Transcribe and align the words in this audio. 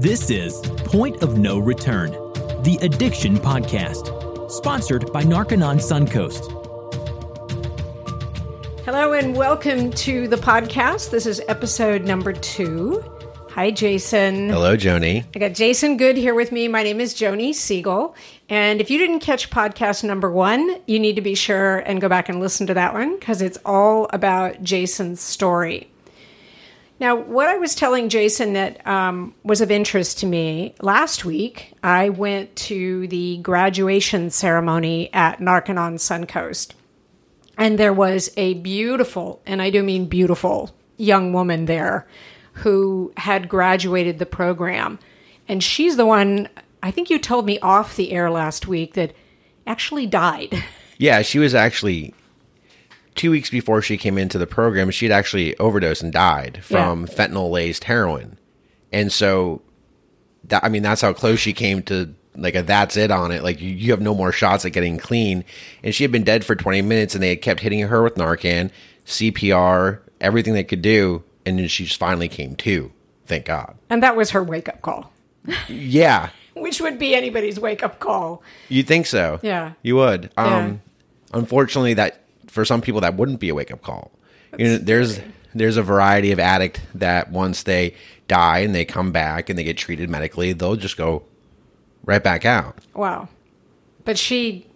This 0.00 0.30
is 0.30 0.58
Point 0.86 1.22
of 1.22 1.36
No 1.36 1.58
Return, 1.58 2.12
the 2.62 2.78
Addiction 2.80 3.36
Podcast, 3.36 4.50
sponsored 4.50 5.12
by 5.12 5.22
Narconon 5.22 5.76
Suncoast. 5.76 6.50
Hello 8.86 9.12
and 9.12 9.36
welcome 9.36 9.90
to 9.90 10.26
the 10.26 10.38
podcast. 10.38 11.10
This 11.10 11.26
is 11.26 11.42
episode 11.48 12.04
number 12.04 12.32
two. 12.32 13.04
Hi, 13.50 13.70
Jason. 13.70 14.48
Hello, 14.48 14.74
Joni. 14.74 15.26
I 15.36 15.38
got 15.38 15.52
Jason 15.52 15.98
Good 15.98 16.16
here 16.16 16.34
with 16.34 16.50
me. 16.50 16.66
My 16.66 16.82
name 16.82 16.98
is 16.98 17.14
Joni 17.14 17.54
Siegel. 17.54 18.14
And 18.48 18.80
if 18.80 18.90
you 18.90 18.96
didn't 18.96 19.20
catch 19.20 19.50
podcast 19.50 20.02
number 20.02 20.30
one, 20.30 20.80
you 20.86 20.98
need 20.98 21.16
to 21.16 21.20
be 21.20 21.34
sure 21.34 21.80
and 21.80 22.00
go 22.00 22.08
back 22.08 22.30
and 22.30 22.40
listen 22.40 22.66
to 22.68 22.74
that 22.74 22.94
one 22.94 23.18
because 23.18 23.42
it's 23.42 23.58
all 23.66 24.08
about 24.14 24.62
Jason's 24.62 25.20
story. 25.20 25.89
Now, 27.00 27.16
what 27.16 27.48
I 27.48 27.56
was 27.56 27.74
telling 27.74 28.10
Jason 28.10 28.52
that 28.52 28.86
um, 28.86 29.34
was 29.42 29.62
of 29.62 29.70
interest 29.70 30.18
to 30.18 30.26
me 30.26 30.74
last 30.82 31.24
week, 31.24 31.72
I 31.82 32.10
went 32.10 32.54
to 32.56 33.08
the 33.08 33.38
graduation 33.38 34.28
ceremony 34.28 35.10
at 35.14 35.38
Narconon 35.38 35.94
Suncoast. 35.94 36.72
And 37.56 37.78
there 37.78 37.94
was 37.94 38.30
a 38.36 38.54
beautiful, 38.54 39.40
and 39.46 39.62
I 39.62 39.70
do 39.70 39.82
mean 39.82 40.06
beautiful, 40.06 40.74
young 40.98 41.32
woman 41.32 41.64
there 41.64 42.06
who 42.52 43.14
had 43.16 43.48
graduated 43.48 44.18
the 44.18 44.26
program. 44.26 44.98
And 45.48 45.64
she's 45.64 45.96
the 45.96 46.06
one, 46.06 46.50
I 46.82 46.90
think 46.90 47.08
you 47.08 47.18
told 47.18 47.46
me 47.46 47.58
off 47.60 47.96
the 47.96 48.12
air 48.12 48.30
last 48.30 48.66
week 48.66 48.92
that 48.94 49.14
actually 49.66 50.06
died. 50.06 50.62
Yeah, 50.98 51.22
she 51.22 51.38
was 51.38 51.54
actually 51.54 52.12
two 53.14 53.30
weeks 53.30 53.50
before 53.50 53.82
she 53.82 53.96
came 53.96 54.18
into 54.18 54.38
the 54.38 54.46
program, 54.46 54.90
she'd 54.90 55.12
actually 55.12 55.56
overdosed 55.58 56.02
and 56.02 56.12
died 56.12 56.60
from 56.62 57.02
yeah. 57.02 57.12
fentanyl 57.12 57.50
laced 57.50 57.84
heroin. 57.84 58.38
And 58.92 59.12
so, 59.12 59.62
that, 60.44 60.64
I 60.64 60.68
mean, 60.68 60.82
that's 60.82 61.00
how 61.00 61.12
close 61.12 61.38
she 61.38 61.52
came 61.52 61.82
to 61.84 62.14
like 62.36 62.54
a 62.54 62.62
that's 62.62 62.96
it 62.96 63.10
on 63.10 63.32
it. 63.32 63.42
Like 63.42 63.60
you, 63.60 63.70
you 63.70 63.90
have 63.90 64.00
no 64.00 64.14
more 64.14 64.32
shots 64.32 64.64
at 64.64 64.72
getting 64.72 64.98
clean. 64.98 65.44
And 65.82 65.94
she 65.94 66.04
had 66.04 66.12
been 66.12 66.24
dead 66.24 66.44
for 66.44 66.54
20 66.54 66.82
minutes 66.82 67.14
and 67.14 67.22
they 67.22 67.30
had 67.30 67.42
kept 67.42 67.60
hitting 67.60 67.80
her 67.80 68.02
with 68.02 68.14
Narcan, 68.14 68.70
CPR, 69.06 70.00
everything 70.20 70.54
they 70.54 70.64
could 70.64 70.82
do. 70.82 71.22
And 71.44 71.58
then 71.58 71.68
she 71.68 71.84
just 71.84 71.98
finally 71.98 72.28
came 72.28 72.54
to. 72.56 72.92
Thank 73.26 73.46
God. 73.46 73.76
And 73.88 74.02
that 74.02 74.16
was 74.16 74.30
her 74.30 74.42
wake 74.42 74.68
up 74.68 74.82
call. 74.82 75.12
yeah. 75.68 76.30
Which 76.54 76.80
would 76.80 76.98
be 76.98 77.14
anybody's 77.14 77.58
wake 77.58 77.82
up 77.82 78.00
call. 78.00 78.42
You'd 78.68 78.86
think 78.86 79.06
so? 79.06 79.38
Yeah. 79.42 79.72
You 79.82 79.96
would. 79.96 80.30
Um, 80.36 80.46
yeah. 80.46 80.76
Unfortunately, 81.32 81.94
that 81.94 82.20
for 82.50 82.64
some 82.64 82.80
people 82.80 83.00
that 83.00 83.14
wouldn't 83.14 83.40
be 83.40 83.48
a 83.48 83.54
wake 83.54 83.70
up 83.70 83.82
call. 83.82 84.10
That's 84.50 84.62
you 84.62 84.68
know, 84.68 84.78
there's 84.78 85.14
scary. 85.16 85.32
there's 85.54 85.76
a 85.76 85.82
variety 85.82 86.32
of 86.32 86.40
addict 86.40 86.80
that 86.94 87.30
once 87.30 87.62
they 87.62 87.94
die 88.28 88.58
and 88.58 88.74
they 88.74 88.84
come 88.84 89.12
back 89.12 89.48
and 89.48 89.58
they 89.58 89.64
get 89.64 89.78
treated 89.78 90.10
medically, 90.10 90.52
they'll 90.52 90.76
just 90.76 90.96
go 90.96 91.22
right 92.04 92.22
back 92.22 92.44
out. 92.44 92.78
Wow. 92.94 93.28
But 94.04 94.18
she 94.18 94.66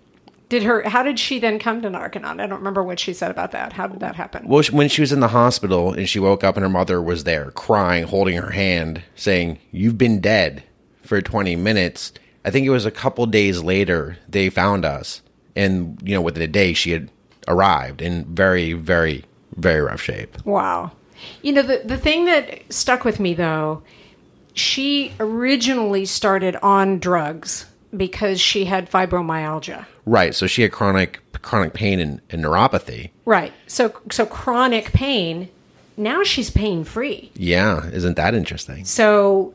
did 0.49 0.63
her 0.63 0.89
how 0.89 1.03
did 1.03 1.19
she 1.19 1.39
then 1.41 1.59
come 1.59 1.83
to 1.83 1.89
Narconon? 1.89 2.41
I 2.41 2.47
don't 2.47 2.59
remember 2.59 2.83
what 2.83 3.01
she 3.01 3.13
said 3.13 3.31
about 3.31 3.51
that. 3.53 3.73
How 3.73 3.89
did 3.89 4.01
that 4.01 4.15
happen? 4.15 4.47
Well, 4.47 4.63
when 4.71 4.89
she 4.89 5.01
was 5.01 5.13
in 5.13 5.21
the 5.21 5.29
hospital 5.29 5.93
and 5.93 6.09
she 6.09 6.21
woke 6.21 6.45
up 6.45 6.57
and 6.57 6.63
her 6.63 6.71
mother 6.71 7.03
was 7.03 7.25
there 7.25 7.51
crying, 7.51 8.05
holding 8.05 8.37
her 8.37 8.51
hand, 8.51 9.03
saying, 9.17 9.59
"You've 9.73 9.99
been 9.99 10.21
dead 10.21 10.63
for 11.03 11.21
20 11.21 11.57
minutes." 11.57 12.13
I 12.45 12.51
think 12.51 12.67
it 12.67 12.71
was 12.71 12.87
a 12.87 12.91
couple 12.91 13.27
days 13.27 13.63
later 13.63 14.19
they 14.29 14.51
found 14.51 14.85
us. 14.85 15.23
And, 15.57 15.99
you 16.05 16.15
know, 16.15 16.21
within 16.21 16.43
a 16.43 16.49
day 16.49 16.75
she 16.75 16.91
had 16.91 17.11
arrived 17.49 18.03
in 18.03 18.25
very, 18.35 18.73
very, 18.73 19.25
very 19.57 19.81
rough 19.81 20.01
shape. 20.01 20.45
Wow. 20.45 20.93
You 21.43 21.53
know, 21.53 21.63
the, 21.63 21.83
the 21.85 21.97
thing 21.97 22.27
that 22.27 22.73
stuck 22.73 23.05
with 23.05 23.21
me 23.21 23.35
though, 23.35 23.83
she 24.53 25.13
originally 25.19 26.05
started 26.05 26.57
on 26.57 26.99
drugs 26.99 27.67
because 27.97 28.41
she 28.41 28.65
had 28.65 28.91
fibromyalgia. 28.91 29.87
Right. 30.07 30.35
So 30.35 30.47
she 30.47 30.63
had 30.63 30.73
chronic 30.73 31.21
chronic 31.43 31.75
pain 31.75 32.01
and, 32.01 32.21
and 32.31 32.43
neuropathy. 32.45 33.11
Right. 33.25 33.53
So 33.67 34.01
so 34.11 34.27
chronic 34.27 34.93
pain. 34.93 35.49
Now 35.97 36.25
she's 36.25 36.51
pain 36.51 36.83
free. 36.85 37.31
Yeah, 37.35 37.89
isn't 37.91 38.17
that 38.17 38.35
interesting? 38.35 38.85
So 38.85 39.55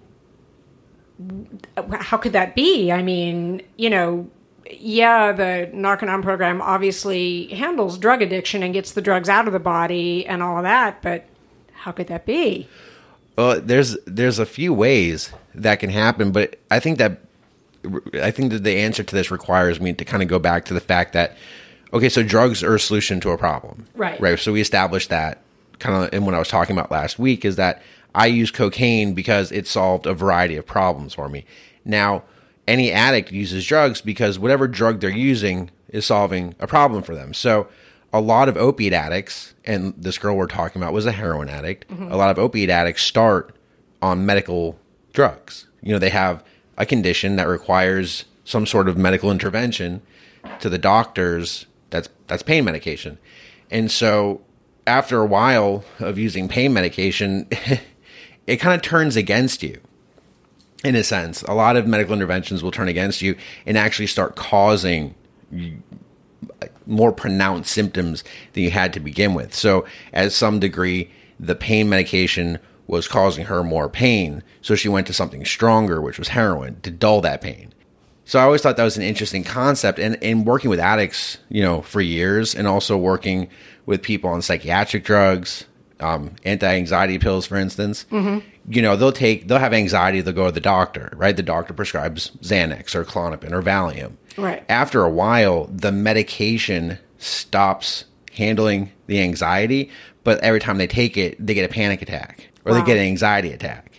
how 1.91 2.18
could 2.18 2.31
that 2.34 2.56
be? 2.56 2.91
I 2.91 3.02
mean, 3.02 3.62
you 3.75 3.90
know, 3.90 4.30
yeah, 4.72 5.31
the 5.31 5.69
Narconon 5.74 6.22
program 6.22 6.62
obviously 6.62 7.47
handles 7.47 7.97
drug 7.97 8.22
addiction 8.22 8.63
and 8.63 8.74
gets 8.74 8.91
the 8.91 9.02
drugs 9.02 9.30
out 9.30 9.47
of 9.47 9.53
the 9.53 9.59
body 9.59 10.25
and 10.25 10.44
all 10.44 10.57
of 10.57 10.63
that, 10.63 11.02
but 11.02 11.25
how 11.74 11.91
could 11.91 12.07
that 12.07 12.25
be? 12.25 12.68
Well, 13.38 13.62
there's 13.62 13.97
there's 14.06 14.40
a 14.40 14.46
few 14.46 14.74
ways 14.74 15.31
that 15.56 15.79
can 15.79 15.90
happen, 15.90 16.31
but 16.31 16.59
I 16.69 16.79
think 16.79 16.97
that 16.97 17.19
I 18.22 18.31
think 18.31 18.52
that 18.52 18.63
the 18.63 18.78
answer 18.78 19.03
to 19.03 19.16
this 19.16 19.31
requires 19.31 19.79
me 19.79 19.94
to 19.94 20.03
kind 20.03 20.22
of 20.22 20.28
go 20.28 20.40
back 20.40 20.66
to 20.66 20.74
the 20.74 20.81
fact 20.81 21.13
that 21.13 21.38
okay, 21.94 22.09
so 22.09 22.22
drugs 22.22 22.62
are 22.63 22.75
a 22.75 22.79
solution 22.79 23.19
to 23.22 23.31
a 23.31 23.38
problem, 23.38 23.85
right? 23.96 24.19
Right. 24.19 24.38
So 24.38 24.52
we 24.52 24.62
established 24.62 25.09
that 25.09 25.41
kind 25.79 26.03
of 26.03 26.13
in 26.13 26.25
what 26.25 26.35
I 26.35 26.40
was 26.40 26.50
talking 26.50 26.78
about 26.78 26.91
last 26.91 27.18
week 27.18 27.46
is 27.46 27.56
that 27.56 27.81
I 28.13 28.28
use 28.28 28.52
cocaine 28.52 29.13
because 29.13 29.52
it 29.52 29.68
solved 29.68 30.06
a 30.06 30.13
variety 30.13 30.58
of 30.58 30.66
problems 30.66 31.13
for 31.13 31.29
me. 31.29 31.46
Now 31.85 32.24
any 32.69 32.91
addict 32.91 33.31
uses 33.31 33.66
drugs 33.66 34.00
because 34.00 34.38
whatever 34.38 34.68
drug 34.68 35.00
they're 35.00 35.09
using 35.09 35.72
is 35.90 36.06
solving 36.06 36.53
a 36.59 36.68
problem 36.68 37.02
for 37.02 37.16
them. 37.16 37.34
So 37.34 37.68
a 38.13 38.22
lot 38.22 38.47
of 38.47 38.57
opiate 38.57 38.94
addicts, 38.94 39.53
and 39.66 39.94
this 39.97 40.18
girl 40.18 40.38
we're 40.38 40.47
talking 40.47 40.81
about 40.81 40.94
was 40.94 41.06
a 41.06 41.12
heroin 41.12 41.50
addict. 41.50 41.88
Mm-hmm. 41.90 42.12
A 42.12 42.16
lot 42.16 42.29
of 42.29 42.40
opiate 42.40 42.69
addicts 42.69 43.02
start 43.02 43.56
on 44.02 44.25
medical 44.25 44.79
drugs. 45.13 45.68
You 45.81 45.94
know, 45.94 46.00
they 46.00 46.09
have 46.09 46.44
a 46.78 46.85
condition 46.85 47.35
that 47.38 47.47
requires 47.47 48.25
some 48.46 48.66
sort 48.66 48.88
of 48.88 48.97
medical 48.97 49.31
intervention 49.31 50.02
to 50.59 50.69
the 50.69 50.78
doctors. 50.78 51.66
That's 51.90 52.09
that's 52.28 52.44
pain 52.44 52.66
medication, 52.66 53.18
and 53.72 53.90
so 53.90 54.41
after 54.85 55.19
a 55.19 55.25
while 55.25 55.84
of 56.00 56.18
using 56.18 56.47
pain 56.47 56.72
medication, 56.72 57.47
it 58.47 58.58
kind 58.58 58.75
of 58.75 58.81
turns 58.81 59.16
against 59.16 59.63
you 59.63 59.81
in 60.84 60.95
a 60.95 61.03
sense. 61.03 61.41
A 61.44 61.53
lot 61.53 61.75
of 61.75 61.88
medical 61.88 62.13
interventions 62.13 62.63
will 62.63 62.72
turn 62.72 62.88
against 62.88 63.22
you 63.22 63.35
and 63.66 63.78
actually 63.78 64.07
start 64.07 64.35
causing 64.35 65.16
more 66.85 67.12
pronounced 67.12 67.72
symptoms 67.72 68.23
than 68.53 68.63
you 68.63 68.72
had 68.72 68.94
to 68.94 69.00
begin 69.00 69.34
with. 69.34 69.53
So, 69.53 69.85
at 70.13 70.31
some 70.31 70.59
degree, 70.59 71.12
the 71.40 71.56
pain 71.56 71.90
medication 71.90 72.59
was 72.88 73.07
causing 73.07 73.45
her 73.45 73.63
more 73.63 73.90
pain. 73.90 74.44
So, 74.62 74.75
she 74.75 74.90
went 74.90 75.07
to 75.07 75.13
something 75.13 75.45
stronger, 75.45 76.01
which 76.01 76.17
was 76.17 76.29
heroin, 76.29 76.79
to 76.81 76.91
dull 76.91 77.22
that 77.22 77.41
pain. 77.41 77.73
So, 78.25 78.40
I 78.40 78.44
always 78.44 78.61
thought 78.61 78.78
that 78.78 78.84
was 78.84 78.97
an 78.97 79.03
interesting 79.03 79.44
concept. 79.44 80.00
And 80.00 80.16
in 80.16 80.46
working 80.46 80.69
with 80.69 80.79
addicts, 80.79 81.38
you 81.50 81.61
know, 81.61 81.81
for 81.81 82.01
years, 82.01 82.56
and 82.56 82.67
also 82.67 82.97
working 82.97 83.50
with 83.85 84.01
people 84.01 84.29
on 84.29 84.41
psychiatric 84.41 85.03
drugs, 85.03 85.66
um, 86.00 86.35
anti-anxiety 86.46 87.19
pills, 87.19 87.46
for 87.46 87.57
instance, 87.57 88.06
mm-hmm. 88.11 88.47
You 88.69 88.81
know, 88.81 88.96
they'll 88.96 89.12
take, 89.12 89.47
they'll 89.47 89.57
have 89.57 89.74
anxiety, 89.74 90.22
they'll 90.22 90.34
go 90.34 90.46
to 90.46 90.52
the 90.52 90.59
doctor, 90.59 91.12
right? 91.16 91.35
The 91.35 91.44
doctor 91.44 91.74
prescribes 91.74 92.30
Xanax 92.41 92.94
or 92.94 93.03
Klonopin 93.03 93.52
or 93.52 93.63
Valium. 93.63 94.13
Right. 94.38 94.63
After 94.69 95.03
a 95.03 95.09
while, 95.09 95.66
the 95.66 95.91
medication 95.91 97.00
stops 97.18 98.06
handling 98.34 98.91
the 99.08 99.22
anxiety, 99.22 99.90
but 100.24 100.40
every 100.40 100.59
time 100.59 100.78
they 100.78 100.88
take 100.88 101.18
it, 101.18 101.35
they 101.44 101.53
get 101.53 101.69
a 101.69 101.74
panic 101.74 102.02
attack 102.02 102.50
or 102.63 102.72
wow. 102.72 102.79
they 102.79 102.85
get 102.85 102.97
an 102.97 103.03
anxiety 103.03 103.52
attack. 103.52 103.90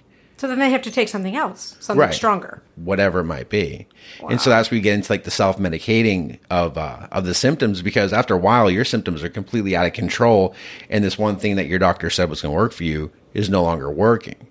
So 0.41 0.49
then 0.49 0.59
they 0.59 0.71
have 0.71 0.81
to 0.83 0.91
take 0.91 1.09
something 1.11 1.37
else, 1.37 1.77
something 1.81 2.01
right. 2.01 2.15
stronger, 2.15 2.63
whatever 2.77 3.21
it 3.21 3.25
might 3.25 3.51
be. 3.51 3.87
Wow. 4.23 4.31
And 4.31 4.41
so 4.41 4.49
that's 4.49 4.71
where 4.71 4.79
we 4.79 4.81
get 4.81 4.95
into 4.95 5.13
like 5.13 5.25
the 5.25 5.31
self 5.31 5.59
medicating 5.59 6.39
of 6.49 6.79
uh, 6.79 7.09
of 7.13 7.27
the 7.27 7.35
symptoms 7.35 7.83
because 7.83 8.15
after 8.15 8.33
a 8.33 8.39
while 8.39 8.71
your 8.71 8.87
symptoms 8.87 9.23
are 9.23 9.29
completely 9.29 9.77
out 9.77 9.85
of 9.85 9.93
control, 9.93 10.55
and 10.89 11.05
this 11.05 11.19
one 11.19 11.37
thing 11.37 11.57
that 11.57 11.67
your 11.67 11.79
doctor 11.79 12.09
said 12.09 12.31
was 12.31 12.41
going 12.41 12.55
to 12.55 12.57
work 12.57 12.73
for 12.73 12.85
you 12.85 13.11
is 13.35 13.51
no 13.51 13.63
longer 13.63 13.91
working. 13.91 14.49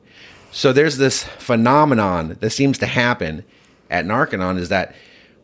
So 0.51 0.73
there's 0.73 0.97
this 0.97 1.23
phenomenon 1.23 2.37
that 2.39 2.49
seems 2.49 2.77
to 2.79 2.85
happen 2.85 3.43
at 3.89 4.05
Narconon 4.05 4.57
is 4.57 4.69
that 4.69 4.95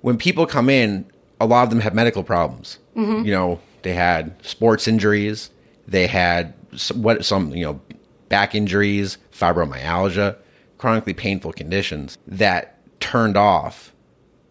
when 0.02 0.18
people 0.18 0.46
come 0.46 0.70
in, 0.70 1.06
a 1.40 1.46
lot 1.46 1.64
of 1.64 1.70
them 1.70 1.80
have 1.80 1.94
medical 1.94 2.24
problems. 2.24 2.80
Mm-hmm. 2.96 3.26
You 3.26 3.32
know, 3.32 3.60
they 3.84 3.94
had 3.94 4.36
sports 4.46 4.88
injuries, 4.88 5.50
they 5.88 6.08
had 6.08 6.54
some, 6.76 7.02
what 7.02 7.26
some 7.26 7.52
you 7.56 7.64
know 7.66 7.82
back 8.30 8.56
injuries, 8.56 9.18
fibromyalgia, 9.32 10.36
chronically 10.78 11.14
painful 11.14 11.54
conditions 11.54 12.18
that 12.28 12.80
turned 13.00 13.38
off 13.38 13.94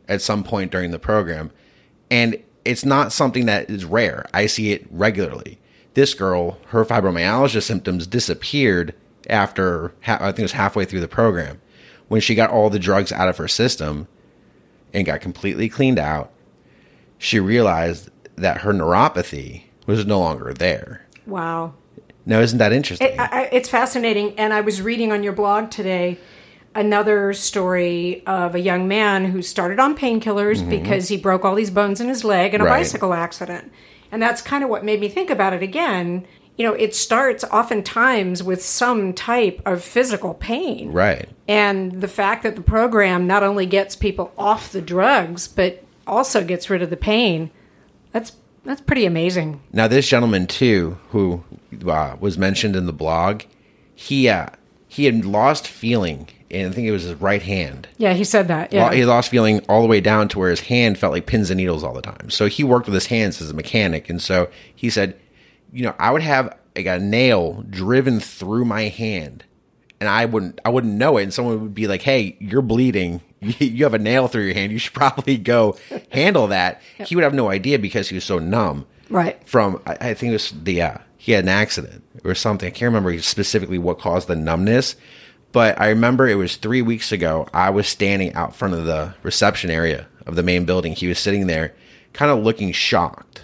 at 0.08 0.22
some 0.22 0.44
point 0.44 0.70
during 0.70 0.90
the 0.90 0.98
program. 0.98 1.50
And 2.10 2.42
it's 2.64 2.84
not 2.84 3.12
something 3.12 3.46
that 3.46 3.68
is 3.68 3.84
rare. 3.84 4.26
I 4.32 4.46
see 4.46 4.72
it 4.72 4.86
regularly. 4.90 5.58
This 5.94 6.14
girl, 6.14 6.58
her 6.68 6.84
fibromyalgia 6.84 7.62
symptoms 7.62 8.06
disappeared 8.06 8.94
after, 9.30 9.94
I 10.06 10.26
think 10.26 10.40
it 10.40 10.42
was 10.42 10.52
halfway 10.52 10.84
through 10.84 11.00
the 11.00 11.08
program, 11.08 11.60
when 12.08 12.20
she 12.20 12.34
got 12.34 12.50
all 12.50 12.70
the 12.70 12.78
drugs 12.78 13.12
out 13.12 13.28
of 13.28 13.38
her 13.38 13.48
system 13.48 14.06
and 14.92 15.06
got 15.06 15.20
completely 15.20 15.68
cleaned 15.68 15.98
out. 15.98 16.30
She 17.18 17.40
realized 17.40 18.10
that 18.36 18.58
her 18.62 18.72
neuropathy 18.72 19.64
was 19.86 20.04
no 20.06 20.18
longer 20.20 20.52
there. 20.52 21.06
Wow. 21.26 21.74
No, 22.26 22.40
isn't 22.40 22.58
that 22.58 22.72
interesting? 22.72 23.08
It, 23.08 23.18
I, 23.18 23.48
it's 23.52 23.68
fascinating. 23.68 24.38
And 24.38 24.52
I 24.52 24.60
was 24.60 24.80
reading 24.82 25.12
on 25.12 25.22
your 25.22 25.32
blog 25.32 25.70
today 25.70 26.18
another 26.74 27.32
story 27.32 28.26
of 28.26 28.54
a 28.54 28.60
young 28.60 28.88
man 28.88 29.26
who 29.26 29.40
started 29.42 29.78
on 29.78 29.96
painkillers 29.96 30.68
because 30.68 31.08
he 31.08 31.16
broke 31.16 31.44
all 31.44 31.54
these 31.54 31.70
bones 31.70 32.00
in 32.00 32.08
his 32.08 32.24
leg 32.24 32.52
in 32.52 32.60
a 32.60 32.64
Mm-hmm. 32.64 32.72
Right. 32.72 32.80
bicycle 32.80 33.14
accident. 33.14 33.70
And 34.10 34.20
that's 34.20 34.42
kind 34.42 34.64
of 34.64 34.70
what 34.70 34.84
made 34.84 35.00
me 35.00 35.08
think 35.08 35.30
about 35.30 35.52
it 35.52 35.62
again. 35.62 36.26
You 36.56 36.64
know, 36.64 36.74
it 36.74 36.94
starts 36.94 37.42
oftentimes 37.44 38.42
with 38.42 38.62
some 38.62 39.12
type 39.12 39.60
of 39.66 39.82
physical 39.82 40.34
pain. 40.34 40.92
Right. 40.92 41.28
And 41.48 42.00
the 42.00 42.08
fact 42.08 42.44
that 42.44 42.54
the 42.54 42.62
program 42.62 43.26
not 43.26 43.42
only 43.42 43.66
gets 43.66 43.96
people 43.96 44.32
off 44.38 44.70
the 44.70 44.80
drugs, 44.80 45.48
but 45.48 45.84
also 46.06 46.44
gets 46.44 46.70
rid 46.70 46.82
of 46.82 46.90
the 46.90 46.96
pain, 46.96 47.50
that's 48.12 48.32
that's 48.64 48.80
pretty 48.80 49.04
amazing. 49.04 49.60
Now, 49.72 49.88
this 49.88 50.08
gentleman 50.08 50.46
too, 50.46 50.98
who 51.10 51.42
uh, 51.86 52.16
was 52.18 52.38
mentioned 52.38 52.76
in 52.76 52.86
the 52.86 52.92
blog, 52.92 53.42
he 53.94 54.28
uh, 54.28 54.46
he 54.88 55.06
had 55.06 55.24
lost 55.24 55.66
feeling, 55.66 56.28
and 56.50 56.68
I 56.68 56.72
think 56.72 56.86
it 56.86 56.92
was 56.92 57.02
his 57.02 57.14
right 57.20 57.42
hand. 57.42 57.88
Yeah, 57.98 58.12
he 58.14 58.24
said 58.24 58.48
that. 58.48 58.72
Yeah. 58.72 58.92
He 58.94 59.04
lost 59.04 59.28
feeling 59.28 59.60
all 59.68 59.82
the 59.82 59.88
way 59.88 60.00
down 60.00 60.28
to 60.28 60.38
where 60.38 60.50
his 60.50 60.60
hand 60.60 60.98
felt 60.98 61.12
like 61.12 61.26
pins 61.26 61.50
and 61.50 61.58
needles 61.58 61.82
all 61.82 61.92
the 61.92 62.00
time. 62.00 62.30
So 62.30 62.46
he 62.46 62.62
worked 62.64 62.86
with 62.86 62.94
his 62.94 63.06
hands 63.06 63.42
as 63.42 63.50
a 63.50 63.54
mechanic, 63.54 64.08
and 64.08 64.22
so 64.22 64.48
he 64.74 64.88
said, 64.88 65.18
you 65.74 65.82
know, 65.82 65.94
I 65.98 66.10
would 66.10 66.22
have 66.22 66.56
like 66.76 66.86
a 66.86 66.98
nail 66.98 67.64
driven 67.68 68.20
through 68.20 68.64
my 68.64 68.82
hand, 68.84 69.44
and 70.00 70.08
I 70.08 70.24
wouldn't 70.24 70.60
I 70.64 70.70
wouldn't 70.70 70.94
know 70.94 71.16
it, 71.18 71.24
and 71.24 71.34
someone 71.34 71.60
would 71.60 71.74
be 71.74 71.86
like, 71.86 72.02
"Hey, 72.02 72.36
you're 72.40 72.62
bleeding. 72.62 73.20
You 73.40 73.84
have 73.84 73.92
a 73.92 73.98
nail 73.98 74.26
through 74.28 74.44
your 74.44 74.54
hand. 74.54 74.72
You 74.72 74.78
should 74.78 74.94
probably 74.94 75.36
go 75.36 75.76
handle 76.10 76.46
that." 76.46 76.80
He 77.04 77.14
would 77.14 77.24
have 77.24 77.34
no 77.34 77.50
idea 77.50 77.78
because 77.78 78.08
he 78.08 78.14
was 78.14 78.24
so 78.24 78.38
numb 78.38 78.86
Right. 79.10 79.38
from 79.46 79.82
I, 79.86 79.96
I 80.00 80.14
think 80.14 80.30
it 80.30 80.34
was 80.34 80.50
the 80.62 80.80
uh, 80.80 80.98
he 81.18 81.32
had 81.32 81.44
an 81.44 81.50
accident 81.50 82.02
or 82.24 82.34
something. 82.34 82.66
I 82.66 82.70
can't 82.70 82.88
remember 82.88 83.18
specifically 83.20 83.78
what 83.78 83.98
caused 83.98 84.28
the 84.28 84.36
numbness, 84.36 84.96
but 85.52 85.78
I 85.80 85.88
remember 85.90 86.26
it 86.26 86.36
was 86.36 86.56
three 86.56 86.80
weeks 86.82 87.12
ago. 87.12 87.46
I 87.52 87.68
was 87.70 87.86
standing 87.86 88.32
out 88.34 88.56
front 88.56 88.74
of 88.74 88.86
the 88.86 89.14
reception 89.22 89.70
area 89.70 90.06
of 90.26 90.36
the 90.36 90.42
main 90.42 90.64
building. 90.64 90.92
He 90.94 91.06
was 91.06 91.18
sitting 91.18 91.46
there, 91.46 91.74
kind 92.14 92.30
of 92.30 92.42
looking 92.42 92.72
shocked. 92.72 93.42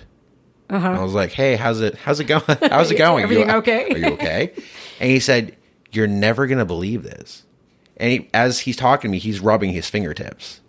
And 0.77 0.97
I 0.97 1.03
was 1.03 1.15
like, 1.15 1.33
"Hey, 1.33 1.57
how's 1.57 1.81
it? 1.81 1.95
How's 1.97 2.21
it 2.21 2.25
going? 2.25 2.43
How's 2.71 2.91
it 2.91 2.97
going? 2.97 3.25
Uh-huh. 3.25 3.33
Everything 3.33 3.49
you, 3.49 3.55
okay?" 3.57 3.89
Are 3.91 3.99
you 3.99 4.07
okay?" 4.15 4.53
and 5.01 5.11
he 5.11 5.19
said, 5.21 5.57
"You're 5.93 6.07
never 6.07 6.47
gonna 6.47 6.65
believe 6.65 7.03
this." 7.03 7.45
And 7.97 8.11
he, 8.13 8.31
as 8.33 8.61
he's 8.61 8.77
talking 8.77 9.11
to 9.11 9.13
me, 9.13 9.19
he's 9.19 9.41
rubbing 9.41 9.73
his 9.73 9.89
fingertips. 9.91 10.61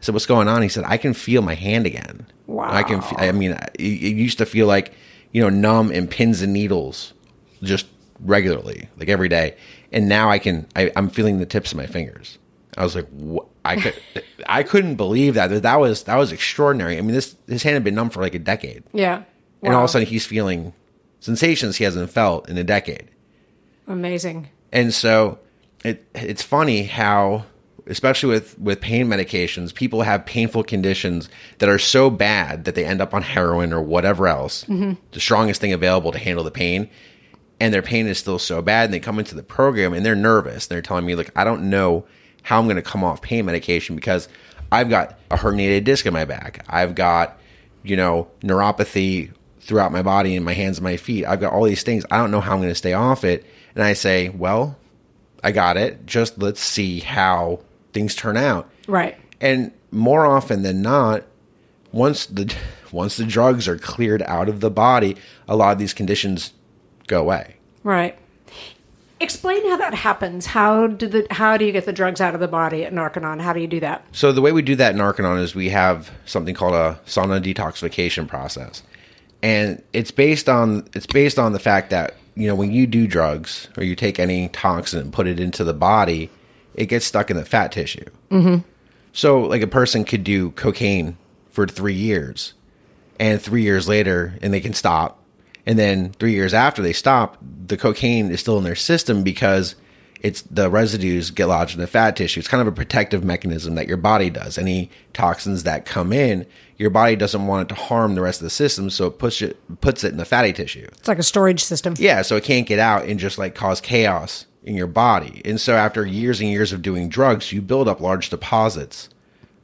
I 0.00 0.04
said, 0.04 0.14
"What's 0.14 0.26
going 0.26 0.48
on?" 0.48 0.62
He 0.62 0.68
said, 0.68 0.84
"I 0.86 0.96
can 0.96 1.14
feel 1.14 1.42
my 1.42 1.54
hand 1.54 1.86
again. 1.86 2.26
Wow! 2.46 2.68
I 2.70 2.82
can. 2.82 3.02
I 3.16 3.32
mean, 3.32 3.52
it, 3.52 3.70
it 3.78 3.84
used 4.16 4.38
to 4.38 4.46
feel 4.46 4.66
like 4.66 4.92
you 5.32 5.40
know 5.42 5.48
numb 5.48 5.90
and 5.90 6.10
pins 6.10 6.42
and 6.42 6.52
needles, 6.52 7.12
just 7.62 7.86
regularly, 8.20 8.88
like 8.98 9.08
every 9.08 9.28
day. 9.28 9.56
And 9.92 10.08
now 10.08 10.30
I 10.30 10.38
can. 10.38 10.66
I, 10.74 10.90
I'm 10.96 11.08
feeling 11.08 11.38
the 11.38 11.46
tips 11.46 11.72
of 11.72 11.78
my 11.78 11.86
fingers. 11.86 12.38
I 12.76 12.82
was 12.82 12.94
like, 12.94 13.08
what? 13.08 13.46
I 13.64 13.76
could. 13.76 13.94
I 14.48 14.62
couldn't 14.62 14.96
believe 14.96 15.34
that. 15.34 15.62
That 15.62 15.80
was 15.80 16.02
that 16.04 16.16
was 16.16 16.32
extraordinary. 16.32 16.98
I 16.98 17.00
mean, 17.00 17.12
this 17.14 17.36
his 17.48 17.62
hand 17.62 17.74
had 17.74 17.84
been 17.84 17.94
numb 17.94 18.10
for 18.10 18.20
like 18.20 18.34
a 18.34 18.38
decade, 18.38 18.82
Yeah. 18.92 19.22
And 19.62 19.74
all 19.74 19.80
of 19.82 19.84
a 19.86 19.88
sudden 19.88 20.06
he's 20.06 20.26
feeling 20.26 20.72
sensations 21.20 21.76
he 21.76 21.84
hasn't 21.84 22.10
felt 22.10 22.48
in 22.48 22.56
a 22.58 22.64
decade. 22.64 23.08
Amazing. 23.86 24.48
And 24.72 24.92
so 24.92 25.38
it 25.84 26.04
it's 26.14 26.42
funny 26.42 26.84
how 26.84 27.44
especially 27.86 28.30
with 28.30 28.58
with 28.58 28.80
pain 28.80 29.06
medications, 29.06 29.74
people 29.74 30.02
have 30.02 30.26
painful 30.26 30.64
conditions 30.64 31.28
that 31.58 31.68
are 31.68 31.78
so 31.78 32.10
bad 32.10 32.64
that 32.64 32.74
they 32.74 32.84
end 32.84 33.00
up 33.00 33.14
on 33.14 33.22
heroin 33.22 33.72
or 33.72 33.80
whatever 33.80 34.28
else, 34.28 34.64
mm-hmm. 34.64 34.92
the 35.12 35.20
strongest 35.20 35.60
thing 35.60 35.72
available 35.72 36.12
to 36.12 36.18
handle 36.18 36.44
the 36.44 36.50
pain. 36.50 36.88
And 37.58 37.72
their 37.72 37.82
pain 37.82 38.06
is 38.06 38.18
still 38.18 38.38
so 38.38 38.60
bad, 38.60 38.86
and 38.86 38.94
they 38.94 39.00
come 39.00 39.18
into 39.18 39.34
the 39.34 39.42
program 39.42 39.94
and 39.94 40.04
they're 40.04 40.14
nervous. 40.14 40.66
They're 40.66 40.82
telling 40.82 41.06
me, 41.06 41.14
like, 41.14 41.30
I 41.34 41.42
don't 41.42 41.70
know 41.70 42.04
how 42.42 42.58
I'm 42.58 42.66
going 42.66 42.76
to 42.76 42.82
come 42.82 43.02
off 43.02 43.22
pain 43.22 43.46
medication 43.46 43.96
because 43.96 44.28
I've 44.70 44.90
got 44.90 45.18
a 45.30 45.36
herniated 45.36 45.84
disc 45.84 46.04
in 46.04 46.12
my 46.12 46.26
back. 46.26 46.66
I've 46.68 46.94
got, 46.94 47.38
you 47.82 47.96
know, 47.96 48.28
neuropathy 48.42 49.32
throughout 49.66 49.92
my 49.92 50.02
body 50.02 50.36
and 50.36 50.44
my 50.44 50.52
hands 50.52 50.78
and 50.78 50.84
my 50.84 50.96
feet. 50.96 51.24
I've 51.26 51.40
got 51.40 51.52
all 51.52 51.64
these 51.64 51.82
things. 51.82 52.06
I 52.10 52.18
don't 52.18 52.30
know 52.30 52.40
how 52.40 52.52
I'm 52.52 52.58
going 52.58 52.70
to 52.70 52.74
stay 52.74 52.92
off 52.92 53.24
it. 53.24 53.44
And 53.74 53.84
I 53.84 53.92
say, 53.92 54.28
well, 54.30 54.76
I 55.42 55.52
got 55.52 55.76
it. 55.76 56.06
Just 56.06 56.38
let's 56.38 56.60
see 56.60 57.00
how 57.00 57.60
things 57.92 58.14
turn 58.14 58.36
out. 58.36 58.70
Right. 58.86 59.18
And 59.40 59.72
more 59.90 60.26
often 60.26 60.62
than 60.62 60.82
not, 60.82 61.24
once 61.92 62.26
the 62.26 62.54
once 62.92 63.16
the 63.16 63.24
drugs 63.24 63.66
are 63.68 63.78
cleared 63.78 64.22
out 64.22 64.48
of 64.48 64.60
the 64.60 64.70
body, 64.70 65.16
a 65.48 65.56
lot 65.56 65.72
of 65.72 65.78
these 65.78 65.92
conditions 65.92 66.52
go 67.06 67.20
away. 67.20 67.56
Right. 67.82 68.18
Explain 69.18 69.66
how 69.68 69.78
that 69.78 69.94
happens. 69.94 70.46
How 70.46 70.86
do 70.88 71.06
the 71.06 71.26
how 71.30 71.56
do 71.56 71.64
you 71.64 71.72
get 71.72 71.86
the 71.86 71.92
drugs 71.92 72.20
out 72.20 72.34
of 72.34 72.40
the 72.40 72.48
body 72.48 72.84
at 72.84 72.92
Narconon? 72.92 73.40
How 73.40 73.52
do 73.52 73.60
you 73.60 73.66
do 73.66 73.80
that? 73.80 74.04
So 74.12 74.30
the 74.30 74.42
way 74.42 74.52
we 74.52 74.62
do 74.62 74.76
that 74.76 74.92
in 74.92 75.00
Narconon 75.00 75.40
is 75.40 75.54
we 75.54 75.70
have 75.70 76.10
something 76.26 76.54
called 76.54 76.74
a 76.74 77.00
sauna 77.06 77.42
detoxification 77.42 78.28
process, 78.28 78.82
and 79.46 79.80
it's 79.92 80.10
based 80.10 80.48
on 80.48 80.88
it's 80.92 81.06
based 81.06 81.38
on 81.38 81.52
the 81.52 81.60
fact 81.60 81.90
that 81.90 82.16
you 82.34 82.48
know 82.48 82.56
when 82.56 82.72
you 82.72 82.84
do 82.84 83.06
drugs 83.06 83.68
or 83.76 83.84
you 83.84 83.94
take 83.94 84.18
any 84.18 84.48
toxin 84.48 84.98
and 84.98 85.12
put 85.12 85.28
it 85.28 85.38
into 85.38 85.62
the 85.62 85.72
body, 85.72 86.30
it 86.74 86.86
gets 86.86 87.06
stuck 87.06 87.30
in 87.30 87.36
the 87.36 87.44
fat 87.44 87.70
tissue. 87.70 88.10
Mm-hmm. 88.32 88.68
So 89.12 89.42
like 89.42 89.62
a 89.62 89.68
person 89.68 90.04
could 90.04 90.24
do 90.24 90.50
cocaine 90.50 91.16
for 91.50 91.64
three 91.64 91.94
years, 91.94 92.54
and 93.20 93.40
three 93.40 93.62
years 93.62 93.88
later, 93.88 94.36
and 94.42 94.52
they 94.52 94.60
can 94.60 94.74
stop, 94.74 95.22
and 95.64 95.78
then 95.78 96.10
three 96.14 96.32
years 96.32 96.52
after 96.52 96.82
they 96.82 96.92
stop, 96.92 97.38
the 97.40 97.76
cocaine 97.76 98.32
is 98.32 98.40
still 98.40 98.58
in 98.58 98.64
their 98.64 98.74
system 98.74 99.22
because 99.22 99.76
it's 100.26 100.42
the 100.42 100.68
residues 100.68 101.30
get 101.30 101.46
lodged 101.46 101.76
in 101.76 101.80
the 101.80 101.86
fat 101.86 102.16
tissue. 102.16 102.40
It's 102.40 102.48
kind 102.48 102.60
of 102.60 102.66
a 102.66 102.72
protective 102.72 103.22
mechanism 103.22 103.76
that 103.76 103.86
your 103.86 103.96
body 103.96 104.28
does. 104.28 104.58
Any 104.58 104.90
toxins 105.12 105.62
that 105.62 105.84
come 105.84 106.12
in, 106.12 106.46
your 106.78 106.90
body 106.90 107.14
doesn't 107.14 107.46
want 107.46 107.70
it 107.70 107.74
to 107.76 107.80
harm 107.80 108.16
the 108.16 108.22
rest 108.22 108.40
of 108.40 108.44
the 108.44 108.50
system, 108.50 108.90
so 108.90 109.06
it 109.06 109.20
puts 109.20 109.40
it 109.40 109.56
puts 109.80 110.02
it 110.02 110.10
in 110.10 110.16
the 110.16 110.24
fatty 110.24 110.52
tissue. 110.52 110.88
It's 110.94 111.06
like 111.06 111.20
a 111.20 111.22
storage 111.22 111.62
system. 111.62 111.94
Yeah, 111.96 112.22
so 112.22 112.34
it 112.34 112.42
can't 112.42 112.66
get 112.66 112.80
out 112.80 113.04
and 113.04 113.20
just 113.20 113.38
like 113.38 113.54
cause 113.54 113.80
chaos 113.80 114.46
in 114.64 114.74
your 114.74 114.88
body. 114.88 115.42
And 115.44 115.60
so 115.60 115.76
after 115.76 116.04
years 116.04 116.40
and 116.40 116.50
years 116.50 116.72
of 116.72 116.82
doing 116.82 117.08
drugs, 117.08 117.52
you 117.52 117.62
build 117.62 117.86
up 117.86 118.00
large 118.00 118.28
deposits 118.28 119.08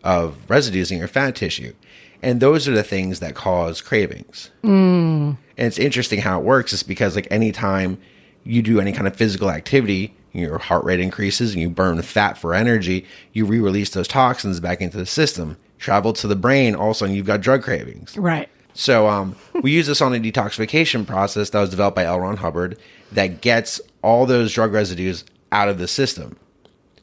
of 0.05 0.49
residues 0.49 0.93
in 0.93 0.99
your 0.99 1.09
fat 1.09 1.35
tissue. 1.35 1.75
And 2.23 2.39
those 2.39 2.69
are 2.69 2.73
the 2.73 2.85
things 2.85 3.19
that 3.19 3.35
cause 3.35 3.81
cravings. 3.81 4.53
Mm. 4.63 5.39
And 5.57 5.67
it's 5.67 5.79
interesting 5.79 6.21
how 6.21 6.39
it 6.39 6.45
works 6.45 6.73
is 6.73 6.85
because 6.85 7.17
like 7.17 7.27
anytime 7.33 7.99
you 8.45 8.63
do 8.63 8.79
any 8.79 8.93
kind 8.93 9.09
of 9.09 9.17
physical 9.17 9.51
activity, 9.51 10.15
your 10.33 10.59
heart 10.59 10.85
rate 10.85 11.01
increases 11.01 11.53
and 11.53 11.61
you 11.61 11.69
burn 11.69 12.01
fat 12.03 12.39
for 12.39 12.55
energy, 12.55 13.07
you 13.33 13.45
re-release 13.45 13.91
those 13.91 14.09
toxins 14.09 14.61
back 14.61 14.81
into 14.81 14.97
the 14.97 15.07
system, 15.07 15.57
travel 15.79 16.13
to 16.15 16.27
the 16.27 16.37
brain, 16.37 16.75
all 16.75 16.91
of 16.91 16.97
a 16.97 16.99
sudden 16.99 17.15
you've 17.15 17.27
got 17.27 17.41
drug 17.41 17.63
cravings. 17.63 18.17
Right. 18.17 18.49
So 18.75 19.09
um, 19.09 19.37
we 19.61 19.73
use 19.73 19.87
this 19.87 20.01
sauna 20.01 20.23
detoxification 20.23 21.07
process 21.07 21.51
that 21.51 21.61
was 21.61 21.71
developed 21.71 21.97
by 21.97 22.05
L. 22.05 22.21
Ron 22.21 22.39
Hubbard 22.39 22.79
that 23.13 23.41
gets 23.41 23.81
all 24.01 24.25
those 24.25 24.53
drug 24.53 24.73
residues 24.73 25.25
out 25.51 25.69
of 25.69 25.79
the 25.79 25.87
system. 25.87 26.37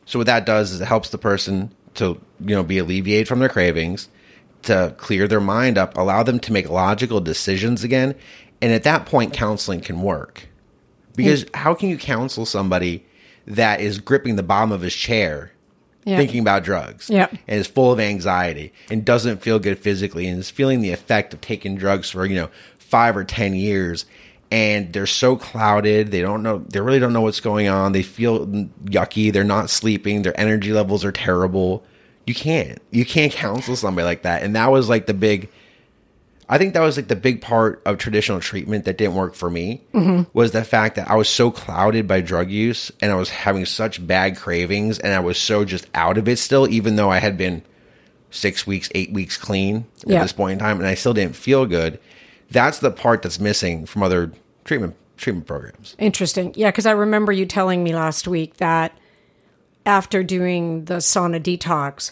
So 0.05 0.19
what 0.19 0.25
that 0.25 0.45
does 0.45 0.71
is 0.71 0.81
it 0.81 0.85
helps 0.85 1.11
the 1.11 1.19
person 1.19 1.71
to 1.95 2.19
you 2.39 2.55
know 2.55 2.63
be 2.63 2.79
alleviated 2.79 3.27
from 3.27 3.39
their 3.39 3.49
cravings, 3.49 4.09
to 4.63 4.95
clear 4.97 5.27
their 5.27 5.39
mind 5.39 5.77
up, 5.77 5.95
allow 5.97 6.23
them 6.23 6.39
to 6.39 6.53
make 6.53 6.67
logical 6.69 7.21
decisions 7.21 7.83
again, 7.83 8.15
and 8.61 8.73
at 8.73 8.83
that 8.83 9.05
point 9.05 9.33
counseling 9.33 9.81
can 9.81 10.01
work. 10.01 10.47
Because 11.15 11.45
how 11.53 11.73
can 11.75 11.89
you 11.89 11.97
counsel 11.97 12.45
somebody 12.45 13.05
that 13.49 13.81
is 13.81 13.99
gripping 13.99 14.35
the 14.35 14.43
bottom 14.43 14.71
of 14.71 14.81
his 14.81 14.93
chair 14.93 15.51
Yeah. 16.05 16.17
thinking 16.17 16.39
about 16.39 16.63
drugs. 16.63 17.09
Yep. 17.09 17.31
and 17.47 17.59
is 17.59 17.67
full 17.67 17.91
of 17.91 17.99
anxiety 17.99 18.71
and 18.89 19.03
doesn't 19.03 19.41
feel 19.41 19.59
good 19.59 19.79
physically. 19.79 20.27
And 20.27 20.39
is 20.39 20.49
feeling 20.49 20.81
the 20.81 20.91
effect 20.91 21.33
of 21.33 21.41
taking 21.41 21.75
drugs 21.75 22.09
for 22.09 22.25
you 22.25 22.35
know 22.35 22.49
five 22.77 23.17
or 23.17 23.23
ten 23.23 23.53
years. 23.55 24.05
And 24.51 24.91
they're 24.93 25.05
so 25.05 25.35
clouded. 25.35 26.09
They 26.11 26.21
don't 26.21 26.41
know 26.41 26.63
they 26.69 26.79
really 26.81 26.99
don't 26.99 27.13
know 27.13 27.21
what's 27.21 27.39
going 27.39 27.67
on. 27.67 27.91
They 27.91 28.01
feel 28.03 28.47
yucky. 28.85 29.31
They're 29.31 29.43
not 29.43 29.69
sleeping. 29.69 30.23
Their 30.23 30.39
energy 30.39 30.71
levels 30.73 31.05
are 31.05 31.11
terrible. 31.11 31.83
You 32.25 32.33
can't 32.33 32.79
you 32.91 33.05
can't 33.05 33.31
counsel 33.31 33.75
somebody 33.75 34.05
like 34.05 34.23
that. 34.23 34.41
And 34.43 34.55
that 34.55 34.71
was 34.71 34.89
like 34.89 35.05
the 35.05 35.13
big 35.13 35.49
I 36.51 36.57
think 36.57 36.73
that 36.73 36.79
was 36.81 36.97
like 36.97 37.07
the 37.07 37.15
big 37.15 37.41
part 37.41 37.81
of 37.85 37.99
traditional 37.99 38.39
treatment 38.39 38.85
that 38.85 38.97
didn't 38.97 39.13
work 39.15 39.35
for 39.35 39.49
me 39.51 39.83
was 40.33 40.51
the 40.51 40.63
fact 40.63 40.95
that 40.95 41.09
I 41.09 41.15
was 41.15 41.29
so 41.29 41.51
clouded 41.51 42.07
by 42.07 42.21
drug 42.21 42.49
use 42.49 42.91
and 43.01 43.11
I 43.11 43.15
was 43.15 43.29
having 43.29 43.65
such 43.65 44.05
bad 44.05 44.35
cravings 44.35 44.97
and 44.97 45.13
I 45.13 45.19
was 45.19 45.37
so 45.37 45.63
just 45.63 45.85
out 45.93 46.17
of 46.17 46.27
it 46.27 46.39
still, 46.39 46.67
even 46.67 46.95
though 46.95 47.11
I 47.11 47.19
had 47.19 47.37
been 47.37 47.61
six 48.31 48.65
weeks, 48.65 48.89
eight 48.95 49.11
weeks 49.13 49.37
clean 49.37 49.85
Yeah. 50.05 50.17
at 50.17 50.21
this 50.23 50.33
point 50.33 50.53
in 50.53 50.59
time 50.59 50.79
and 50.79 50.87
I 50.87 50.95
still 50.95 51.13
didn't 51.13 51.35
feel 51.35 51.65
good. 51.67 51.99
That's 52.49 52.79
the 52.79 52.89
part 52.91 53.21
that's 53.21 53.39
missing 53.39 53.85
from 53.85 54.01
other 54.01 54.31
treatment 54.65 54.95
treatment 55.17 55.45
programs. 55.45 55.95
Interesting. 55.99 56.53
Yeah, 56.55 56.69
because 56.71 56.85
I 56.87 56.91
remember 56.91 57.31
you 57.31 57.45
telling 57.45 57.83
me 57.83 57.93
last 57.93 58.27
week 58.27 58.57
that 58.57 58.97
after 59.85 60.23
doing 60.23 60.85
the 60.85 60.95
sauna 60.95 61.39
detox, 61.41 62.11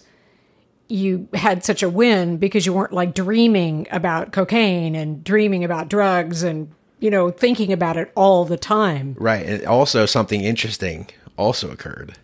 you 0.90 1.28
had 1.34 1.64
such 1.64 1.84
a 1.84 1.90
win 1.90 2.38
because 2.38 2.66
you 2.66 2.74
weren't 2.74 2.94
like 2.94 3.14
dreaming 3.14 3.88
about 3.92 4.32
cocaine 4.32 4.96
and 4.96 5.24
dreaming 5.24 5.64
about 5.64 5.90
drugs 5.90 6.44
and, 6.44 6.72
you 7.00 7.12
know, 7.12 7.30
thinking 7.30 7.74
about 7.74 7.98
it 7.98 8.12
all 8.16 8.46
the 8.46 8.58
time. 8.58 9.16
Right. 9.20 9.46
And 9.46 9.66
also 9.66 10.06
something 10.06 10.42
interesting 10.42 11.10
also 11.38 11.70
occurred. 11.70 12.16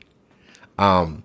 Um, 0.77 1.23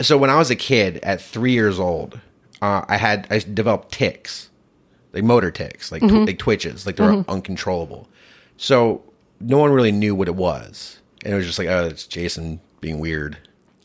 so 0.00 0.16
when 0.16 0.30
I 0.30 0.36
was 0.36 0.50
a 0.50 0.56
kid, 0.56 0.98
at 1.02 1.20
three 1.20 1.52
years 1.52 1.78
old, 1.78 2.20
uh, 2.62 2.84
I 2.88 2.96
had 2.96 3.26
I 3.30 3.38
developed 3.38 3.92
tics, 3.92 4.50
like 5.12 5.24
motor 5.24 5.50
tics, 5.50 5.92
like 5.92 6.02
tw- 6.02 6.26
like 6.26 6.38
twitches, 6.38 6.86
like 6.86 6.96
they 6.96 7.04
were 7.04 7.24
uncontrollable. 7.28 8.08
So 8.56 9.02
no 9.40 9.58
one 9.58 9.70
really 9.70 9.92
knew 9.92 10.14
what 10.14 10.28
it 10.28 10.34
was, 10.34 11.00
and 11.24 11.32
it 11.32 11.36
was 11.36 11.46
just 11.46 11.58
like, 11.58 11.68
oh, 11.68 11.86
it's 11.86 12.06
Jason 12.06 12.60
being 12.80 12.98
weird, 12.98 13.38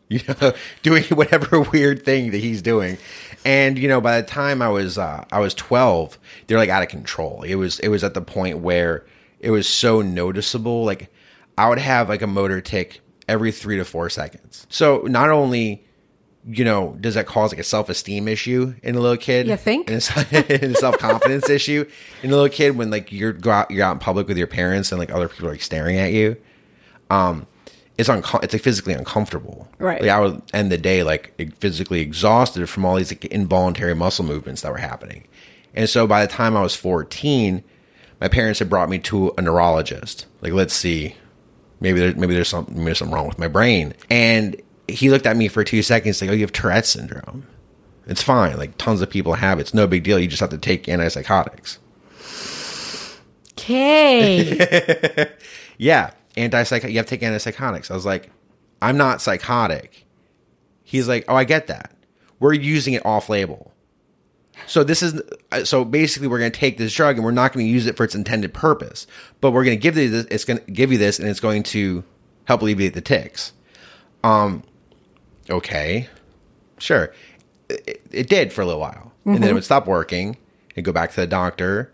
you 0.12 0.22
know, 0.28 0.54
doing 0.82 1.04
whatever 1.12 1.62
weird 1.62 2.04
thing 2.04 2.32
that 2.32 2.39
he's 2.39 2.62
doing. 2.62 2.98
And 3.46 3.78
you 3.78 3.88
know, 3.88 4.01
by 4.01 4.20
the 4.20 4.28
time 4.28 4.62
I 4.62 4.70
was 4.70 4.98
uh, 4.98 5.24
I 5.32 5.39
was 5.39 5.54
twelve, 5.54 6.18
they're 6.48 6.58
like 6.58 6.70
out 6.70 6.84
of 6.84 6.89
control. 6.89 7.44
It 7.44 7.56
was 7.56 7.80
it 7.80 7.89
was 7.89 8.04
at 8.04 8.16
the 8.16 8.22
point 8.22 8.60
where 8.60 9.06
it 9.39 9.51
was 9.51 9.68
so 9.68 10.01
noticeable. 10.01 10.84
Like 10.84 11.12
I 11.58 11.70
would 11.70 11.78
have 11.78 12.10
like 12.10 12.22
a 12.22 12.28
motor 12.28 12.60
tic 12.60 13.01
every 13.28 13.51
three 13.51 13.78
to 13.78 13.86
four 13.86 14.10
seconds. 14.10 14.66
So 14.70 15.04
not 15.06 15.30
only 15.30 15.86
you 16.48 16.63
know, 16.63 16.98
does 17.00 17.16
that 17.16 17.28
cause 17.28 17.51
like 17.51 17.60
a 17.60 17.63
self 17.63 17.89
esteem 17.89 18.28
issue 18.28 18.74
in 18.82 18.96
a 18.96 19.00
little 19.00 19.18
kid? 19.18 19.48
You 19.48 19.58
think? 19.58 19.89
And 19.89 19.98
a 19.98 20.74
self 20.75 20.98
confidence 20.98 21.50
issue 21.50 21.86
in 22.24 22.32
a 22.32 22.34
little 22.34 22.50
kid 22.50 22.78
when 22.78 22.89
like 22.89 23.12
you're 23.12 23.34
go 23.34 23.51
out 23.51 23.70
you're 23.70 23.86
out 23.86 23.92
in 23.94 24.00
public 24.00 24.28
with 24.28 24.38
your 24.38 24.48
parents 24.48 24.92
and 24.92 25.00
like 25.00 25.12
other 25.12 25.30
people 25.30 25.48
are 25.48 25.51
like 25.51 25.62
staring 25.62 25.98
at 25.98 26.13
you. 26.13 26.38
Um, 27.10 27.46
it's 28.00 28.08
unco- 28.08 28.39
it's 28.39 28.53
like 28.53 28.62
physically 28.62 28.94
uncomfortable. 28.94 29.68
Right. 29.77 30.01
Like 30.01 30.10
I 30.10 30.22
would 30.22 30.41
end 30.53 30.72
the 30.72 30.77
day 30.77 31.03
like 31.03 31.34
physically 31.60 32.00
exhausted 32.00 32.68
from 32.70 32.86
all 32.86 32.96
these 32.96 33.12
like 33.12 33.25
involuntary 33.25 33.94
muscle 33.94 34.24
movements 34.24 34.62
that 34.62 34.72
were 34.72 34.77
happening. 34.77 35.27
And 35.75 35.89
so 35.89 36.08
by 36.08 36.25
the 36.25 36.32
time 36.32 36.56
I 36.56 36.62
was 36.62 36.75
14, 36.75 37.62
my 38.22 38.29
parents 38.29 38.60
had 38.60 38.70
brought 38.70 38.89
me 38.89 39.00
to 39.00 39.34
a 39.38 39.41
neurologist. 39.41 40.27
Like, 40.41 40.53
let's 40.53 40.74
see, 40.74 41.15
maybe 41.82 42.00
there, 42.00 42.15
maybe 42.15 42.34
there's 42.34 42.48
something 42.48 42.74
maybe 42.74 42.86
there's 42.86 43.00
something 43.00 43.13
wrong 43.13 43.27
with 43.27 43.38
my 43.38 43.50
brain. 43.50 43.94
And 44.10 44.56
he 44.88 45.10
looked 45.10 45.25
at 45.25 45.36
me 45.36 45.50
for 45.50 45.65
two 45.65 45.84
seconds, 45.84 46.22
like, 46.22 46.29
"Oh, 46.29 46.34
you 46.34 46.41
have 46.41 46.53
Tourette's 46.53 46.88
syndrome. 46.89 47.46
It's 48.08 48.24
fine. 48.24 48.58
Like 48.58 48.77
tons 48.77 49.01
of 49.01 49.10
people 49.10 49.34
have 49.34 49.60
it. 49.60 49.63
It's 49.63 49.74
no 49.74 49.88
big 49.88 50.03
deal. 50.03 50.18
You 50.18 50.27
just 50.27 50.39
have 50.39 50.50
to 50.51 50.58
take 50.58 50.86
antipsychotics." 50.86 51.79
Okay. 53.51 55.29
Yeah, 55.82 56.12
antipsych. 56.39 56.89
You 56.89 56.98
have 56.98 57.05
to 57.05 57.17
take 57.17 57.22
antipsychotics. 57.22 57.91
I 57.91 57.93
was 57.93 58.05
like, 58.05 58.29
"I'm 58.81 58.98
not 58.98 59.22
psychotic." 59.22 60.05
He's 60.84 61.08
like, 61.08 61.25
"Oh, 61.27 61.36
I 61.36 61.43
get 61.43 61.67
that. 61.67 61.96
We're 62.39 62.53
using 62.53 62.93
it 62.93 63.05
off 63.05 63.29
label." 63.29 63.74
So 64.67 64.84
this 64.84 65.01
is 65.01 65.22
so 65.63 65.86
basically 65.86 66.27
we're 66.27 66.39
going 66.39 66.51
to 66.51 66.60
take 66.60 66.77
this 66.77 66.93
drug 66.93 67.15
and 67.15 67.25
we're 67.25 67.31
not 67.31 67.53
going 67.53 67.65
to 67.65 67.72
use 67.72 67.88
it 67.88 67.98
for 67.98 68.03
its 68.03 68.15
intended 68.15 68.53
purpose, 68.53 69.08
but 69.41 69.51
we're 69.51 69.63
going 69.63 69.77
to 69.77 69.81
give 69.81 69.98
you 69.98 70.10
this. 70.10 70.25
It's 70.29 70.46
going 70.46 70.60
to 70.60 70.72
give 70.72 70.91
you 70.91 70.98
this, 70.98 71.19
and 71.19 71.27
it's 71.27 71.39
going 71.39 71.63
to 71.63 72.03
help 72.46 72.62
alleviate 72.62 72.93
the 72.93 73.01
tics. 73.01 73.53
Um, 74.24 74.63
okay, 75.50 76.10
sure, 76.77 77.13
it, 77.69 78.01
it 78.12 78.29
did 78.29 78.51
for 78.51 78.62
a 78.62 78.65
little 78.65 78.81
while, 78.81 79.13
and 79.25 79.41
then 79.41 79.50
it 79.50 79.53
would 79.53 79.63
stop 79.63 79.88
working, 79.88 80.38
and 80.75 80.86
go 80.86 80.91
back 80.91 81.12
to 81.12 81.15
the 81.22 81.27
doctor, 81.27 81.91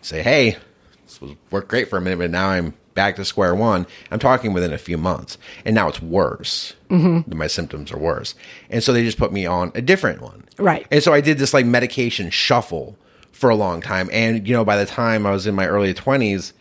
say, 0.00 0.22
"Hey, 0.22 0.58
this 1.04 1.20
was 1.20 1.32
worked 1.50 1.68
great 1.68 1.88
for 1.88 1.96
a 1.96 2.00
minute, 2.00 2.18
but 2.18 2.30
now 2.30 2.48
I'm 2.48 2.74
back 2.94 3.16
to 3.16 3.24
square 3.24 3.54
one." 3.54 3.86
I'm 4.10 4.18
talking 4.18 4.52
within 4.52 4.72
a 4.72 4.78
few 4.78 4.98
months, 4.98 5.38
and 5.64 5.74
now 5.74 5.88
it's 5.88 6.02
worse. 6.02 6.74
Mm-hmm. 6.90 7.36
My 7.36 7.46
symptoms 7.46 7.92
are 7.92 7.98
worse, 7.98 8.34
and 8.70 8.82
so 8.82 8.92
they 8.92 9.04
just 9.04 9.18
put 9.18 9.32
me 9.32 9.46
on 9.46 9.72
a 9.74 9.82
different 9.82 10.20
one. 10.20 10.44
Right. 10.58 10.86
And 10.90 11.02
so 11.02 11.12
I 11.12 11.20
did 11.20 11.38
this 11.38 11.54
like 11.54 11.66
medication 11.66 12.30
shuffle 12.30 12.96
for 13.42 13.50
a 13.50 13.56
long 13.56 13.80
time. 13.80 14.08
And, 14.12 14.46
you 14.46 14.54
know, 14.54 14.64
by 14.64 14.76
the 14.76 14.86
time 14.86 15.26
I 15.26 15.32
was 15.32 15.48
in 15.48 15.54
my 15.56 15.66
early 15.66 15.92
20s, 15.92 16.52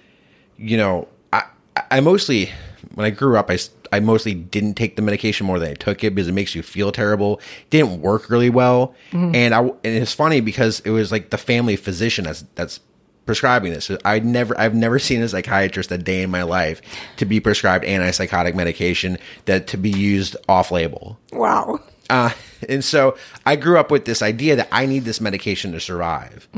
you 0.57 0.77
know, 0.77 1.07
I, 1.31 1.43
I 1.91 1.99
mostly, 1.99 2.49
when 2.95 3.05
I 3.05 3.11
grew 3.11 3.37
up, 3.37 3.51
I, 3.51 3.59
I 3.91 3.99
mostly 3.99 4.33
didn't 4.33 4.75
take 4.75 4.95
the 4.95 5.03
medication 5.03 5.45
more 5.45 5.59
than 5.59 5.69
I 5.69 5.73
took 5.75 6.03
it 6.03 6.15
because 6.15 6.27
it 6.27 6.31
makes 6.31 6.55
you 6.55 6.63
feel 6.63 6.91
terrible. 6.91 7.39
didn't 7.69 8.01
work 8.01 8.31
really 8.31 8.49
well. 8.49 8.95
And 9.35 9.53
I, 9.53 9.59
and 9.59 9.77
it's 9.83 10.13
funny 10.13 10.41
because 10.41 10.79
it 10.79 10.89
was 10.89 11.11
like 11.11 11.29
the 11.29 11.37
family 11.37 11.75
physician 11.75 12.23
that's, 12.23 12.45
that's 12.55 12.79
prescribing 13.25 13.73
this. 13.73 13.91
I 14.03 14.19
never, 14.19 14.59
I've 14.59 14.75
never 14.75 14.99
seen 14.99 15.21
a 15.21 15.27
psychiatrist 15.27 15.91
a 15.91 15.97
day 15.97 16.23
in 16.23 16.31
my 16.31 16.43
life 16.43 16.81
to 17.17 17.25
be 17.25 17.39
prescribed 17.39 17.85
antipsychotic 17.85 18.55
medication 18.55 19.17
that 19.45 19.67
to 19.67 19.77
be 19.77 19.89
used 19.89 20.35
off 20.49 20.71
label. 20.71 21.19
wow. 21.31 21.79
Uh, 22.09 22.31
and 22.67 22.83
so 22.83 23.17
I 23.45 23.55
grew 23.55 23.79
up 23.79 23.89
with 23.89 24.03
this 24.03 24.21
idea 24.21 24.57
that 24.57 24.67
I 24.69 24.85
need 24.85 25.05
this 25.05 25.21
medication 25.21 25.71
to 25.71 25.79
survive. 25.79 26.49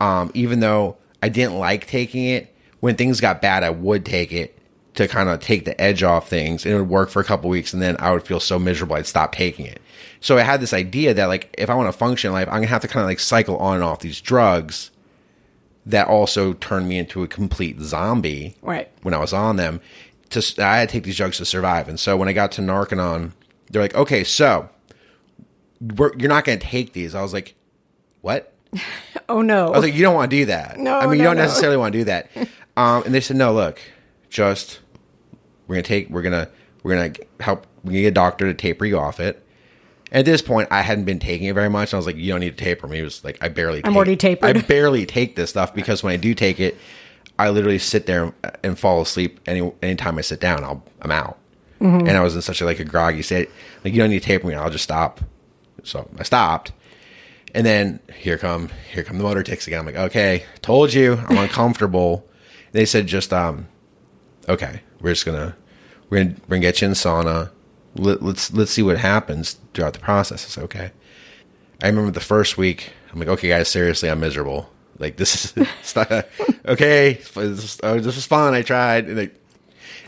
Um, 0.00 0.30
even 0.32 0.60
though 0.60 0.96
I 1.22 1.28
didn't 1.28 1.58
like 1.58 1.86
taking 1.86 2.24
it, 2.24 2.56
when 2.80 2.96
things 2.96 3.20
got 3.20 3.42
bad, 3.42 3.64
I 3.64 3.70
would 3.70 4.06
take 4.06 4.32
it 4.32 4.58
to 4.94 5.06
kind 5.06 5.28
of 5.28 5.40
take 5.40 5.66
the 5.66 5.78
edge 5.78 6.02
off 6.02 6.28
things. 6.30 6.64
And 6.64 6.74
it 6.74 6.78
would 6.78 6.88
work 6.88 7.10
for 7.10 7.20
a 7.20 7.24
couple 7.24 7.50
weeks, 7.50 7.74
and 7.74 7.82
then 7.82 7.96
I 7.98 8.12
would 8.12 8.22
feel 8.22 8.40
so 8.40 8.58
miserable 8.58 8.96
I'd 8.96 9.06
stop 9.06 9.34
taking 9.34 9.66
it. 9.66 9.82
So 10.20 10.38
I 10.38 10.42
had 10.42 10.60
this 10.62 10.72
idea 10.72 11.12
that 11.12 11.26
like 11.26 11.54
if 11.58 11.68
I 11.68 11.74
want 11.74 11.92
to 11.92 11.98
function 11.98 12.28
in 12.28 12.32
life, 12.32 12.48
I'm 12.48 12.54
gonna 12.54 12.68
have 12.68 12.82
to 12.82 12.88
kind 12.88 13.02
of 13.02 13.08
like 13.08 13.20
cycle 13.20 13.58
on 13.58 13.74
and 13.74 13.84
off 13.84 14.00
these 14.00 14.22
drugs 14.22 14.90
that 15.86 16.08
also 16.08 16.52
turned 16.54 16.88
me 16.88 16.98
into 16.98 17.22
a 17.22 17.28
complete 17.28 17.80
zombie 17.80 18.56
Right. 18.62 18.88
when 19.02 19.14
I 19.14 19.18
was 19.18 19.32
on 19.32 19.56
them. 19.56 19.80
To 20.30 20.42
I 20.58 20.78
had 20.78 20.88
to 20.88 20.92
take 20.92 21.04
these 21.04 21.16
drugs 21.16 21.36
to 21.38 21.44
survive, 21.44 21.88
and 21.88 22.00
so 22.00 22.16
when 22.16 22.28
I 22.28 22.32
got 22.32 22.50
to 22.52 22.62
Narconon, 22.62 23.32
they're 23.70 23.82
like, 23.82 23.94
"Okay, 23.94 24.24
so 24.24 24.68
we're, 25.96 26.16
you're 26.16 26.28
not 26.28 26.44
going 26.44 26.58
to 26.58 26.66
take 26.66 26.92
these." 26.92 27.14
I 27.14 27.22
was 27.22 27.32
like, 27.32 27.54
"What?" 28.20 28.52
Oh 29.28 29.40
no. 29.40 29.68
I 29.68 29.70
was 29.70 29.82
like, 29.84 29.94
"You 29.94 30.02
don't 30.02 30.14
want 30.14 30.30
to 30.30 30.36
do 30.36 30.44
that." 30.46 30.78
No, 30.78 30.98
I 30.98 31.06
mean, 31.06 31.18
you 31.18 31.24
don't 31.24 31.36
no. 31.36 31.42
necessarily 31.44 31.76
want 31.78 31.92
to 31.92 31.98
do 32.00 32.04
that. 32.04 32.30
Um, 32.76 33.04
and 33.04 33.14
they 33.14 33.20
said, 33.20 33.36
"No, 33.36 33.52
look, 33.52 33.80
just 34.30 34.80
we're 35.68 35.76
gonna 35.76 35.82
take, 35.84 36.10
we're 36.10 36.22
gonna, 36.22 36.48
we're 36.82 36.96
gonna 36.96 37.12
help. 37.38 37.68
We 37.84 37.92
need 37.92 38.06
a 38.06 38.10
doctor 38.10 38.46
to 38.46 38.54
taper 38.54 38.84
you 38.84 38.98
off 38.98 39.20
it." 39.20 39.43
At 40.14 40.24
this 40.24 40.40
point, 40.40 40.68
I 40.70 40.80
hadn't 40.82 41.04
been 41.04 41.18
taking 41.18 41.48
it 41.48 41.54
very 41.54 41.68
much. 41.68 41.92
And 41.92 41.94
I 41.94 41.98
was 41.98 42.06
like, 42.06 42.16
"You 42.16 42.32
don't 42.32 42.40
need 42.40 42.56
to 42.56 42.64
taper 42.64 42.86
me." 42.86 43.00
It 43.00 43.02
was 43.02 43.24
like 43.24 43.36
I 43.42 43.48
barely. 43.48 43.78
I'm 43.84 43.90
take- 43.90 43.96
already 43.96 44.16
tapered. 44.16 44.56
I 44.56 44.60
barely 44.60 45.04
take 45.04 45.34
this 45.34 45.50
stuff 45.50 45.74
because 45.74 46.02
when 46.04 46.12
I 46.12 46.16
do 46.16 46.34
take 46.34 46.60
it, 46.60 46.78
I 47.38 47.50
literally 47.50 47.78
sit 47.80 48.06
there 48.06 48.32
and 48.62 48.78
fall 48.78 49.02
asleep. 49.02 49.40
Any 49.46 49.72
anytime 49.82 50.16
I 50.16 50.20
sit 50.20 50.40
down, 50.40 50.62
I'll 50.62 50.84
I'm 51.02 51.10
out. 51.10 51.38
Mm-hmm. 51.80 52.06
And 52.06 52.16
I 52.16 52.20
was 52.20 52.36
in 52.36 52.42
such 52.42 52.60
a 52.60 52.64
like 52.64 52.78
a 52.78 52.84
groggy 52.84 53.22
state. 53.22 53.50
Like 53.84 53.92
you 53.92 53.98
don't 53.98 54.10
need 54.10 54.20
to 54.20 54.26
taper 54.26 54.46
me. 54.46 54.54
I'll 54.54 54.70
just 54.70 54.84
stop. 54.84 55.20
So 55.82 56.08
I 56.16 56.22
stopped. 56.22 56.72
And 57.52 57.66
then 57.66 58.00
here 58.16 58.38
come 58.38 58.70
here 58.92 59.02
come 59.02 59.18
the 59.18 59.24
motor 59.24 59.42
tics 59.42 59.66
again. 59.66 59.80
I'm 59.80 59.86
like, 59.86 59.96
okay, 59.96 60.44
told 60.62 60.92
you, 60.94 61.14
I'm 61.28 61.38
uncomfortable. 61.38 62.26
they 62.72 62.84
said 62.84 63.08
just 63.08 63.32
um, 63.32 63.68
okay, 64.48 64.82
we're 65.00 65.12
just 65.12 65.26
gonna 65.26 65.56
we're 66.08 66.22
gonna, 66.22 66.36
we're 66.42 66.56
gonna 66.56 66.60
get 66.60 66.80
you 66.80 66.88
in 66.88 66.94
sauna. 66.94 67.50
Let, 67.96 68.22
let's 68.22 68.52
let's 68.52 68.72
see 68.72 68.82
what 68.82 68.98
happens 68.98 69.56
throughout 69.72 69.92
the 69.92 70.00
process. 70.00 70.44
It's 70.44 70.58
okay. 70.58 70.90
I 71.82 71.86
remember 71.86 72.10
the 72.10 72.20
first 72.20 72.56
week. 72.56 72.92
I'm 73.12 73.18
like, 73.18 73.28
okay, 73.28 73.48
guys, 73.48 73.68
seriously, 73.68 74.10
I'm 74.10 74.20
miserable. 74.20 74.70
Like 74.98 75.16
this 75.16 75.56
is 75.56 75.96
not, 75.96 76.26
okay. 76.66 77.14
This, 77.34 77.80
oh, 77.82 77.98
this 77.98 78.16
was 78.16 78.26
fun. 78.26 78.54
I 78.54 78.62
tried. 78.62 79.06
And 79.06 79.18
they 79.18 79.30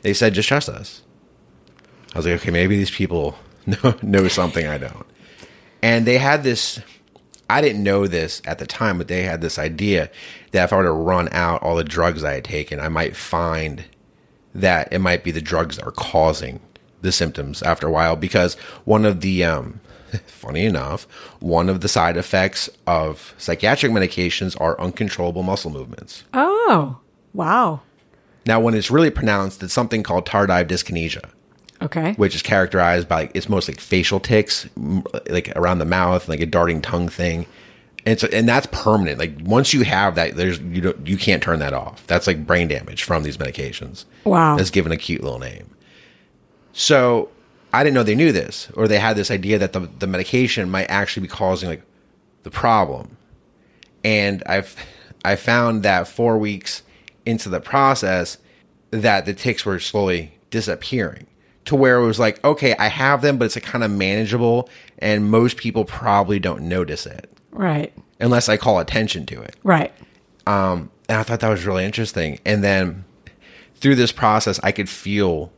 they 0.03 0.15
said 0.15 0.35
just 0.35 0.49
trust 0.49 0.69
us. 0.69 1.03
I 2.15 2.19
was 2.19 2.27
like, 2.27 2.41
okay, 2.41 2.51
maybe 2.51 2.77
these 2.77 2.91
people 2.91 3.37
know 3.67 3.95
know 4.03 4.29
something 4.29 4.67
I 4.67 4.79
don't. 4.79 5.07
And 5.83 6.07
they 6.07 6.19
had 6.19 6.43
this. 6.43 6.81
I 7.49 7.61
didn't 7.61 7.85
know 7.85 8.09
this 8.09 8.43
at 8.45 8.59
the 8.59 8.67
time, 8.67 8.99
but 8.99 9.07
they 9.07 9.23
had 9.23 9.41
this 9.41 9.57
idea 9.57 10.11
that 10.51 10.65
if 10.65 10.73
I 10.73 10.77
were 10.79 10.83
to 10.83 10.91
run 10.91 11.29
out 11.31 11.63
all 11.63 11.77
the 11.77 11.85
drugs 11.85 12.25
I 12.25 12.35
had 12.35 12.45
taken, 12.45 12.81
I 12.81 12.89
might 12.89 13.15
find 13.15 13.85
that 14.53 14.93
it 14.93 14.99
might 14.99 15.23
be 15.23 15.31
the 15.31 15.41
drugs 15.41 15.77
that 15.77 15.87
are 15.87 15.93
causing 15.93 16.59
the 17.07 17.13
symptoms 17.13 17.63
after 17.63 17.87
a 17.87 17.91
while. 17.91 18.17
Because 18.17 18.55
one 18.85 19.05
of 19.07 19.21
the, 19.23 19.45
um, 19.45 19.81
funny 20.27 20.65
enough, 20.67 21.05
one 21.41 21.69
of 21.71 21.81
the 21.81 21.89
side 21.89 22.17
effects 22.19 22.69
of 22.87 23.35
psychiatric 23.39 23.93
medications 23.93 24.61
are 24.61 24.79
uncontrollable 24.81 25.43
muscle 25.43 25.71
movements. 25.71 26.25
oh. 26.35 26.99
Wow. 27.33 27.81
Now, 28.47 28.61
when 28.61 28.75
it's 28.75 28.91
really 28.91 29.11
pronounced, 29.11 29.63
it's 29.63 29.75
something 29.75 30.03
called 30.03 30.25
tardive 30.27 30.69
dyskinesia 30.69 31.29
Okay. 31.83 32.13
which 32.15 32.35
is 32.35 32.41
characterized 32.43 33.07
by 33.09 33.29
it's 33.35 33.49
mostly 33.51 33.75
like 33.75 33.81
facial 33.81 34.19
tics, 34.21 34.67
m- 34.79 35.05
like 35.29 35.53
around 35.57 35.79
the 35.81 35.85
mouth, 35.85 36.29
like 36.31 36.41
a 36.41 36.47
darting 36.47 36.81
tongue 36.81 37.09
thing. 37.11 37.45
And 38.07 38.19
so, 38.19 38.29
and 38.33 38.49
that's 38.49 38.67
permanent. 38.73 39.19
Like 39.19 39.35
once 39.43 39.75
you 39.75 39.83
have 39.83 40.15
that, 40.15 40.37
there's 40.37 40.59
you 40.61 40.81
don't 40.81 41.07
you 41.07 41.19
can't 41.19 41.43
turn 41.43 41.59
that 41.59 41.75
off. 41.75 42.07
That's 42.07 42.27
like 42.27 42.47
brain 42.47 42.69
damage 42.69 43.03
from 43.03 43.23
these 43.25 43.37
medications. 43.37 44.07
Wow. 44.25 44.57
That's 44.57 44.71
given 44.71 44.93
a 44.93 44.97
cute 44.97 45.23
little 45.23 45.39
name. 45.41 45.69
So 46.79 47.31
I 47.73 47.83
didn't 47.83 47.95
know 47.95 48.03
they 48.03 48.15
knew 48.15 48.33
this, 48.33 48.71
or 48.75 48.87
they 48.87 48.99
had 48.99 49.17
this 49.17 49.31
idea 49.31 49.59
that 49.59 49.73
the 49.73 49.89
the 49.99 50.07
medication 50.07 50.71
might 50.71 50.85
actually 50.91 51.23
be 51.23 51.29
causing 51.33 51.71
like 51.71 51.83
the 52.43 52.51
problem. 52.51 53.17
And 54.05 54.43
I've 54.47 54.77
I 55.25 55.37
found 55.37 55.83
that 55.83 56.07
four 56.07 56.37
weeks 56.39 56.83
into 57.25 57.49
the 57.49 57.61
process 57.61 58.37
that 58.91 59.25
the 59.25 59.33
tics 59.35 59.65
were 59.65 59.81
slowly 59.81 60.35
disappearing 60.51 61.27
to 61.65 61.75
where 61.75 61.99
it 61.99 62.07
was 62.07 62.21
like, 62.21 62.45
okay, 62.45 62.77
I 62.79 62.89
have 62.89 63.23
them, 63.23 63.39
but 63.39 63.47
it's 63.47 63.59
kind 63.67 63.83
of 63.83 63.91
manageable, 63.91 64.69
and 64.99 65.29
most 65.31 65.57
people 65.57 65.85
probably 65.85 66.39
don't 66.39 66.63
notice 66.69 67.07
it 67.07 67.29
Right. 67.51 67.93
unless 68.21 68.49
I 68.49 68.57
call 68.57 68.79
attention 68.79 69.27
to 69.27 69.41
it. 69.43 69.57
Right. 69.65 69.93
Um, 70.47 70.91
and 71.09 71.19
I 71.19 71.23
thought 71.25 71.41
that 71.41 71.49
was 71.49 71.65
really 71.65 71.85
interesting. 71.85 72.39
And 72.47 72.63
then 72.63 73.05
through 73.75 73.97
this 73.97 74.13
process, 74.13 74.61
I 74.63 74.71
could 74.71 74.89
feel 74.89 75.51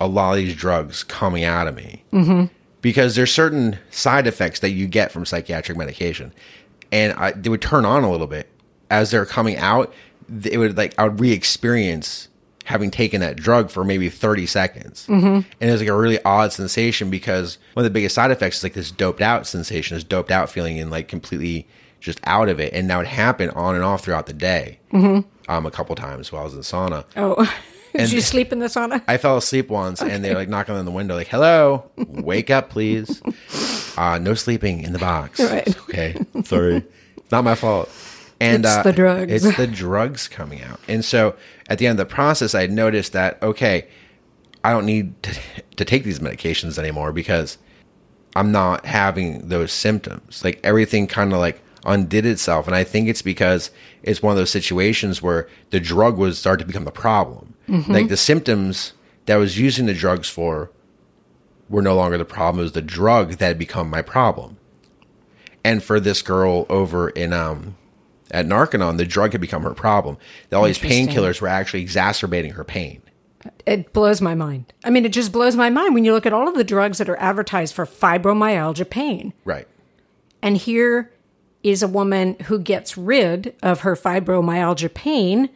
a 0.00 0.06
lot 0.06 0.32
of 0.32 0.36
these 0.38 0.54
drugs 0.54 1.04
coming 1.04 1.44
out 1.44 1.68
of 1.68 1.76
me. 1.76 2.04
Mm-hmm. 2.12 2.46
Because 2.80 3.14
there's 3.14 3.32
certain 3.32 3.78
side 3.90 4.26
effects 4.26 4.60
that 4.60 4.70
you 4.70 4.88
get 4.88 5.12
from 5.12 5.24
psychiatric 5.24 5.78
medication. 5.78 6.32
And 6.90 7.12
I, 7.12 7.30
they 7.32 7.48
would 7.48 7.62
turn 7.62 7.84
on 7.84 8.02
a 8.02 8.10
little 8.10 8.26
bit 8.26 8.48
as 8.90 9.10
they're 9.10 9.24
coming 9.24 9.56
out. 9.56 9.92
It 10.44 10.58
would 10.58 10.76
like, 10.76 10.98
I 10.98 11.04
would 11.04 11.20
re 11.20 11.32
experience 11.32 12.28
having 12.64 12.90
taken 12.90 13.20
that 13.20 13.36
drug 13.36 13.70
for 13.70 13.84
maybe 13.84 14.08
30 14.08 14.46
seconds. 14.46 15.06
Mm-hmm. 15.06 15.26
And 15.26 15.46
it 15.60 15.70
was 15.70 15.80
like 15.80 15.88
a 15.88 15.96
really 15.96 16.22
odd 16.24 16.52
sensation 16.52 17.10
because 17.10 17.58
one 17.74 17.84
of 17.84 17.90
the 17.90 17.94
biggest 17.94 18.14
side 18.14 18.30
effects 18.30 18.58
is 18.58 18.62
like 18.62 18.74
this 18.74 18.90
doped 18.90 19.20
out 19.20 19.46
sensation, 19.46 19.96
this 19.96 20.04
doped 20.04 20.30
out 20.30 20.50
feeling 20.50 20.78
and 20.78 20.90
like 20.90 21.08
completely 21.08 21.66
just 22.00 22.20
out 22.24 22.48
of 22.48 22.60
it. 22.60 22.72
And 22.72 22.90
that 22.90 22.96
would 22.96 23.06
happen 23.06 23.50
on 23.50 23.74
and 23.74 23.84
off 23.84 24.04
throughout 24.04 24.26
the 24.26 24.32
day. 24.32 24.78
Mm-hmm. 24.92 25.28
Um, 25.48 25.66
a 25.66 25.70
couple 25.70 25.94
times 25.96 26.30
while 26.30 26.42
I 26.42 26.44
was 26.44 26.52
in 26.52 26.58
the 26.58 26.64
sauna. 26.64 27.04
Oh. 27.16 27.52
Did 27.96 28.12
you 28.12 28.20
sleep 28.20 28.52
in 28.52 28.58
the 28.58 28.66
sauna? 28.66 29.02
I 29.06 29.18
fell 29.18 29.36
asleep 29.36 29.68
once 29.68 30.00
okay. 30.00 30.12
and 30.12 30.24
they 30.24 30.30
were 30.30 30.36
like 30.36 30.48
knocking 30.48 30.74
on 30.74 30.84
the 30.84 30.90
window, 30.90 31.14
like, 31.14 31.28
hello, 31.28 31.90
wake 31.96 32.50
up, 32.50 32.70
please. 32.70 33.22
Uh, 33.96 34.18
no 34.18 34.34
sleeping 34.34 34.82
in 34.82 34.92
the 34.92 34.98
box. 34.98 35.38
Right. 35.40 35.68
Okay. 35.82 36.16
Sorry. 36.44 36.84
not 37.30 37.44
my 37.44 37.54
fault. 37.54 37.90
And 38.40 38.64
it's 38.64 38.74
uh, 38.74 38.82
the 38.82 38.92
drugs. 38.92 39.32
It's 39.32 39.56
the 39.56 39.66
drugs 39.66 40.26
coming 40.28 40.62
out. 40.62 40.80
And 40.88 41.04
so 41.04 41.36
at 41.68 41.78
the 41.78 41.86
end 41.86 42.00
of 42.00 42.08
the 42.08 42.14
process, 42.14 42.54
I 42.54 42.66
noticed 42.66 43.12
that, 43.12 43.42
okay, 43.42 43.86
I 44.64 44.72
don't 44.72 44.86
need 44.86 45.22
to, 45.22 45.38
to 45.76 45.84
take 45.84 46.04
these 46.04 46.18
medications 46.18 46.78
anymore 46.78 47.12
because 47.12 47.58
I'm 48.34 48.52
not 48.52 48.86
having 48.86 49.48
those 49.48 49.72
symptoms. 49.72 50.42
Like 50.42 50.60
everything 50.64 51.06
kind 51.06 51.32
of 51.32 51.38
like 51.38 51.62
undid 51.84 52.26
itself. 52.26 52.66
And 52.66 52.74
I 52.74 52.84
think 52.84 53.08
it's 53.08 53.22
because 53.22 53.70
it's 54.02 54.22
one 54.22 54.32
of 54.32 54.38
those 54.38 54.50
situations 54.50 55.22
where 55.22 55.48
the 55.70 55.80
drug 55.80 56.16
was 56.16 56.38
starting 56.38 56.64
to 56.64 56.66
become 56.66 56.84
the 56.84 56.90
problem. 56.90 57.51
Mm-hmm. 57.68 57.92
Like 57.92 58.08
the 58.08 58.16
symptoms 58.16 58.92
that 59.26 59.34
I 59.34 59.38
was 59.38 59.58
using 59.58 59.86
the 59.86 59.94
drugs 59.94 60.28
for 60.28 60.70
were 61.68 61.82
no 61.82 61.94
longer 61.94 62.18
the 62.18 62.24
problem. 62.24 62.60
It 62.60 62.64
was 62.64 62.72
the 62.72 62.82
drug 62.82 63.32
that 63.32 63.46
had 63.46 63.58
become 63.58 63.88
my 63.88 64.02
problem. 64.02 64.58
And 65.64 65.82
for 65.82 66.00
this 66.00 66.22
girl 66.22 66.66
over 66.68 67.08
in 67.10 67.32
um 67.32 67.76
at 68.30 68.46
Narconon, 68.46 68.96
the 68.96 69.04
drug 69.04 69.32
had 69.32 69.40
become 69.40 69.62
her 69.62 69.74
problem. 69.74 70.16
All 70.52 70.64
these 70.64 70.78
painkillers 70.78 71.40
were 71.40 71.48
actually 71.48 71.82
exacerbating 71.82 72.52
her 72.52 72.64
pain. 72.64 73.02
It 73.66 73.92
blows 73.92 74.20
my 74.20 74.34
mind. 74.34 74.72
I 74.84 74.90
mean, 74.90 75.04
it 75.04 75.12
just 75.12 75.32
blows 75.32 75.56
my 75.56 75.68
mind 75.68 75.94
when 75.94 76.04
you 76.04 76.12
look 76.12 76.26
at 76.26 76.32
all 76.32 76.48
of 76.48 76.54
the 76.54 76.64
drugs 76.64 76.98
that 76.98 77.08
are 77.08 77.16
advertised 77.16 77.74
for 77.74 77.84
fibromyalgia 77.84 78.88
pain. 78.88 79.34
Right. 79.44 79.68
And 80.40 80.56
here 80.56 81.12
is 81.62 81.82
a 81.82 81.88
woman 81.88 82.36
who 82.44 82.58
gets 82.58 82.96
rid 82.96 83.54
of 83.62 83.80
her 83.80 83.96
fibromyalgia 83.96 84.92
pain 84.94 85.48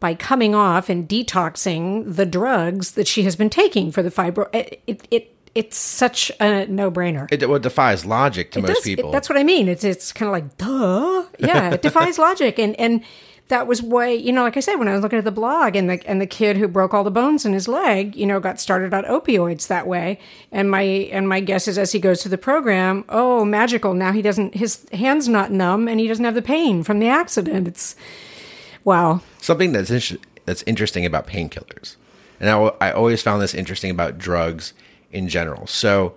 by 0.00 0.14
coming 0.14 0.54
off 0.54 0.88
and 0.88 1.08
detoxing 1.08 2.16
the 2.16 2.26
drugs 2.26 2.92
that 2.92 3.06
she 3.06 3.22
has 3.22 3.36
been 3.36 3.50
taking 3.50 3.92
for 3.92 4.02
the 4.02 4.10
fibro. 4.10 4.52
It, 4.54 4.82
it, 4.86 5.08
it 5.10 5.36
it's 5.54 5.76
such 5.76 6.30
a 6.40 6.66
no 6.66 6.90
brainer. 6.90 7.28
It, 7.30 7.46
well, 7.46 7.56
it 7.56 7.62
defies 7.62 8.04
logic 8.06 8.52
to 8.52 8.60
most 8.60 8.74
does, 8.74 8.84
people. 8.84 9.10
That's 9.10 9.28
what 9.28 9.38
I 9.38 9.44
mean. 9.44 9.68
It's 9.68 9.84
it's 9.84 10.12
kind 10.12 10.28
of 10.28 10.32
like 10.32 10.56
duh. 10.56 11.26
Yeah, 11.38 11.74
it 11.74 11.82
defies 11.82 12.18
logic, 12.18 12.58
and 12.58 12.78
and 12.78 13.02
that 13.48 13.66
was 13.66 13.82
why 13.82 14.10
you 14.10 14.32
know, 14.32 14.42
like 14.42 14.56
I 14.56 14.60
said, 14.60 14.76
when 14.76 14.88
I 14.88 14.92
was 14.92 15.02
looking 15.02 15.18
at 15.18 15.24
the 15.24 15.32
blog, 15.32 15.74
and 15.74 15.90
the 15.90 16.08
and 16.08 16.20
the 16.20 16.26
kid 16.26 16.56
who 16.56 16.68
broke 16.68 16.94
all 16.94 17.04
the 17.04 17.10
bones 17.10 17.44
in 17.44 17.52
his 17.52 17.66
leg, 17.66 18.14
you 18.14 18.26
know, 18.26 18.38
got 18.38 18.60
started 18.60 18.94
on 18.94 19.04
opioids 19.04 19.66
that 19.66 19.86
way. 19.86 20.18
And 20.52 20.70
my 20.70 20.82
and 20.82 21.28
my 21.28 21.40
guess 21.40 21.66
is 21.66 21.78
as 21.78 21.92
he 21.92 21.98
goes 21.98 22.22
through 22.22 22.30
the 22.30 22.38
program, 22.38 23.04
oh, 23.08 23.44
magical! 23.44 23.92
Now 23.92 24.12
he 24.12 24.22
doesn't. 24.22 24.54
His 24.54 24.86
hands 24.92 25.28
not 25.28 25.50
numb, 25.50 25.88
and 25.88 25.98
he 25.98 26.06
doesn't 26.06 26.24
have 26.24 26.34
the 26.34 26.42
pain 26.42 26.84
from 26.84 27.00
the 27.00 27.08
accident. 27.08 27.66
It's 27.66 27.96
wow. 28.84 29.20
Something 29.40 29.72
that's 29.72 29.90
in- 29.90 30.18
that's 30.44 30.62
interesting 30.66 31.04
about 31.06 31.26
painkillers, 31.26 31.96
and 32.38 32.48
I, 32.48 32.72
I 32.80 32.92
always 32.92 33.22
found 33.22 33.42
this 33.42 33.54
interesting 33.54 33.90
about 33.90 34.18
drugs 34.18 34.72
in 35.12 35.28
general. 35.28 35.66
So 35.66 36.14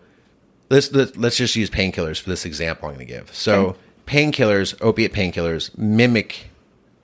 let's 0.69 0.91
let's 0.91 1.37
just 1.37 1.55
use 1.55 1.69
painkillers 1.69 2.19
for 2.19 2.29
this 2.29 2.45
example 2.45 2.89
I'm 2.89 2.95
going 2.95 3.07
to 3.07 3.13
give. 3.13 3.33
So 3.33 3.65
okay. 3.65 3.79
painkillers, 4.07 4.75
opiate 4.81 5.13
painkillers, 5.13 5.77
mimic 5.77 6.49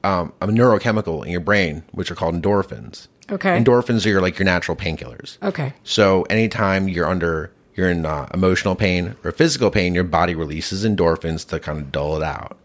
um, 0.04 0.34
a 0.42 0.48
neurochemical 0.48 1.26
in 1.26 1.32
your 1.32 1.42
brain, 1.42 1.84
which 1.92 2.10
are 2.12 2.16
called 2.16 2.36
endorphins. 2.36 3.08
Okay. 3.32 3.62
Endorphins 3.62 4.06
are 4.06 4.10
your, 4.10 4.22
like 4.22 4.40
your 4.40 4.46
natural 4.46 4.76
painkillers. 4.76 5.38
Okay. 5.44 5.74
So 5.84 6.24
anytime 6.24 6.88
you're 6.88 7.08
under 7.08 7.52
you're 7.76 7.90
in 7.90 8.06
uh, 8.06 8.28
emotional 8.34 8.76
pain 8.76 9.16
or 9.24 9.32
physical 9.32 9.72
pain, 9.72 9.94
your 9.94 10.04
body 10.04 10.36
releases 10.36 10.86
endorphins 10.86 11.48
to 11.50 11.60
kind 11.60 11.80
of 11.80 11.92
dull 11.92 12.18
it 12.18 12.24
out. 12.24 12.58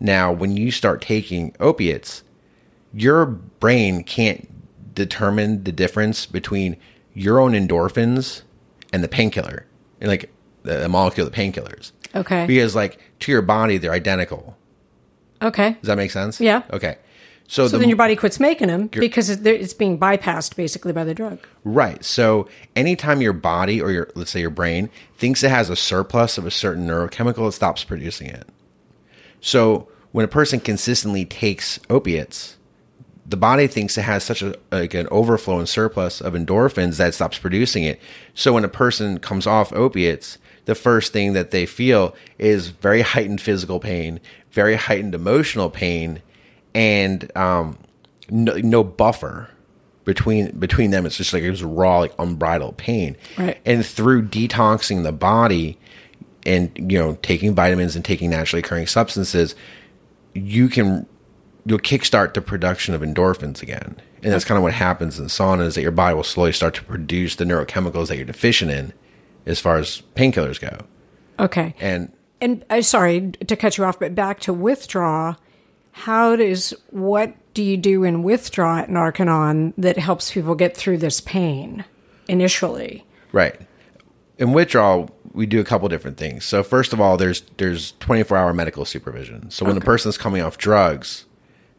Now, 0.00 0.32
when 0.32 0.56
you 0.56 0.70
start 0.70 1.02
taking 1.02 1.54
opiates, 1.60 2.24
your 2.92 3.26
brain 3.26 4.02
can't 4.02 4.48
determine 4.94 5.64
the 5.64 5.72
difference 5.72 6.26
between 6.26 6.76
your 7.14 7.38
own 7.38 7.52
endorphins 7.52 8.42
and 8.92 9.04
the 9.04 9.08
painkiller, 9.08 9.66
and 10.00 10.08
like 10.08 10.32
the, 10.62 10.88
molecule 10.88 11.26
of 11.26 11.32
the 11.32 11.38
painkillers. 11.38 11.92
Okay. 12.14 12.46
Because 12.46 12.74
like 12.74 12.98
to 13.20 13.30
your 13.30 13.42
body, 13.42 13.78
they're 13.78 13.92
identical. 13.92 14.56
Okay. 15.42 15.72
Does 15.80 15.86
that 15.86 15.96
make 15.96 16.10
sense? 16.10 16.40
Yeah. 16.40 16.62
Okay. 16.72 16.98
So, 17.46 17.66
so 17.66 17.72
the, 17.72 17.78
then 17.78 17.88
your 17.88 17.96
body 17.96 18.14
quits 18.14 18.38
making 18.38 18.68
them 18.68 18.86
because 18.86 19.28
it's 19.28 19.74
being 19.74 19.98
bypassed 19.98 20.54
basically 20.54 20.92
by 20.92 21.02
the 21.02 21.14
drug. 21.14 21.40
Right. 21.64 22.04
So 22.04 22.48
anytime 22.76 23.20
your 23.20 23.32
body 23.32 23.82
or 23.82 23.90
your 23.90 24.08
let's 24.14 24.30
say 24.30 24.40
your 24.40 24.50
brain 24.50 24.88
thinks 25.16 25.42
it 25.42 25.50
has 25.50 25.68
a 25.68 25.74
surplus 25.74 26.38
of 26.38 26.46
a 26.46 26.50
certain 26.50 26.86
neurochemical, 26.86 27.48
it 27.48 27.52
stops 27.52 27.82
producing 27.82 28.28
it. 28.28 28.48
So 29.40 29.88
when 30.12 30.24
a 30.24 30.28
person 30.28 30.60
consistently 30.60 31.24
takes 31.24 31.78
opiates, 31.88 32.56
the 33.26 33.36
body 33.36 33.66
thinks 33.66 33.96
it 33.96 34.02
has 34.02 34.24
such 34.24 34.42
a 34.42 34.56
like 34.72 34.92
an 34.94 35.06
overflow 35.10 35.58
and 35.58 35.68
surplus 35.68 36.20
of 36.20 36.34
endorphins 36.34 36.96
that 36.96 37.08
it 37.08 37.12
stops 37.12 37.38
producing 37.38 37.84
it. 37.84 38.00
So 38.34 38.52
when 38.52 38.64
a 38.64 38.68
person 38.68 39.18
comes 39.18 39.46
off 39.46 39.72
opiates, 39.72 40.38
the 40.64 40.74
first 40.74 41.12
thing 41.12 41.32
that 41.34 41.52
they 41.52 41.64
feel 41.64 42.14
is 42.38 42.68
very 42.68 43.02
heightened 43.02 43.40
physical 43.40 43.78
pain, 43.78 44.20
very 44.50 44.74
heightened 44.74 45.14
emotional 45.14 45.70
pain, 45.70 46.22
and 46.74 47.34
um, 47.36 47.78
no, 48.28 48.54
no 48.56 48.82
buffer 48.82 49.50
between 50.04 50.58
between 50.58 50.90
them. 50.90 51.06
It's 51.06 51.16
just 51.16 51.32
like 51.32 51.44
it 51.44 51.50
was 51.50 51.62
raw, 51.62 51.98
like 52.00 52.14
unbridled 52.18 52.76
pain. 52.76 53.16
Right. 53.38 53.60
And 53.64 53.86
through 53.86 54.28
detoxing 54.28 55.04
the 55.04 55.12
body 55.12 55.78
and 56.46 56.70
you 56.90 56.98
know 56.98 57.18
taking 57.22 57.54
vitamins 57.54 57.96
and 57.96 58.04
taking 58.04 58.30
naturally 58.30 58.60
occurring 58.60 58.86
substances, 58.86 59.54
you 60.34 60.68
can 60.68 61.06
you'll 61.66 61.78
kickstart 61.78 62.34
the 62.34 62.40
production 62.40 62.94
of 62.94 63.02
endorphins 63.02 63.62
again. 63.62 63.96
And 64.22 64.32
that's 64.32 64.44
kind 64.44 64.56
of 64.56 64.62
what 64.62 64.74
happens 64.74 65.18
in 65.18 65.26
sauna 65.26 65.62
is 65.62 65.74
that 65.74 65.82
your 65.82 65.90
body 65.90 66.14
will 66.14 66.24
slowly 66.24 66.52
start 66.52 66.74
to 66.74 66.84
produce 66.84 67.36
the 67.36 67.44
neurochemicals 67.44 68.08
that 68.08 68.16
you're 68.16 68.26
deficient 68.26 68.70
in 68.70 68.92
as 69.46 69.60
far 69.60 69.76
as 69.76 70.02
painkillers 70.14 70.60
go. 70.60 70.84
Okay. 71.38 71.74
And 71.80 72.12
and 72.40 72.64
uh, 72.70 72.82
sorry 72.82 73.32
to 73.32 73.56
cut 73.56 73.76
you 73.76 73.84
off, 73.84 73.98
but 73.98 74.14
back 74.14 74.40
to 74.40 74.52
withdraw. 74.52 75.36
How 75.92 76.36
does 76.36 76.74
what 76.90 77.34
do 77.54 77.62
you 77.62 77.76
do 77.76 78.04
in 78.04 78.22
withdraw 78.22 78.78
at 78.78 78.88
Narconon 78.88 79.74
that 79.76 79.98
helps 79.98 80.30
people 80.32 80.54
get 80.54 80.76
through 80.76 80.98
this 80.98 81.20
pain 81.20 81.84
initially? 82.28 83.04
Right. 83.32 83.60
In 84.38 84.52
withdrawal, 84.52 85.10
we 85.32 85.46
do 85.46 85.60
a 85.60 85.64
couple 85.64 85.88
different 85.88 86.16
things. 86.16 86.44
So 86.44 86.62
first 86.62 86.92
of 86.92 87.00
all, 87.00 87.16
there's 87.16 87.42
there's 87.56 87.92
24 88.00 88.36
hour 88.36 88.52
medical 88.52 88.84
supervision. 88.84 89.50
So 89.50 89.64
when 89.64 89.72
okay. 89.72 89.80
the 89.80 89.84
person's 89.84 90.18
coming 90.18 90.42
off 90.42 90.58
drugs, 90.58 91.24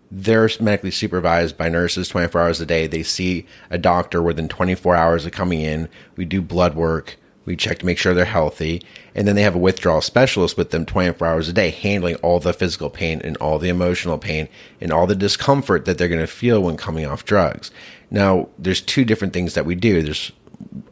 they're 0.10 0.50
medically 0.60 0.92
supervised 0.92 1.58
by 1.58 1.70
nurses 1.70 2.10
24 2.10 2.42
hours 2.42 2.62
a 2.62 2.66
day. 2.66 2.88
They 2.88 3.04
see 3.04 3.46
a 3.70 3.78
doctor 3.78 4.22
within 4.22 4.48
24 4.48 4.96
hours 4.96 5.26
of 5.26 5.32
coming 5.32 5.62
in. 5.62 5.90
We 6.16 6.26
do 6.26 6.42
blood 6.42 6.76
work. 6.76 7.18
We 7.44 7.56
check 7.56 7.80
to 7.80 7.86
make 7.86 7.98
sure 7.98 8.14
they're 8.14 8.26
healthy. 8.26 8.84
And 9.16 9.28
then 9.28 9.36
they 9.36 9.42
have 9.42 9.56
a 9.56 9.60
withdrawal 9.60 10.02
specialist 10.02 10.58
with 10.58 10.70
them 10.70 10.86
24 10.86 11.28
hours 11.28 11.50
a 11.50 11.54
day, 11.54 11.72
handling 11.72 12.16
all 12.16 12.40
the 12.40 12.54
physical 12.54 12.90
pain 12.90 13.20
and 13.24 13.36
all 13.38 13.58
the 13.58 13.70
emotional 13.70 14.18
pain 14.18 14.48
and 14.80 14.92
all 14.92 15.08
the 15.08 15.16
discomfort 15.16 15.86
that 15.86 15.98
they're 15.98 16.08
going 16.08 16.22
to 16.22 16.28
feel 16.28 16.62
when 16.62 16.78
coming 16.78 17.06
off 17.06 17.26
drugs. 17.26 17.72
Now, 18.12 18.50
there's 18.60 18.82
two 18.82 19.06
different 19.06 19.34
things 19.34 19.56
that 19.56 19.66
we 19.66 19.76
do. 19.76 20.04
There's 20.04 20.32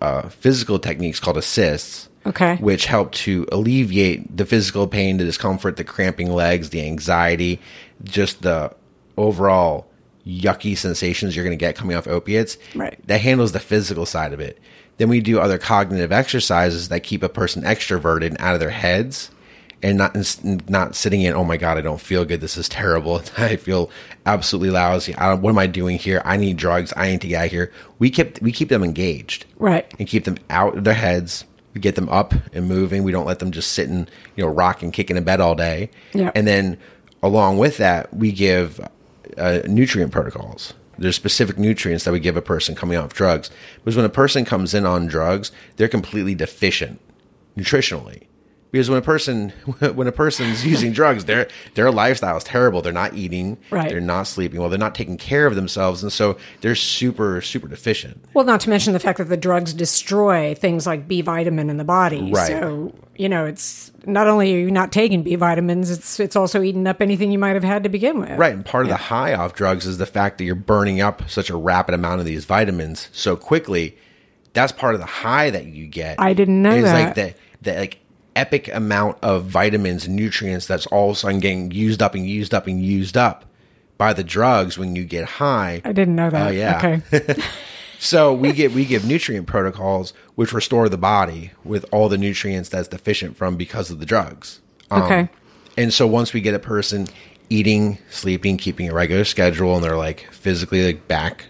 uh, 0.02 0.30
physical 0.30 0.80
techniques 0.80 1.20
called 1.20 1.38
assists. 1.38 2.09
Okay. 2.26 2.58
Which 2.58 2.86
help 2.86 3.12
to 3.14 3.48
alleviate 3.52 4.36
the 4.36 4.46
physical 4.46 4.88
pain, 4.88 5.18
the 5.18 5.24
discomfort, 5.24 5.78
the 5.78 5.84
cramping 5.84 6.32
legs, 6.32 6.70
the 6.70 6.86
anxiety, 6.86 7.60
just 8.04 8.42
the 8.42 8.76
overall 9.18 9.88
yucky 10.28 10.78
sensations 10.78 11.36
you're 11.36 11.46
going 11.46 11.58
to 11.58 11.66
get 11.66 11.76
coming 11.76 11.96
off 11.96 12.08
opiates. 12.08 12.58
Right. 12.76 13.00
That 13.08 13.22
handles 13.22 13.52
the 13.52 13.60
physical 13.60 14.06
side 14.06 14.34
of 14.34 14.40
it. 14.40 14.60
Then 14.98 15.10
we 15.10 15.22
do 15.22 15.40
other 15.40 15.58
cognitive 15.58 16.12
exercises 16.12 16.90
that 16.90 17.02
keep 17.02 17.24
a 17.24 17.30
person 17.30 17.64
extroverted 17.64 18.28
and 18.28 18.38
out 18.40 18.54
of 18.54 18.60
their 18.60 18.70
heads 18.70 19.32
and 19.82 19.98
not 19.98 20.16
not 20.70 20.96
sitting 20.96 21.22
in 21.22 21.34
oh 21.34 21.44
my 21.46 21.58
god 21.58 21.78
I 21.78 21.82
don't 21.82 22.02
feel 22.02 22.26
good 22.26 22.42
this 22.42 22.58
is 22.58 22.68
terrible 22.68 23.22
I 23.38 23.56
feel 23.56 23.90
absolutely 24.26 24.72
lousy 24.72 25.16
I 25.16 25.30
don't, 25.30 25.42
what 25.42 25.52
am 25.52 25.58
I 25.58 25.68
doing 25.68 25.98
here 25.98 26.22
I 26.26 26.38
need 26.38 26.58
drugs 26.58 26.94
I 26.96 27.12
need 27.12 27.22
to 27.22 27.28
get 27.28 27.46
out 27.46 27.52
here 27.52 27.72
we 27.98 28.10
keep 28.10 28.42
we 28.42 28.52
keep 28.52 28.68
them 28.68 28.84
engaged 28.84 29.46
right 29.58 29.92
and 29.98 30.08
keep 30.08 30.26
them 30.26 30.38
out 30.50 30.78
of 30.78 30.84
their 30.84 30.94
heads 30.94 31.46
we 31.74 31.82
get 31.82 31.96
them 31.96 32.10
up 32.10 32.34
and 32.54 32.68
moving 32.68 33.04
we 33.04 33.12
don't 33.12 33.26
let 33.26 33.40
them 33.40 33.52
just 33.52 33.74
sit 33.74 33.90
and 33.90 34.10
you 34.36 34.44
know 34.44 34.50
rock 34.50 34.82
and 34.82 34.94
kick 34.94 35.10
in 35.10 35.18
a 35.18 35.22
bed 35.22 35.40
all 35.40 35.56
day 35.56 35.90
yeah. 36.14 36.32
and 36.36 36.48
then 36.48 36.78
along 37.22 37.58
with 37.58 37.78
that 37.78 38.14
we 38.14 38.32
give 38.32 38.80
uh, 39.38 39.60
nutrient 39.68 40.12
protocols 40.12 40.74
There's 41.00 41.16
specific 41.16 41.58
nutrients 41.58 42.04
that 42.04 42.12
we 42.12 42.20
give 42.20 42.36
a 42.36 42.42
person 42.42 42.76
coming 42.76 42.98
off 42.98 43.14
drugs. 43.14 43.50
Because 43.78 43.96
when 43.96 44.06
a 44.06 44.10
person 44.10 44.44
comes 44.44 44.74
in 44.74 44.86
on 44.86 45.08
drugs, 45.08 45.52
they're 45.78 45.88
completely 45.88 46.36
deficient 46.36 47.00
nutritionally. 47.58 48.28
Because 48.72 48.88
when 48.90 49.00
a 49.00 49.02
person 49.02 49.50
when 49.96 50.08
a 50.08 50.12
person's 50.12 50.66
using 50.66 50.92
drugs, 50.92 51.26
their 51.26 51.48
their 51.74 51.92
lifestyle 51.92 52.38
is 52.38 52.44
terrible. 52.44 52.82
They're 52.84 52.94
not 52.94 53.16
eating, 53.16 53.58
Right. 53.72 53.90
they're 53.90 54.00
not 54.00 54.28
sleeping 54.28 54.60
well, 54.60 54.70
they're 54.70 54.78
not 54.78 54.94
taking 54.94 55.18
care 55.18 55.48
of 55.48 55.56
themselves, 55.56 56.04
and 56.04 56.12
so 56.14 56.38
they're 56.62 56.76
super 56.76 57.42
super 57.42 57.68
deficient. 57.68 58.24
Well, 58.34 58.46
not 58.46 58.60
to 58.62 58.70
mention 58.70 58.94
the 58.94 59.00
fact 59.00 59.18
that 59.18 59.30
the 59.30 59.38
drugs 59.38 59.74
destroy 59.74 60.54
things 60.54 60.86
like 60.86 61.08
B 61.08 61.22
vitamin 61.22 61.70
in 61.70 61.78
the 61.78 61.84
body. 61.84 62.32
Right. 62.32 62.48
So, 62.48 62.94
you 63.18 63.28
know, 63.28 63.46
it's 63.46 63.92
not 64.06 64.28
only 64.28 64.54
are 64.54 64.60
you 64.60 64.72
not 64.72 64.92
taking 64.92 65.24
B 65.24 65.34
vitamins, 65.36 65.90
it's 65.90 66.20
it's 66.20 66.36
also 66.36 66.62
eating 66.62 66.86
up 66.86 67.02
anything 67.02 67.32
you 67.32 67.40
might 67.40 67.56
have 67.56 67.64
had 67.64 67.82
to 67.84 67.90
begin 67.90 68.20
with. 68.20 68.38
Right, 68.38 68.54
and 68.54 68.64
part 68.64 68.86
of 68.86 68.90
the 68.90 68.98
high 68.98 69.34
off 69.34 69.54
drugs 69.56 69.88
is 69.88 69.98
the 69.98 70.06
fact 70.06 70.38
that 70.38 70.44
you're 70.44 70.54
burning 70.56 71.02
up 71.02 71.28
such 71.30 71.50
a 71.50 71.56
rapid 71.56 71.96
amount 71.96 72.20
of 72.20 72.26
these 72.28 72.46
vitamins 72.46 73.10
so 73.12 73.36
quickly. 73.36 73.98
That's 74.54 74.72
part 74.72 74.94
of 74.94 75.00
the 75.00 75.08
high 75.08 75.50
that 75.50 75.66
you 75.66 75.88
get. 75.88 76.20
I 76.20 76.34
didn't 76.34 76.62
know 76.62 76.72
It's 76.76 76.84
that. 76.84 77.06
like 77.06 77.16
that 77.16 77.36
the 77.62 77.74
like 77.80 77.98
epic 78.40 78.70
amount 78.74 79.18
of 79.22 79.44
vitamins 79.46 80.06
and 80.06 80.16
nutrients 80.16 80.66
that's 80.66 80.86
all 80.88 81.10
of 81.10 81.16
a 81.18 81.20
sudden 81.20 81.40
getting 81.40 81.72
used 81.72 82.02
up 82.02 82.16
and 82.16 82.26
used 82.26 82.54
up 82.54 82.68
and 82.68 82.82
used 82.84 83.18
up 83.18 83.44
by 83.98 84.14
the 84.14 84.24
drugs 84.24 84.78
when 84.78 84.96
you 84.96 85.04
get 85.04 85.26
high. 85.26 85.82
I 85.84 85.92
didn't 85.92 86.16
know 86.16 86.30
that. 86.30 86.48
Oh, 86.48 86.52
yeah. 86.52 86.78
Okay. 86.78 87.36
So 88.02 88.34
we 88.34 88.54
get 88.54 88.72
we 88.72 88.86
give 88.86 89.06
nutrient 89.06 89.46
protocols 89.46 90.14
which 90.36 90.54
restore 90.54 90.88
the 90.88 90.98
body 90.98 91.52
with 91.66 91.86
all 91.92 92.08
the 92.08 92.18
nutrients 92.18 92.70
that's 92.70 92.88
deficient 92.88 93.36
from 93.36 93.58
because 93.58 93.92
of 93.92 94.00
the 94.00 94.06
drugs. 94.06 94.62
Um, 94.90 95.04
Okay. 95.04 95.30
And 95.78 95.94
so 95.94 96.08
once 96.08 96.32
we 96.34 96.40
get 96.40 96.54
a 96.56 96.60
person 96.60 97.08
eating, 97.50 97.98
sleeping, 98.10 98.56
keeping 98.56 98.88
a 98.90 98.94
regular 98.94 99.26
schedule, 99.26 99.76
and 99.76 99.84
they're 99.84 99.98
like 99.98 100.28
physically 100.32 100.86
like 100.86 101.10
back 101.10 101.48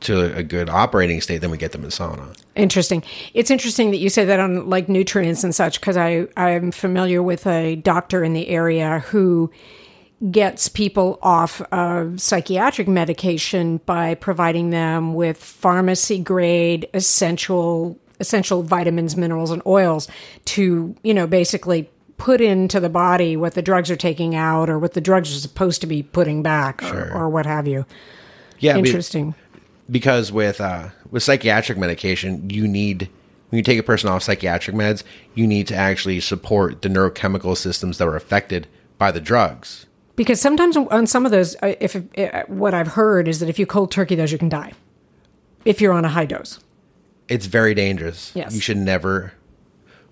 to 0.00 0.34
a 0.36 0.42
good 0.42 0.68
operating 0.68 1.20
state, 1.20 1.38
then 1.38 1.50
we 1.50 1.58
get 1.58 1.72
them 1.72 1.84
in 1.84 1.90
sauna. 1.90 2.36
Interesting. 2.54 3.02
It's 3.34 3.50
interesting 3.50 3.90
that 3.90 3.98
you 3.98 4.08
say 4.08 4.24
that 4.24 4.40
on 4.40 4.68
like 4.68 4.88
nutrients 4.88 5.44
and 5.44 5.54
such 5.54 5.80
because 5.80 5.96
I 5.96 6.26
I'm 6.36 6.70
familiar 6.70 7.22
with 7.22 7.46
a 7.46 7.76
doctor 7.76 8.24
in 8.24 8.32
the 8.32 8.48
area 8.48 9.00
who 9.00 9.50
gets 10.30 10.68
people 10.68 11.18
off 11.22 11.60
of 11.72 12.20
psychiatric 12.20 12.88
medication 12.88 13.78
by 13.86 14.14
providing 14.14 14.70
them 14.70 15.14
with 15.14 15.36
pharmacy 15.36 16.18
grade 16.18 16.88
essential 16.92 17.98
essential 18.20 18.64
vitamins, 18.64 19.16
minerals 19.16 19.52
and 19.52 19.62
oils 19.64 20.08
to, 20.44 20.94
you 21.04 21.14
know, 21.14 21.26
basically 21.26 21.88
put 22.16 22.40
into 22.40 22.80
the 22.80 22.88
body 22.88 23.36
what 23.36 23.54
the 23.54 23.62
drugs 23.62 23.90
are 23.92 23.96
taking 23.96 24.34
out 24.34 24.68
or 24.68 24.78
what 24.78 24.94
the 24.94 25.00
drugs 25.00 25.34
are 25.34 25.38
supposed 25.38 25.80
to 25.80 25.86
be 25.86 26.02
putting 26.02 26.42
back 26.42 26.82
or, 26.82 27.12
or 27.14 27.28
what 27.28 27.46
have 27.46 27.68
you. 27.68 27.86
Yeah, 28.58 28.76
Interesting. 28.76 29.36
Because 29.90 30.30
with 30.32 30.60
uh, 30.60 30.88
with 31.10 31.22
psychiatric 31.22 31.78
medication, 31.78 32.48
you 32.50 32.68
need 32.68 33.08
when 33.50 33.56
you 33.56 33.62
take 33.62 33.78
a 33.78 33.82
person 33.82 34.10
off 34.10 34.22
psychiatric 34.22 34.76
meds, 34.76 35.02
you 35.34 35.46
need 35.46 35.66
to 35.68 35.74
actually 35.74 36.20
support 36.20 36.82
the 36.82 36.88
neurochemical 36.88 37.56
systems 37.56 37.98
that 37.98 38.06
were 38.06 38.16
affected 38.16 38.66
by 38.98 39.10
the 39.10 39.20
drugs. 39.20 39.86
Because 40.16 40.40
sometimes 40.40 40.76
on 40.76 41.06
some 41.06 41.24
of 41.24 41.30
those, 41.30 41.54
uh, 41.62 41.74
if 41.80 41.96
uh, 41.96 42.42
what 42.48 42.74
I've 42.74 42.88
heard 42.88 43.28
is 43.28 43.38
that 43.40 43.48
if 43.48 43.58
you 43.58 43.66
cold 43.66 43.90
turkey 43.92 44.16
those, 44.16 44.32
you 44.32 44.38
can 44.38 44.48
die 44.48 44.72
if 45.64 45.80
you're 45.80 45.92
on 45.92 46.04
a 46.04 46.08
high 46.08 46.26
dose. 46.26 46.58
It's 47.28 47.46
very 47.46 47.74
dangerous. 47.74 48.32
Yes. 48.34 48.54
You 48.54 48.60
should 48.60 48.78
never 48.78 49.32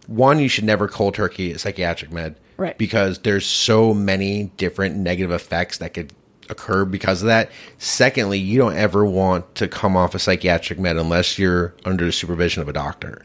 one, 0.06 0.38
you 0.38 0.48
should 0.48 0.64
never 0.64 0.86
cold 0.86 1.14
turkey 1.14 1.52
a 1.52 1.58
psychiatric 1.58 2.12
med. 2.12 2.36
Right. 2.56 2.78
Because 2.78 3.18
there's 3.18 3.44
so 3.44 3.92
many 3.92 4.44
different 4.56 4.96
negative 4.96 5.30
effects 5.30 5.78
that 5.78 5.92
could 5.92 6.12
occur 6.50 6.84
because 6.84 7.22
of 7.22 7.26
that. 7.26 7.50
Secondly, 7.78 8.38
you 8.38 8.58
don't 8.58 8.76
ever 8.76 9.04
want 9.04 9.54
to 9.56 9.68
come 9.68 9.96
off 9.96 10.14
a 10.14 10.18
psychiatric 10.18 10.78
med 10.78 10.96
unless 10.96 11.38
you're 11.38 11.74
under 11.84 12.04
the 12.04 12.12
supervision 12.12 12.62
of 12.62 12.68
a 12.68 12.72
doctor. 12.72 13.22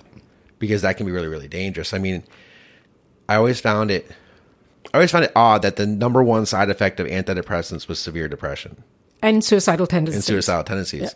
Because 0.60 0.82
that 0.84 0.98
can 0.98 1.06
be 1.06 1.12
really, 1.12 1.28
really 1.28 1.48
dangerous. 1.48 1.94
I 1.94 1.98
mean, 1.98 2.24
I 3.28 3.36
always 3.36 3.60
found 3.60 3.92
it 3.92 4.10
I 4.94 4.98
always 4.98 5.12
found 5.12 5.26
it 5.26 5.32
odd 5.36 5.62
that 5.62 5.78
the 5.78 5.88
number 5.88 6.22
one 6.22 6.46
side 6.46 6.70
effect 6.70 7.00
of 7.00 7.08
antidepressants 7.08 7.88
was 7.88 7.98
severe 8.00 8.28
depression 8.28 8.84
And 9.22 9.44
suicidal 9.44 9.88
tendencies. 9.88 10.16
and 10.16 10.24
suicidal 10.24 10.64
tendencies. 10.64 11.16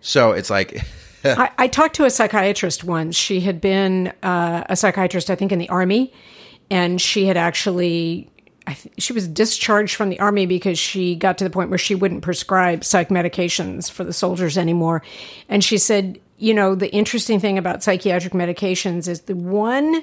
So 0.00 0.32
it's 0.32 0.50
like 0.50 0.82
I, 1.24 1.50
I 1.58 1.66
talked 1.68 1.96
to 1.96 2.04
a 2.04 2.10
psychiatrist 2.10 2.84
once. 2.84 3.16
She 3.16 3.40
had 3.40 3.60
been 3.60 4.12
uh, 4.22 4.64
a 4.68 4.76
psychiatrist, 4.76 5.28
I 5.28 5.34
think, 5.34 5.50
in 5.50 5.58
the 5.58 5.68
army, 5.68 6.12
and 6.70 7.00
she 7.00 7.26
had 7.26 7.36
actually. 7.36 8.30
I 8.66 8.74
th- 8.74 8.94
she 8.98 9.12
was 9.12 9.28
discharged 9.28 9.94
from 9.94 10.08
the 10.08 10.18
army 10.20 10.44
because 10.46 10.78
she 10.78 11.14
got 11.14 11.38
to 11.38 11.44
the 11.44 11.50
point 11.50 11.70
where 11.70 11.78
she 11.78 11.94
wouldn't 11.94 12.22
prescribe 12.22 12.82
psych 12.84 13.08
medications 13.10 13.90
for 13.90 14.02
the 14.04 14.12
soldiers 14.12 14.58
anymore. 14.58 15.02
And 15.48 15.62
she 15.62 15.78
said, 15.78 16.18
you 16.38 16.52
know, 16.52 16.74
the 16.74 16.92
interesting 16.92 17.38
thing 17.40 17.58
about 17.58 17.82
psychiatric 17.82 18.32
medications 18.32 19.06
is 19.08 19.22
the 19.22 19.36
one 19.36 20.02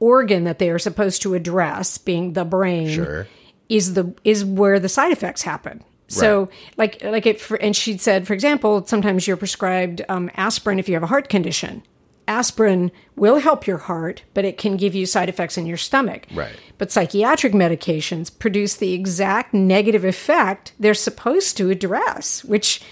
organ 0.00 0.44
that 0.44 0.58
they 0.58 0.68
are 0.70 0.78
supposed 0.78 1.22
to 1.22 1.34
address, 1.34 1.96
being 1.96 2.32
the 2.34 2.44
brain, 2.44 2.90
Sure. 2.90 3.26
is 3.68 3.94
the 3.94 4.12
is 4.24 4.44
where 4.44 4.78
the 4.78 4.88
side 4.88 5.12
effects 5.12 5.42
happen. 5.42 5.82
So, 6.08 6.40
Right. 6.40 6.48
like, 6.76 7.04
like 7.04 7.26
it, 7.26 7.40
for, 7.40 7.56
and 7.56 7.74
she 7.74 7.98
said, 7.98 8.26
for 8.26 8.32
example, 8.32 8.84
sometimes 8.86 9.26
you're 9.26 9.36
prescribed 9.36 10.02
um, 10.08 10.30
aspirin 10.36 10.78
if 10.78 10.88
you 10.88 10.94
have 10.94 11.02
a 11.02 11.06
heart 11.08 11.28
condition. 11.28 11.82
Aspirin 12.28 12.90
will 13.14 13.38
help 13.38 13.66
your 13.66 13.78
heart, 13.78 14.22
but 14.34 14.44
it 14.44 14.58
can 14.58 14.76
give 14.76 14.94
you 14.94 15.06
side 15.06 15.28
effects 15.28 15.56
in 15.56 15.66
your 15.66 15.76
stomach. 15.76 16.26
Right. 16.34 16.54
But 16.78 16.90
psychiatric 16.90 17.52
medications 17.52 18.36
produce 18.36 18.76
the 18.76 18.92
exact 18.92 19.54
negative 19.54 20.04
effect 20.04 20.72
they're 20.78 20.94
supposed 20.94 21.56
to 21.58 21.70
address, 21.70 22.44
which 22.44 22.82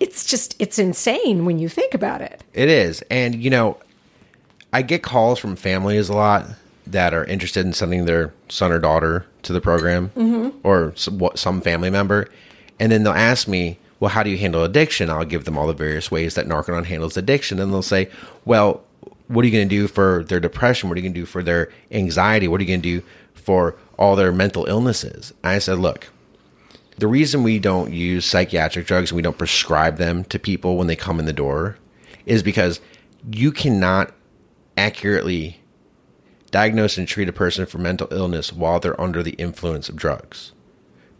it's 0.00 0.24
just 0.26 0.54
it's 0.60 0.78
insane 0.78 1.44
when 1.44 1.58
you 1.58 1.68
think 1.68 1.94
about 1.94 2.20
it. 2.20 2.42
It 2.52 2.68
is. 2.68 3.02
And, 3.10 3.42
you 3.42 3.50
know, 3.50 3.78
I 4.72 4.82
get 4.82 5.02
calls 5.02 5.38
from 5.38 5.56
families 5.56 6.08
a 6.08 6.14
lot 6.14 6.46
that 6.86 7.14
are 7.14 7.24
interested 7.24 7.64
in 7.64 7.72
sending 7.72 8.04
their 8.04 8.34
son 8.48 8.70
or 8.70 8.78
daughter 8.78 9.24
to 9.42 9.52
the 9.52 9.60
program 9.60 10.10
mm-hmm. 10.10 10.58
or 10.62 10.92
some, 10.96 11.18
what, 11.18 11.38
some 11.38 11.60
family 11.60 11.90
member. 11.90 12.28
And 12.78 12.92
then 12.92 13.04
they'll 13.04 13.12
ask 13.12 13.48
me, 13.48 13.78
well, 14.04 14.12
how 14.12 14.22
do 14.22 14.28
you 14.28 14.36
handle 14.36 14.64
addiction? 14.64 15.08
I'll 15.08 15.24
give 15.24 15.46
them 15.46 15.56
all 15.56 15.66
the 15.66 15.72
various 15.72 16.10
ways 16.10 16.34
that 16.34 16.46
Narconon 16.46 16.84
handles 16.84 17.16
addiction. 17.16 17.58
And 17.58 17.72
they'll 17.72 17.80
say, 17.80 18.10
well, 18.44 18.84
what 19.28 19.42
are 19.42 19.48
you 19.48 19.52
going 19.52 19.66
to 19.66 19.74
do 19.74 19.88
for 19.88 20.24
their 20.28 20.40
depression? 20.40 20.90
What 20.90 20.96
are 20.96 21.00
you 21.00 21.04
going 21.04 21.14
to 21.14 21.20
do 21.20 21.24
for 21.24 21.42
their 21.42 21.72
anxiety? 21.90 22.46
What 22.46 22.60
are 22.60 22.64
you 22.64 22.68
going 22.68 22.82
to 22.82 23.00
do 23.00 23.06
for 23.32 23.76
all 23.98 24.14
their 24.14 24.30
mental 24.30 24.66
illnesses? 24.66 25.32
And 25.42 25.52
I 25.52 25.58
said, 25.58 25.78
look, 25.78 26.10
the 26.98 27.06
reason 27.06 27.42
we 27.42 27.58
don't 27.58 27.94
use 27.94 28.26
psychiatric 28.26 28.86
drugs 28.86 29.10
and 29.10 29.16
we 29.16 29.22
don't 29.22 29.38
prescribe 29.38 29.96
them 29.96 30.24
to 30.24 30.38
people 30.38 30.76
when 30.76 30.86
they 30.86 30.96
come 30.96 31.18
in 31.18 31.24
the 31.24 31.32
door 31.32 31.78
is 32.26 32.42
because 32.42 32.82
you 33.32 33.52
cannot 33.52 34.12
accurately 34.76 35.60
diagnose 36.50 36.98
and 36.98 37.08
treat 37.08 37.30
a 37.30 37.32
person 37.32 37.64
for 37.64 37.78
mental 37.78 38.08
illness 38.10 38.52
while 38.52 38.80
they're 38.80 39.00
under 39.00 39.22
the 39.22 39.32
influence 39.38 39.88
of 39.88 39.96
drugs. 39.96 40.52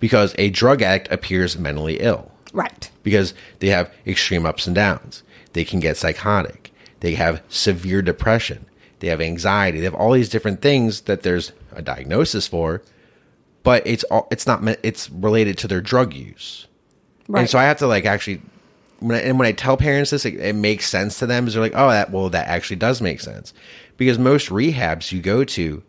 Because 0.01 0.35
a 0.37 0.51
drug 0.51 0.83
addict 0.83 1.11
appears 1.11 1.57
mentally 1.57 1.97
ill 2.01 2.31
Right. 2.55 2.91
because 3.03 3.35
they 3.59 3.69
have 3.69 3.93
extreme 4.07 4.47
ups 4.47 4.67
and 4.67 4.75
downs. 4.75 5.23
They 5.53 5.65
can 5.65 5.81
get 5.81 5.97
psychotic. 5.97 6.73
They 7.01 7.15
have 7.17 7.43
severe 7.49 8.01
depression. 8.01 8.65
They 9.01 9.09
have 9.09 9.21
anxiety. 9.21 9.79
They 9.79 9.85
have 9.85 9.95
all 9.95 10.13
these 10.13 10.31
different 10.31 10.63
things 10.63 11.03
that 11.03 11.23
there's 11.23 11.53
a 11.73 11.83
diagnosis 11.83 12.47
for, 12.47 12.81
but 13.63 13.87
it's 13.87 14.05
all 14.05 14.29
it's 14.31 14.47
not 14.47 14.67
it's 14.83 15.11
related 15.11 15.59
to 15.59 15.69
their 15.69 15.81
drug 15.83 16.15
use. 16.15 16.67
Right. 17.29 17.41
And 17.41 17.51
so 17.51 17.59
I 17.59 17.65
have 17.65 17.79
to 17.79 17.87
like 17.87 18.07
actually 18.07 18.41
when 19.01 19.17
I, 19.17 19.21
and 19.21 19.39
when 19.39 19.47
I 19.47 19.53
tell 19.53 19.77
parents 19.77 20.11
this, 20.13 20.25
it, 20.25 20.37
it 20.37 20.55
makes 20.55 20.89
sense 20.89 21.19
to 21.19 21.27
them. 21.27 21.47
Is 21.47 21.55
they're 21.55 21.63
like, 21.63 21.75
oh, 21.75 21.91
that 21.91 22.11
well, 22.11 22.31
that 22.31 22.47
actually 22.49 22.77
does 22.77 23.03
make 23.03 23.21
sense 23.21 23.53
because 23.97 24.19
most 24.19 24.49
rehabs 24.49 25.13
you 25.13 25.21
go 25.21 25.45
to, 25.45 25.83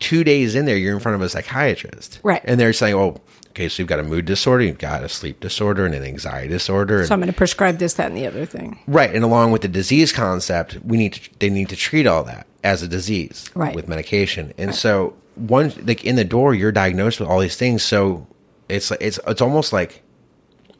two 0.00 0.24
days 0.24 0.54
in 0.54 0.64
there, 0.64 0.76
you're 0.76 0.94
in 0.94 1.00
front 1.00 1.16
of 1.16 1.22
a 1.22 1.28
psychiatrist, 1.28 2.20
Right. 2.22 2.42
And 2.44 2.60
they're 2.60 2.72
saying, 2.72 2.94
oh, 2.94 3.20
okay, 3.56 3.70
so 3.70 3.82
you've 3.82 3.88
got 3.88 3.98
a 3.98 4.02
mood 4.02 4.26
disorder, 4.26 4.62
you've 4.62 4.76
got 4.76 5.02
a 5.02 5.08
sleep 5.08 5.40
disorder, 5.40 5.86
and 5.86 5.94
an 5.94 6.04
anxiety 6.04 6.48
disorder, 6.48 7.06
so 7.06 7.14
I'm 7.14 7.20
going 7.20 7.32
to 7.32 7.36
prescribe 7.36 7.78
this, 7.78 7.94
that, 7.94 8.08
and 8.08 8.16
the 8.16 8.26
other 8.26 8.44
thing. 8.44 8.78
right? 8.86 9.12
And 9.14 9.24
along 9.24 9.50
with 9.50 9.62
the 9.62 9.68
disease 9.68 10.12
concept, 10.12 10.78
we 10.84 10.98
need 10.98 11.14
to 11.14 11.30
they 11.38 11.48
need 11.48 11.70
to 11.70 11.76
treat 11.76 12.06
all 12.06 12.22
that 12.24 12.46
as 12.62 12.82
a 12.82 12.88
disease, 12.88 13.50
Right. 13.54 13.74
With 13.74 13.88
medication, 13.88 14.52
and 14.58 14.74
so 14.74 15.14
one 15.34 15.72
like 15.84 16.04
in 16.04 16.16
the 16.16 16.24
door, 16.24 16.54
you're 16.54 16.72
diagnosed 16.72 17.18
with 17.18 17.28
all 17.28 17.40
these 17.40 17.56
things, 17.56 17.82
so 17.82 18.26
it's 18.68 18.90
like 18.90 19.00
it's 19.00 19.18
it's 19.26 19.40
almost 19.40 19.72
like 19.72 20.02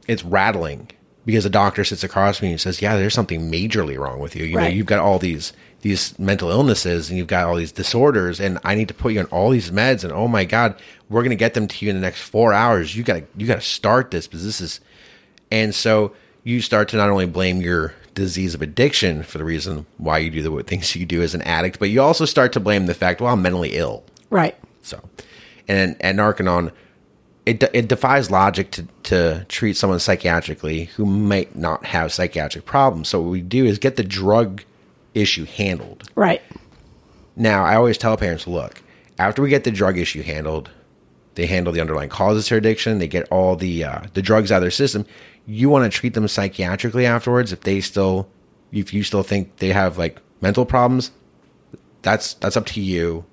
it's 0.06 0.22
rattling 0.24 0.90
because 1.26 1.44
a 1.44 1.50
doctor 1.50 1.84
sits 1.84 2.04
across 2.04 2.38
from 2.38 2.46
you 2.46 2.52
and 2.52 2.60
says, 2.60 2.80
"Yeah, 2.80 2.96
there's 2.96 3.12
something 3.12 3.50
majorly 3.50 3.98
wrong 3.98 4.20
with 4.20 4.34
you. 4.34 4.46
You 4.46 4.56
know, 4.56 4.66
you've 4.66 4.86
got 4.86 5.00
all 5.00 5.18
these 5.18 5.52
these 5.82 6.18
mental 6.18 6.50
illnesses 6.50 7.10
and 7.10 7.18
you've 7.18 7.26
got 7.26 7.46
all 7.46 7.56
these 7.56 7.72
disorders, 7.72 8.40
and 8.40 8.58
I 8.64 8.74
need 8.74 8.88
to 8.88 8.94
put 8.94 9.12
you 9.12 9.20
on 9.20 9.26
all 9.26 9.50
these 9.50 9.70
meds. 9.70 10.04
And 10.04 10.12
oh 10.12 10.28
my 10.28 10.44
god, 10.44 10.80
we're 11.10 11.22
gonna 11.22 11.34
get 11.34 11.54
them 11.54 11.68
to 11.68 11.84
you 11.84 11.90
in 11.90 11.96
the 11.96 12.02
next 12.02 12.22
four 12.22 12.54
hours. 12.54 12.96
You 12.96 13.02
gotta 13.02 13.24
you 13.36 13.46
gotta 13.46 13.60
start 13.60 14.10
this 14.10 14.26
because 14.26 14.44
this 14.44 14.60
is." 14.60 14.80
And 15.50 15.74
so 15.74 16.12
you 16.44 16.60
start 16.60 16.88
to 16.88 16.96
not 16.96 17.10
only 17.10 17.26
blame 17.26 17.60
your 17.60 17.92
disease 18.14 18.54
of 18.54 18.62
addiction 18.62 19.22
for 19.22 19.38
the 19.38 19.44
reason 19.44 19.86
why 19.98 20.18
you 20.18 20.30
do 20.30 20.42
the 20.42 20.62
things 20.62 20.96
you 20.96 21.04
do 21.04 21.22
as 21.22 21.34
an 21.34 21.42
addict, 21.42 21.78
but 21.78 21.90
you 21.90 22.00
also 22.00 22.24
start 22.24 22.52
to 22.52 22.60
blame 22.60 22.86
the 22.86 22.94
fact, 22.94 23.20
well, 23.20 23.32
I'm 23.32 23.42
mentally 23.42 23.76
ill. 23.76 24.02
Right. 24.30 24.56
So, 24.82 25.00
and 25.68 25.96
at 26.00 26.16
Narconon, 26.16 26.72
it 27.46 27.62
it 27.72 27.88
defies 27.88 28.30
logic 28.30 28.72
to 28.72 28.86
to 29.04 29.46
treat 29.48 29.76
someone 29.76 30.00
psychiatrically 30.00 30.88
who 30.88 31.06
might 31.06 31.56
not 31.56 31.86
have 31.86 32.12
psychiatric 32.12 32.66
problems. 32.66 33.08
So 33.08 33.20
what 33.20 33.30
we 33.30 33.40
do 33.40 33.64
is 33.64 33.78
get 33.78 33.96
the 33.96 34.02
drug 34.02 34.62
issue 35.14 35.44
handled. 35.44 36.10
Right. 36.14 36.42
Now, 37.36 37.64
I 37.64 37.76
always 37.76 37.98
tell 37.98 38.16
parents, 38.16 38.46
look, 38.46 38.82
after 39.18 39.42
we 39.42 39.48
get 39.48 39.64
the 39.64 39.70
drug 39.70 39.98
issue 39.98 40.22
handled, 40.22 40.70
they 41.36 41.46
handle 41.46 41.72
the 41.72 41.80
underlying 41.80 42.08
causes 42.08 42.46
to 42.48 42.56
addiction, 42.56 42.98
they 42.98 43.08
get 43.08 43.28
all 43.30 43.56
the 43.56 43.84
uh, 43.84 44.00
the 44.14 44.22
drugs 44.22 44.50
out 44.50 44.56
of 44.56 44.62
their 44.62 44.70
system. 44.70 45.06
You 45.46 45.68
want 45.68 45.90
to 45.90 45.96
treat 45.96 46.14
them 46.14 46.24
psychiatrically 46.26 47.04
afterwards 47.04 47.52
if 47.52 47.60
they 47.60 47.80
still 47.80 48.28
if 48.72 48.92
you 48.92 49.04
still 49.04 49.22
think 49.22 49.56
they 49.58 49.68
have 49.68 49.98
like 49.98 50.20
mental 50.40 50.66
problems, 50.66 51.12
that's 52.02 52.34
that's 52.34 52.56
up 52.56 52.66
to 52.66 52.80
you. 52.80 53.24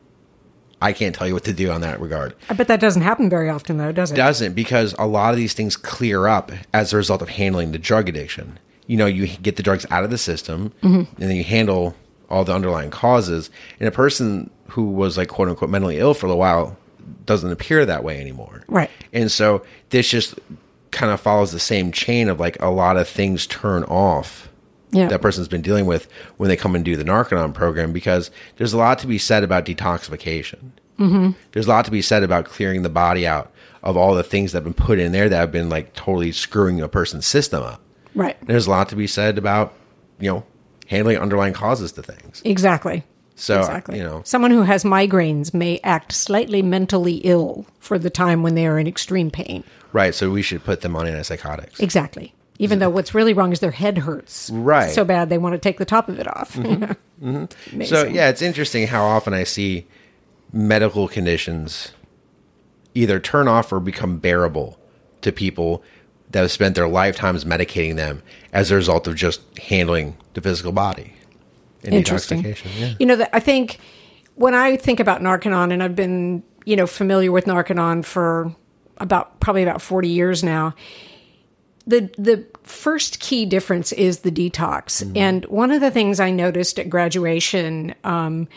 I 0.84 0.92
can't 0.92 1.16
tell 1.16 1.26
you 1.26 1.34
what 1.34 1.46
to 1.46 1.54
do 1.54 1.72
on 1.72 1.80
that 1.82 2.02
regard. 2.02 2.36
I 2.50 2.54
bet 2.54 2.68
that 2.68 2.82
doesn't 2.82 3.04
happen 3.04 3.30
very 3.30 3.50
often, 3.50 3.78
though, 3.78 3.94
does 3.94 4.12
it? 4.12 4.16
doesn't 4.16 4.54
because 4.54 4.94
a 5.00 5.08
lot 5.08 5.32
of 5.32 5.38
these 5.38 5.54
things 5.54 5.78
clear 5.78 6.28
up 6.28 6.52
as 6.74 6.92
a 6.92 6.98
result 6.98 7.22
of 7.22 7.30
handling 7.30 7.72
the 7.72 7.80
drug 7.80 8.10
addiction. 8.10 8.60
You 8.86 8.98
know, 8.98 9.06
you 9.06 9.28
get 9.28 9.56
the 9.56 9.64
drugs 9.64 9.86
out 9.90 10.04
of 10.04 10.10
the 10.10 10.18
system 10.18 10.74
mm-hmm. 10.84 11.22
and 11.22 11.30
then 11.30 11.38
you 11.38 11.46
handle 11.46 11.96
all 12.30 12.44
the 12.44 12.54
underlying 12.54 12.92
causes. 12.92 13.50
And 13.80 13.88
a 13.88 13.92
person 13.92 14.50
who 14.68 14.90
was 14.90 15.18
like 15.18 15.30
quote 15.30 15.48
unquote 15.48 15.70
mentally 15.70 16.00
ill 16.00 16.14
for 16.14 16.26
a 16.26 16.30
little 16.30 16.40
while 16.40 16.78
doesn't 17.26 17.52
appear 17.52 17.86
that 17.86 18.04
way 18.04 18.20
anymore. 18.20 18.64
Right. 18.68 18.92
And 19.14 19.32
so 19.32 19.66
this 19.90 20.10
just 20.10 20.36
kind 20.92 21.14
of 21.14 21.22
follows 21.22 21.54
the 21.54 21.60
same 21.62 21.94
chain 21.94 22.28
of 22.28 22.42
like 22.42 22.62
a 22.62 22.70
lot 22.70 22.98
of 22.98 23.08
things 23.08 23.48
turn 23.48 23.84
off 23.86 24.50
Yeah. 24.94 25.08
that 25.08 25.22
person's 25.22 25.48
been 25.48 25.62
dealing 25.62 25.86
with 25.86 26.08
when 26.38 26.50
they 26.50 26.56
come 26.56 26.76
and 26.76 26.86
do 26.86 26.96
the 26.96 27.04
Narconon 27.04 27.54
program 27.54 27.92
because 27.92 28.32
there's 28.58 28.74
a 28.74 28.78
lot 28.78 29.00
to 29.00 29.08
be 29.08 29.18
said 29.18 29.44
about 29.44 29.66
detoxification. 29.66 30.72
Mm-hmm. 31.00 31.32
There's 31.52 31.66
a 31.66 31.70
lot 31.70 31.86
to 31.86 31.92
be 31.92 32.02
said 32.02 32.24
about 32.24 32.46
clearing 32.46 32.84
the 32.84 32.90
body 32.90 33.26
out 33.28 33.52
of 33.82 33.98
all 33.98 34.14
the 34.14 34.24
things 34.24 34.52
that 34.52 34.58
have 34.58 34.64
been 34.64 34.74
put 34.74 35.00
in 35.00 35.12
there 35.12 35.28
that 35.28 35.36
have 35.36 35.52
been 35.52 35.68
like 35.70 35.94
totally 35.94 36.32
screwing 36.32 36.80
a 36.82 36.88
person's 36.88 37.26
system 37.26 37.64
up. 37.64 37.82
Right. 38.16 38.38
There's 38.46 38.68
a 38.68 38.70
lot 38.70 38.90
to 38.90 38.96
be 38.96 39.08
said 39.08 39.38
about, 39.38 39.74
you 40.20 40.30
know, 40.32 40.46
handling 40.88 41.18
underlying 41.18 41.54
causes 41.54 41.92
to 41.94 42.04
things. 42.04 42.42
Exactly. 42.46 43.04
So, 43.36 43.60
exactly. 43.60 43.98
you 43.98 44.04
know, 44.04 44.22
Someone 44.24 44.52
who 44.52 44.62
has 44.62 44.84
migraines 44.84 45.54
may 45.56 45.80
act 45.84 46.12
slightly 46.12 46.62
mentally 46.62 47.16
ill 47.24 47.66
for 47.80 47.98
the 47.98 48.12
time 48.12 48.44
when 48.44 48.54
they 48.54 48.68
are 48.68 48.78
in 48.78 48.86
extreme 48.88 49.32
pain. 49.32 49.64
right. 49.92 50.14
So 50.14 50.30
we 50.30 50.44
should 50.44 50.64
put 50.64 50.82
them 50.82 50.96
on 50.96 51.08
antipsychotics. 51.08 51.80
Exactly. 51.80 52.36
Even 52.60 52.80
though 52.80 52.90
what's 52.90 53.16
really 53.16 53.34
wrong 53.34 53.52
is 53.52 53.60
their 53.60 53.72
head 53.72 53.98
hurts. 53.98 54.50
Right. 54.52 54.92
So 54.92 55.04
bad 55.04 55.30
they 55.30 55.38
want 55.38 55.54
to 55.54 55.60
take 55.60 55.80
the 55.80 55.86
top 55.86 56.08
of 56.08 56.20
it 56.20 56.28
off. 56.28 56.56
Mm-hmm. 56.56 56.94
Mm-hmm. 57.24 57.84
So 57.84 58.04
yeah, 58.04 58.28
it's 58.28 58.42
interesting 58.42 58.86
how 58.86 59.06
often 59.06 59.34
I 59.34 59.46
see 59.46 59.88
medical 60.52 61.08
conditions 61.08 61.94
either 62.94 63.18
turn 63.18 63.48
off 63.48 63.72
or 63.72 63.80
become 63.80 64.18
bearable 64.18 64.78
to 65.22 65.32
people 65.32 65.84
that 66.32 66.42
have 66.42 66.52
spent 66.52 66.76
their 66.76 66.88
lifetimes 66.88 67.46
medicating 67.46 67.96
them 67.96 68.22
as 68.52 68.72
a 68.72 68.76
result 68.76 69.08
of 69.08 69.16
just 69.16 69.42
handling 69.58 70.18
the 70.34 70.42
physical 70.42 70.72
body. 70.72 71.14
And 71.84 71.94
Interesting. 71.94 72.56
Yeah. 72.78 72.94
You 73.00 73.06
know, 73.06 73.16
that 73.18 73.30
I 73.34 73.40
think 73.40 73.80
when 74.36 74.54
I 74.54 74.78
think 74.78 75.00
about 75.00 75.22
Narconon 75.22 75.72
and 75.72 75.84
I've 75.84 75.96
been, 75.96 76.44
you 76.66 76.76
know, 76.76 76.88
familiar 76.88 77.32
with 77.32 77.46
Narconon 77.46 78.04
for 78.04 78.54
about 78.98 79.40
probably 79.40 79.64
about 79.64 79.82
40 79.82 80.08
years 80.08 80.44
now, 80.44 80.76
the 81.86 82.10
the 82.18 82.46
first 82.64 83.20
key 83.20 83.46
difference 83.46 83.92
is 83.92 84.20
the 84.20 84.32
detox. 84.32 85.02
And 85.16 85.46
one 85.46 85.72
of 85.72 85.82
the 85.82 85.92
things 85.92 86.20
I 86.20 86.32
noticed 86.32 86.80
at 86.80 86.90
graduation, 86.90 87.94
um, 88.04 88.48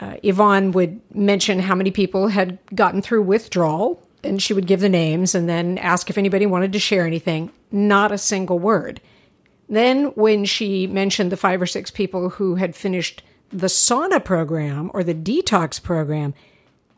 uh, 0.00 0.16
Yvonne 0.22 0.72
would 0.72 1.00
mention 1.14 1.60
how 1.60 1.74
many 1.74 1.90
people 1.90 2.28
had 2.28 2.58
gotten 2.74 3.02
through 3.02 3.22
withdrawal, 3.22 4.02
and 4.24 4.42
she 4.42 4.52
would 4.52 4.66
give 4.66 4.80
the 4.80 4.88
names 4.88 5.34
and 5.34 5.48
then 5.48 5.78
ask 5.78 6.10
if 6.10 6.18
anybody 6.18 6.46
wanted 6.46 6.72
to 6.72 6.78
share 6.78 7.06
anything. 7.06 7.50
Not 7.70 8.12
a 8.12 8.18
single 8.18 8.58
word. 8.58 9.00
Then, 9.68 10.06
when 10.14 10.44
she 10.44 10.86
mentioned 10.86 11.32
the 11.32 11.36
five 11.36 11.60
or 11.60 11.66
six 11.66 11.90
people 11.90 12.30
who 12.30 12.56
had 12.56 12.76
finished 12.76 13.22
the 13.50 13.66
sauna 13.66 14.24
program 14.24 14.90
or 14.92 15.02
the 15.02 15.14
detox 15.14 15.82
program, 15.82 16.34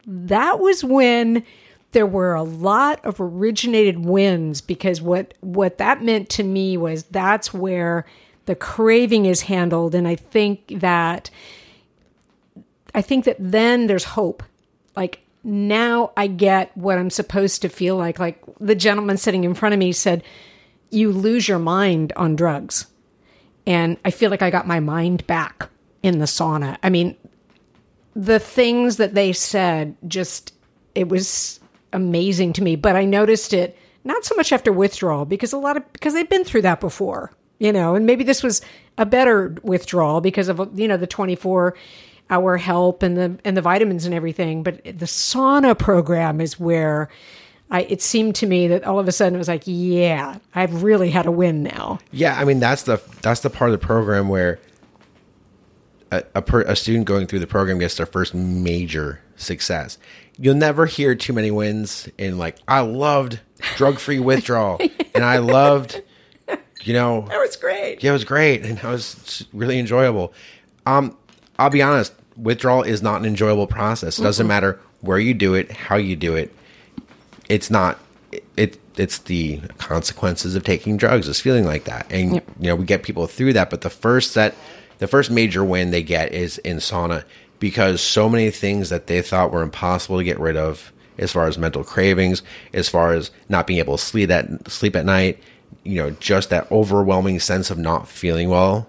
that 0.06 0.60
was 0.60 0.82
when 0.82 1.44
there 1.92 2.06
were 2.06 2.34
a 2.34 2.42
lot 2.42 3.04
of 3.04 3.20
originated 3.20 4.04
wins 4.04 4.60
because 4.60 5.00
what 5.00 5.34
what 5.40 5.78
that 5.78 6.02
meant 6.02 6.28
to 6.28 6.42
me 6.42 6.76
was 6.76 7.04
that's 7.04 7.54
where 7.54 8.04
the 8.46 8.54
craving 8.54 9.26
is 9.26 9.42
handled 9.42 9.94
and 9.94 10.06
I 10.06 10.16
think 10.16 10.80
that 10.80 11.30
I 12.94 13.02
think 13.02 13.24
that 13.26 13.36
then 13.38 13.86
there's 13.86 14.04
hope. 14.04 14.42
Like 14.96 15.22
now 15.44 16.12
I 16.16 16.26
get 16.26 16.76
what 16.76 16.98
I'm 16.98 17.10
supposed 17.10 17.62
to 17.62 17.68
feel 17.68 17.96
like. 17.96 18.18
Like 18.18 18.42
the 18.58 18.74
gentleman 18.74 19.16
sitting 19.16 19.44
in 19.44 19.54
front 19.54 19.72
of 19.72 19.78
me 19.78 19.92
said, 19.92 20.22
you 20.90 21.12
lose 21.12 21.46
your 21.46 21.58
mind 21.58 22.12
on 22.16 22.36
drugs. 22.36 22.86
And 23.66 23.98
I 24.04 24.10
feel 24.10 24.30
like 24.30 24.42
I 24.42 24.50
got 24.50 24.66
my 24.66 24.80
mind 24.80 25.26
back 25.26 25.68
in 26.02 26.18
the 26.18 26.24
sauna. 26.24 26.78
I 26.82 26.90
mean, 26.90 27.16
the 28.16 28.38
things 28.38 28.96
that 28.96 29.14
they 29.14 29.32
said 29.32 29.94
just, 30.06 30.54
it 30.94 31.08
was 31.08 31.57
amazing 31.92 32.52
to 32.54 32.62
me. 32.62 32.76
But 32.76 32.96
I 32.96 33.04
noticed 33.04 33.52
it 33.52 33.76
not 34.04 34.24
so 34.24 34.34
much 34.36 34.52
after 34.52 34.72
withdrawal 34.72 35.24
because 35.24 35.52
a 35.52 35.58
lot 35.58 35.76
of, 35.76 35.92
because 35.92 36.14
they've 36.14 36.28
been 36.28 36.44
through 36.44 36.62
that 36.62 36.80
before, 36.80 37.32
you 37.58 37.72
know, 37.72 37.94
and 37.94 38.06
maybe 38.06 38.24
this 38.24 38.42
was 38.42 38.60
a 38.96 39.06
better 39.06 39.54
withdrawal 39.62 40.20
because 40.20 40.48
of, 40.48 40.78
you 40.78 40.88
know, 40.88 40.96
the 40.96 41.06
24 41.06 41.74
hour 42.30 42.56
help 42.56 43.02
and 43.02 43.16
the, 43.16 43.38
and 43.44 43.56
the 43.56 43.62
vitamins 43.62 44.04
and 44.04 44.14
everything. 44.14 44.62
But 44.62 44.84
the 44.84 45.06
sauna 45.06 45.78
program 45.78 46.40
is 46.40 46.58
where, 46.58 47.08
I, 47.70 47.82
it 47.82 48.00
seemed 48.00 48.34
to 48.36 48.46
me 48.46 48.68
that 48.68 48.84
all 48.84 48.98
of 48.98 49.08
a 49.08 49.12
sudden 49.12 49.34
it 49.34 49.38
was 49.38 49.48
like, 49.48 49.62
yeah, 49.66 50.38
I've 50.54 50.82
really 50.82 51.10
had 51.10 51.26
a 51.26 51.30
win 51.30 51.62
now. 51.62 51.98
Yeah, 52.12 52.38
I 52.38 52.44
mean 52.44 52.60
that's 52.60 52.84
the 52.84 53.00
that's 53.20 53.40
the 53.40 53.50
part 53.50 53.70
of 53.70 53.78
the 53.78 53.86
program 53.86 54.28
where 54.28 54.58
a 56.10 56.24
a, 56.34 56.42
per, 56.42 56.62
a 56.62 56.74
student 56.74 57.04
going 57.04 57.26
through 57.26 57.40
the 57.40 57.46
program 57.46 57.78
gets 57.78 57.96
their 57.96 58.06
first 58.06 58.34
major 58.34 59.20
success. 59.36 59.98
You'll 60.38 60.54
never 60.54 60.86
hear 60.86 61.14
too 61.14 61.32
many 61.32 61.50
wins 61.50 62.08
in 62.16 62.38
like 62.38 62.56
I 62.68 62.80
loved 62.80 63.40
drug 63.76 63.98
free 63.98 64.20
withdrawal 64.20 64.78
and 65.14 65.24
I 65.24 65.38
loved 65.38 66.00
you 66.82 66.92
know 66.94 67.22
That 67.28 67.38
was 67.40 67.56
great. 67.56 68.02
yeah, 68.02 68.10
it 68.10 68.12
was 68.12 68.24
great 68.24 68.62
and 68.64 68.78
it 68.78 68.84
was 68.84 69.44
really 69.52 69.78
enjoyable. 69.78 70.32
Um, 70.86 71.16
I'll 71.58 71.70
be 71.70 71.82
honest, 71.82 72.12
withdrawal 72.36 72.82
is 72.84 73.02
not 73.02 73.20
an 73.20 73.26
enjoyable 73.26 73.66
process. 73.66 74.18
It 74.18 74.22
doesn't 74.22 74.46
matter 74.46 74.78
where 75.00 75.18
you 75.18 75.34
do 75.34 75.54
it, 75.54 75.70
how 75.72 75.96
you 75.96 76.14
do 76.16 76.34
it. 76.36 76.54
It's 77.48 77.70
not. 77.70 77.98
It 78.56 78.78
it's 78.96 79.18
the 79.18 79.60
consequences 79.78 80.54
of 80.54 80.62
taking 80.64 80.96
drugs 80.96 81.28
is 81.28 81.40
feeling 81.40 81.64
like 81.64 81.84
that, 81.84 82.06
and 82.10 82.34
you 82.36 82.42
know 82.60 82.76
we 82.76 82.84
get 82.84 83.02
people 83.02 83.26
through 83.26 83.54
that. 83.54 83.70
But 83.70 83.80
the 83.80 83.90
first 83.90 84.34
that 84.34 84.54
the 84.98 85.06
first 85.08 85.30
major 85.30 85.64
win 85.64 85.90
they 85.90 86.02
get 86.02 86.32
is 86.32 86.58
in 86.58 86.76
sauna 86.76 87.24
because 87.58 88.00
so 88.00 88.28
many 88.28 88.50
things 88.50 88.90
that 88.90 89.06
they 89.06 89.22
thought 89.22 89.52
were 89.52 89.62
impossible 89.62 90.18
to 90.18 90.24
get 90.24 90.38
rid 90.38 90.56
of, 90.56 90.92
as 91.18 91.32
far 91.32 91.46
as 91.48 91.58
mental 91.58 91.82
cravings, 91.82 92.42
as 92.72 92.88
far 92.88 93.12
as 93.12 93.30
not 93.48 93.66
being 93.66 93.80
able 93.80 93.96
to 93.96 94.02
sleep 94.02 94.28
that 94.28 94.70
sleep 94.70 94.94
at 94.94 95.04
night, 95.04 95.42
you 95.82 95.96
know, 95.96 96.10
just 96.10 96.50
that 96.50 96.70
overwhelming 96.70 97.40
sense 97.40 97.70
of 97.70 97.78
not 97.78 98.08
feeling 98.08 98.48
well 98.48 98.88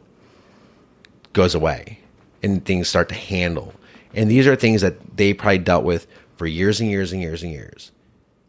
goes 1.33 1.55
away 1.55 1.99
and 2.43 2.63
things 2.65 2.87
start 2.87 3.09
to 3.09 3.15
handle. 3.15 3.73
And 4.13 4.29
these 4.29 4.47
are 4.47 4.55
things 4.55 4.81
that 4.81 5.17
they 5.17 5.33
probably 5.33 5.59
dealt 5.59 5.83
with 5.83 6.07
for 6.37 6.45
years 6.47 6.79
and 6.79 6.89
years 6.89 7.11
and 7.11 7.21
years 7.21 7.43
and 7.43 7.51
years. 7.51 7.91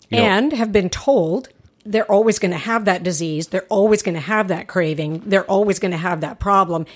You 0.09 0.19
know- 0.19 0.25
and 0.25 0.53
have 0.53 0.73
been 0.73 0.91
told 0.91 1.49
they're 1.85 2.11
always 2.11 2.39
going 2.39 2.51
to 2.51 2.59
have 2.59 2.85
that 2.85 3.03
disease. 3.03 3.49
They're 3.49 3.67
always 3.69 4.03
going 4.03 4.15
to 4.15 4.21
have 4.21 4.49
that 4.49 4.69
craving. 4.69 5.23
They're 5.27 5.45
always 5.45 5.79
going 5.79 5.93
to 5.93 5.97
have 5.97 6.21
that 6.21 6.39
problem. 6.39 6.87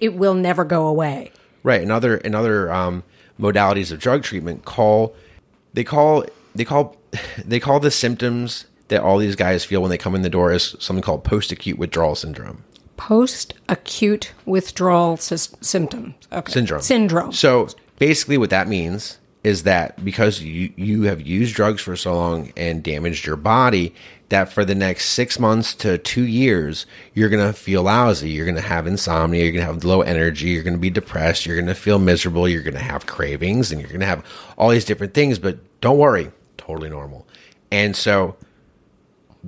It 0.00 0.14
will 0.14 0.34
never 0.34 0.64
go 0.64 0.86
away. 0.86 1.32
Right. 1.66 1.82
And 1.82 1.90
other 1.90 2.18
and 2.18 2.36
other 2.36 2.72
um, 2.72 3.02
modalities 3.40 3.90
of 3.90 3.98
drug 3.98 4.22
treatment 4.22 4.64
call 4.64 5.16
they 5.74 5.82
call 5.82 6.24
they 6.54 6.64
call 6.64 6.96
they 7.44 7.58
call 7.58 7.80
the 7.80 7.90
symptoms 7.90 8.66
that 8.86 9.02
all 9.02 9.18
these 9.18 9.34
guys 9.34 9.64
feel 9.64 9.82
when 9.82 9.90
they 9.90 9.98
come 9.98 10.14
in 10.14 10.22
the 10.22 10.30
door 10.30 10.52
as 10.52 10.76
something 10.78 11.02
called 11.02 11.24
post 11.24 11.50
acute 11.50 11.76
withdrawal 11.76 12.14
syndrome. 12.14 12.62
Post 12.96 13.54
acute 13.68 14.32
withdrawal 14.44 15.16
symptoms. 15.16 16.14
Okay. 16.32 16.52
syndrome. 16.52 16.82
Syndrome. 16.82 17.32
So 17.32 17.66
basically, 17.98 18.38
what 18.38 18.50
that 18.50 18.68
means 18.68 19.18
is 19.42 19.64
that 19.64 20.04
because 20.04 20.40
you 20.40 20.72
you 20.76 21.02
have 21.02 21.20
used 21.20 21.56
drugs 21.56 21.82
for 21.82 21.96
so 21.96 22.14
long 22.14 22.52
and 22.56 22.80
damaged 22.84 23.26
your 23.26 23.34
body, 23.34 23.92
that 24.28 24.52
for 24.52 24.64
the 24.64 24.74
next 24.74 25.10
six 25.10 25.38
months 25.38 25.74
to 25.76 25.98
two 25.98 26.24
years, 26.24 26.86
you're 27.14 27.28
gonna 27.28 27.52
feel 27.52 27.82
lousy. 27.82 28.30
You're 28.30 28.46
gonna 28.46 28.60
have 28.60 28.86
insomnia. 28.86 29.44
You're 29.44 29.52
gonna 29.52 29.64
have 29.64 29.84
low 29.84 30.02
energy. 30.02 30.48
You're 30.48 30.62
gonna 30.64 30.78
be 30.78 30.90
depressed. 30.90 31.46
You're 31.46 31.58
gonna 31.58 31.74
feel 31.74 31.98
miserable. 31.98 32.48
You're 32.48 32.62
gonna 32.62 32.78
have 32.78 33.06
cravings, 33.06 33.70
and 33.70 33.80
you're 33.80 33.90
gonna 33.90 34.06
have 34.06 34.24
all 34.58 34.70
these 34.70 34.84
different 34.84 35.14
things. 35.14 35.38
But 35.38 35.58
don't 35.80 35.98
worry, 35.98 36.30
totally 36.56 36.90
normal. 36.90 37.26
And 37.70 37.94
so 37.94 38.36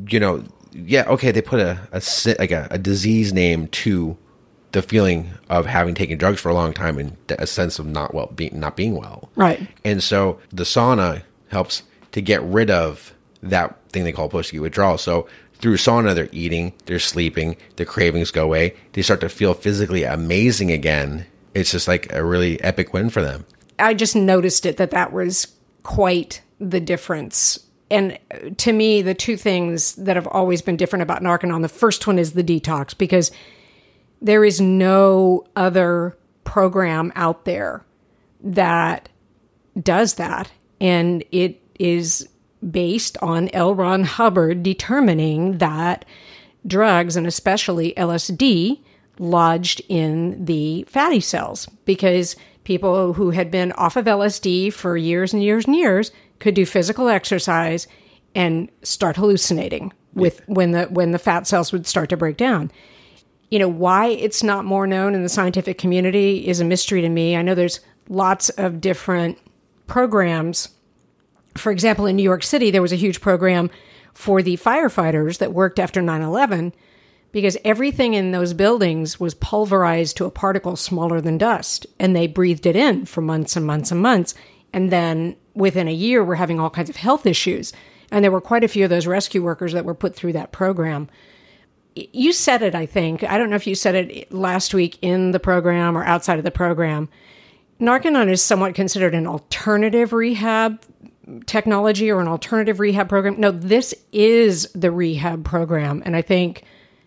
you 0.06 0.20
know, 0.20 0.44
yeah, 0.72 1.04
okay, 1.08 1.32
they 1.32 1.42
put 1.42 1.60
a, 1.60 1.80
a 1.92 2.02
like 2.38 2.50
a, 2.50 2.68
a 2.70 2.78
disease 2.78 3.32
name 3.32 3.68
to 3.68 4.16
the 4.72 4.82
feeling 4.82 5.30
of 5.48 5.66
having 5.66 5.94
taken 5.94 6.18
drugs 6.18 6.40
for 6.40 6.50
a 6.50 6.54
long 6.54 6.72
time 6.72 6.98
and 6.98 7.16
a 7.30 7.46
sense 7.46 7.78
of 7.78 7.86
not 7.86 8.14
well 8.14 8.26
being 8.34 8.58
not 8.58 8.76
being 8.76 8.96
well. 8.96 9.30
Right. 9.34 9.66
And 9.84 10.02
so 10.02 10.38
the 10.52 10.64
sauna 10.64 11.22
helps 11.48 11.82
to 12.12 12.20
get 12.20 12.42
rid 12.42 12.70
of 12.70 13.14
that 13.42 13.78
thing 13.90 14.04
they 14.04 14.12
call 14.12 14.28
post 14.28 14.50
acute 14.50 14.62
withdrawal. 14.62 14.98
So 14.98 15.28
through 15.54 15.76
sauna, 15.76 16.14
they're 16.14 16.28
eating, 16.32 16.72
they're 16.86 16.98
sleeping, 16.98 17.56
the 17.76 17.84
cravings 17.84 18.30
go 18.30 18.44
away. 18.44 18.74
They 18.92 19.02
start 19.02 19.20
to 19.20 19.28
feel 19.28 19.54
physically 19.54 20.04
amazing 20.04 20.70
again. 20.70 21.26
It's 21.54 21.72
just 21.72 21.88
like 21.88 22.12
a 22.12 22.24
really 22.24 22.60
epic 22.62 22.92
win 22.92 23.10
for 23.10 23.22
them. 23.22 23.44
I 23.78 23.94
just 23.94 24.14
noticed 24.14 24.66
it 24.66 24.76
that 24.76 24.90
that 24.90 25.12
was 25.12 25.48
quite 25.82 26.42
the 26.60 26.80
difference. 26.80 27.58
And 27.90 28.18
uh, 28.30 28.50
to 28.58 28.72
me, 28.72 29.02
the 29.02 29.14
two 29.14 29.36
things 29.36 29.94
that 29.96 30.16
have 30.16 30.26
always 30.28 30.62
been 30.62 30.76
different 30.76 31.02
about 31.02 31.22
Narconon 31.22 31.62
the 31.62 31.68
first 31.68 32.06
one 32.06 32.18
is 32.18 32.32
the 32.32 32.44
detox, 32.44 32.96
because 32.96 33.30
there 34.20 34.44
is 34.44 34.60
no 34.60 35.44
other 35.56 36.16
program 36.44 37.12
out 37.14 37.44
there 37.44 37.84
that 38.42 39.08
does 39.80 40.14
that. 40.14 40.50
And 40.80 41.24
it 41.32 41.62
is 41.78 42.28
based 42.68 43.16
on 43.22 43.48
L. 43.50 43.74
Ron 43.74 44.04
Hubbard 44.04 44.62
determining 44.62 45.58
that 45.58 46.04
drugs, 46.66 47.16
and 47.16 47.26
especially 47.26 47.94
LSD, 47.96 48.80
lodged 49.18 49.82
in 49.88 50.44
the 50.44 50.84
fatty 50.84 51.20
cells 51.20 51.68
because 51.84 52.36
people 52.64 53.12
who 53.14 53.30
had 53.30 53.50
been 53.50 53.72
off 53.72 53.96
of 53.96 54.04
LSD 54.04 54.72
for 54.72 54.96
years 54.96 55.32
and 55.32 55.42
years 55.42 55.66
and 55.66 55.74
years 55.74 56.10
could 56.38 56.54
do 56.54 56.66
physical 56.66 57.08
exercise 57.08 57.86
and 58.34 58.70
start 58.82 59.16
hallucinating 59.16 59.92
with 60.14 60.42
when 60.46 60.72
the 60.72 60.84
when 60.84 61.12
the 61.12 61.18
fat 61.18 61.46
cells 61.46 61.72
would 61.72 61.86
start 61.86 62.08
to 62.10 62.16
break 62.16 62.36
down. 62.36 62.70
You 63.50 63.58
know, 63.58 63.68
why 63.68 64.08
it's 64.08 64.42
not 64.42 64.64
more 64.64 64.86
known 64.86 65.14
in 65.14 65.22
the 65.22 65.28
scientific 65.28 65.78
community 65.78 66.46
is 66.46 66.60
a 66.60 66.64
mystery 66.64 67.00
to 67.00 67.08
me. 67.08 67.36
I 67.36 67.42
know 67.42 67.54
there's 67.54 67.80
lots 68.08 68.50
of 68.50 68.80
different 68.80 69.38
programs. 69.86 70.68
For 71.58 71.72
example, 71.72 72.06
in 72.06 72.16
New 72.16 72.22
York 72.22 72.42
City, 72.42 72.70
there 72.70 72.82
was 72.82 72.92
a 72.92 72.96
huge 72.96 73.20
program 73.20 73.70
for 74.14 74.42
the 74.42 74.56
firefighters 74.56 75.38
that 75.38 75.52
worked 75.52 75.78
after 75.78 76.02
9 76.02 76.22
11 76.22 76.72
because 77.30 77.56
everything 77.64 78.14
in 78.14 78.32
those 78.32 78.54
buildings 78.54 79.20
was 79.20 79.34
pulverized 79.34 80.16
to 80.16 80.24
a 80.24 80.30
particle 80.30 80.76
smaller 80.76 81.20
than 81.20 81.38
dust. 81.38 81.86
And 81.98 82.16
they 82.16 82.26
breathed 82.26 82.66
it 82.66 82.76
in 82.76 83.04
for 83.04 83.20
months 83.20 83.56
and 83.56 83.66
months 83.66 83.90
and 83.90 84.00
months. 84.00 84.34
And 84.72 84.90
then 84.90 85.36
within 85.54 85.88
a 85.88 85.92
year, 85.92 86.24
we're 86.24 86.36
having 86.36 86.58
all 86.58 86.70
kinds 86.70 86.90
of 86.90 86.96
health 86.96 87.26
issues. 87.26 87.72
And 88.10 88.24
there 88.24 88.32
were 88.32 88.40
quite 88.40 88.64
a 88.64 88.68
few 88.68 88.84
of 88.84 88.90
those 88.90 89.06
rescue 89.06 89.42
workers 89.42 89.72
that 89.72 89.84
were 89.84 89.94
put 89.94 90.14
through 90.14 90.32
that 90.32 90.52
program. 90.52 91.08
You 91.94 92.32
said 92.32 92.62
it, 92.62 92.74
I 92.74 92.86
think. 92.86 93.24
I 93.24 93.36
don't 93.36 93.50
know 93.50 93.56
if 93.56 93.66
you 93.66 93.74
said 93.74 93.94
it 93.94 94.32
last 94.32 94.72
week 94.72 94.98
in 95.02 95.32
the 95.32 95.40
program 95.40 95.96
or 95.96 96.04
outside 96.04 96.38
of 96.38 96.44
the 96.44 96.50
program. 96.50 97.08
Narconon 97.80 98.30
is 98.30 98.42
somewhat 98.42 98.74
considered 98.74 99.14
an 99.14 99.26
alternative 99.26 100.12
rehab 100.12 100.80
technology 101.46 102.10
or 102.10 102.20
an 102.20 102.28
alternative 102.28 102.80
rehab 102.80 103.08
program. 103.08 103.38
No, 103.38 103.50
this 103.50 103.94
is 104.12 104.68
the 104.74 104.90
rehab 104.90 105.44
program. 105.44 106.02
And 106.06 106.16
I 106.16 106.22
think 106.22 106.62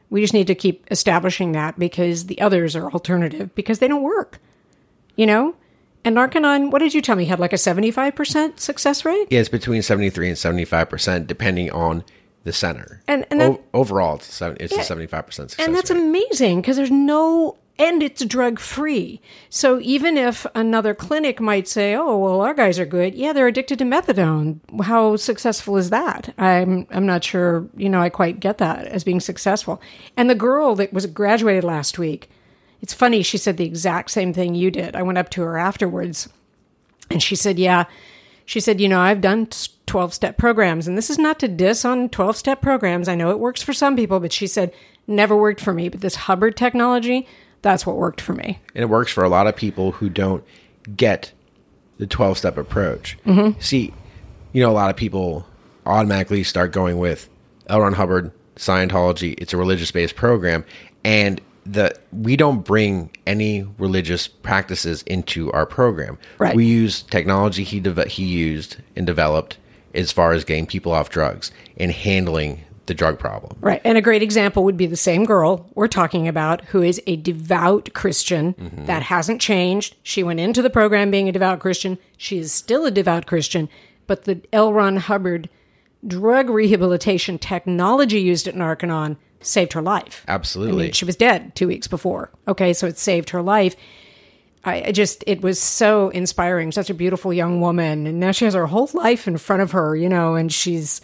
we 0.09 0.21
just 0.21 0.33
need 0.33 0.47
to 0.47 0.55
keep 0.55 0.85
establishing 0.91 1.53
that 1.53 1.79
because 1.79 2.25
the 2.25 2.39
others 2.41 2.75
are 2.75 2.91
alternative 2.91 3.53
because 3.55 3.79
they 3.79 3.87
don't 3.87 4.03
work. 4.03 4.39
You 5.15 5.25
know? 5.25 5.55
And 6.03 6.15
Narconon, 6.17 6.71
what 6.71 6.79
did 6.79 6.93
you 6.95 7.01
tell 7.01 7.15
me, 7.15 7.25
had 7.25 7.39
like 7.39 7.53
a 7.53 7.57
75% 7.57 8.59
success 8.59 9.05
rate? 9.05 9.27
Yeah, 9.29 9.39
it's 9.39 9.49
between 9.49 9.81
73 9.83 10.29
and 10.29 10.37
75%, 10.37 11.27
depending 11.27 11.69
on 11.71 12.03
the 12.43 12.51
center. 12.51 13.03
And- 13.07 13.25
and 13.29 13.39
that- 13.39 13.51
o- 13.51 13.61
overall, 13.73 14.15
it's, 14.15 14.33
seven, 14.33 14.57
it's 14.59 14.73
a 14.73 14.79
75% 14.79 15.51
success 15.51 15.59
And 15.65 15.75
that's 15.75 15.91
rate. 15.91 15.99
amazing 15.99 16.61
because 16.61 16.77
there's 16.77 16.89
no, 16.89 17.55
and 17.79 18.03
it's 18.03 18.23
drug 18.25 18.59
free. 18.59 19.21
So 19.49 19.79
even 19.81 20.17
if 20.17 20.45
another 20.53 20.93
clinic 20.93 21.39
might 21.39 21.67
say, 21.67 21.95
oh, 21.95 22.17
well, 22.17 22.41
our 22.41 22.53
guys 22.53 22.77
are 22.79 22.85
good, 22.85 23.15
yeah, 23.15 23.33
they're 23.33 23.47
addicted 23.47 23.79
to 23.79 23.85
methadone. 23.85 24.59
How 24.83 25.15
successful 25.15 25.77
is 25.77 25.89
that? 25.89 26.33
I'm, 26.37 26.85
I'm 26.91 27.05
not 27.05 27.23
sure, 27.23 27.67
you 27.75 27.89
know, 27.89 28.01
I 28.01 28.09
quite 28.09 28.39
get 28.39 28.59
that 28.59 28.85
as 28.85 29.03
being 29.03 29.19
successful. 29.19 29.81
And 30.15 30.29
the 30.29 30.35
girl 30.35 30.75
that 30.75 30.93
was 30.93 31.05
graduated 31.07 31.63
last 31.63 31.97
week, 31.97 32.29
it's 32.81 32.93
funny, 32.93 33.23
she 33.23 33.37
said 33.37 33.57
the 33.57 33.65
exact 33.65 34.11
same 34.11 34.33
thing 34.33 34.55
you 34.55 34.71
did. 34.71 34.95
I 34.95 35.03
went 35.03 35.17
up 35.17 35.29
to 35.29 35.41
her 35.41 35.57
afterwards 35.57 36.27
and 37.11 37.21
she 37.21 37.35
said, 37.35 37.59
Yeah. 37.59 37.85
She 38.45 38.59
said, 38.59 38.81
You 38.81 38.89
know, 38.89 38.99
I've 38.99 39.21
done 39.21 39.47
12 39.85 40.13
step 40.13 40.37
programs, 40.37 40.87
and 40.87 40.97
this 40.97 41.09
is 41.09 41.17
not 41.17 41.39
to 41.39 41.47
diss 41.47 41.85
on 41.85 42.09
12 42.09 42.37
step 42.37 42.61
programs. 42.61 43.07
I 43.07 43.15
know 43.15 43.29
it 43.29 43.39
works 43.39 43.61
for 43.61 43.73
some 43.73 43.95
people, 43.95 44.19
but 44.19 44.33
she 44.33 44.47
said, 44.47 44.73
Never 45.07 45.35
worked 45.35 45.61
for 45.61 45.73
me. 45.73 45.89
But 45.89 46.01
this 46.01 46.15
Hubbard 46.15 46.57
technology, 46.57 47.27
that's 47.61 47.85
what 47.85 47.97
worked 47.97 48.21
for 48.21 48.33
me. 48.33 48.59
and 48.75 48.83
it 48.83 48.87
works 48.87 49.11
for 49.11 49.23
a 49.23 49.29
lot 49.29 49.47
of 49.47 49.55
people 49.55 49.91
who 49.93 50.09
don't 50.09 50.43
get 50.95 51.31
the 51.97 52.07
12 52.07 52.37
step 52.37 52.57
approach. 52.57 53.17
Mm-hmm. 53.25 53.59
See, 53.59 53.93
you 54.53 54.61
know, 54.63 54.71
a 54.71 54.73
lot 54.73 54.89
of 54.89 54.95
people 54.95 55.45
automatically 55.85 56.43
start 56.43 56.71
going 56.71 56.97
with 56.97 57.29
L. 57.67 57.81
Ron 57.81 57.93
Hubbard, 57.93 58.31
Scientology. 58.55 59.35
It's 59.37 59.53
a 59.53 59.57
religious 59.57 59.91
based 59.91 60.15
program. 60.15 60.65
And 61.03 61.39
the 61.65 61.95
we 62.11 62.35
don't 62.35 62.61
bring 62.65 63.11
any 63.27 63.63
religious 63.77 64.27
practices 64.27 65.03
into 65.03 65.51
our 65.51 65.65
program. 65.67 66.17
Right. 66.39 66.55
We 66.55 66.65
use 66.65 67.03
technology 67.03 67.63
he 67.63 67.79
deve- 67.79 68.07
he 68.07 68.23
used 68.25 68.77
and 68.95 69.05
developed 69.05 69.57
as 69.93 70.11
far 70.11 70.31
as 70.33 70.43
getting 70.43 70.65
people 70.65 70.91
off 70.91 71.09
drugs 71.09 71.51
and 71.77 71.91
handling 71.91 72.61
the 72.87 72.93
drug 72.93 73.19
problem. 73.19 73.57
Right. 73.61 73.81
And 73.83 73.97
a 73.97 74.01
great 74.01 74.23
example 74.23 74.63
would 74.63 74.77
be 74.77 74.87
the 74.87 74.95
same 74.95 75.23
girl 75.25 75.69
we're 75.75 75.87
talking 75.87 76.27
about 76.27 76.65
who 76.65 76.81
is 76.81 77.01
a 77.07 77.15
devout 77.15 77.93
Christian. 77.93 78.55
That 78.85 79.03
hasn't 79.03 79.39
changed. 79.39 79.95
She 80.03 80.23
went 80.23 80.39
into 80.39 80.61
the 80.61 80.69
program 80.69 81.11
being 81.11 81.29
a 81.29 81.31
devout 81.31 81.59
Christian. 81.59 81.97
She 82.17 82.37
is 82.39 82.51
still 82.51 82.85
a 82.85 82.91
devout 82.91 83.27
Christian. 83.27 83.69
But 84.07 84.25
the 84.25 84.41
L. 84.51 84.73
Ron 84.73 84.97
Hubbard 84.97 85.49
drug 86.05 86.49
rehabilitation 86.49 87.37
technology 87.37 88.19
used 88.19 88.47
at 88.47 88.55
Narconon 88.55 89.17
saved 89.39 89.73
her 89.73 89.81
life. 89.81 90.25
Absolutely. 90.27 90.83
I 90.83 90.85
mean, 90.87 90.93
she 90.93 91.05
was 91.05 91.15
dead 91.15 91.55
two 91.55 91.67
weeks 91.67 91.87
before. 91.87 92.31
Okay, 92.47 92.73
so 92.73 92.87
it 92.87 92.97
saved 92.97 93.29
her 93.31 93.41
life. 93.41 93.75
I 94.63 94.83
I 94.87 94.91
just, 94.91 95.23
it 95.27 95.41
was 95.41 95.59
so 95.59 96.09
inspiring. 96.09 96.71
Such 96.71 96.89
a 96.89 96.95
beautiful 96.95 97.33
young 97.33 97.61
woman, 97.61 98.07
and 98.07 98.19
now 98.19 98.31
she 98.31 98.45
has 98.45 98.53
her 98.53 98.67
whole 98.67 98.89
life 98.93 99.27
in 99.27 99.37
front 99.37 99.61
of 99.61 99.71
her, 99.71 99.95
you 99.95 100.09
know, 100.09 100.35
and 100.35 100.51
she's 100.51 101.01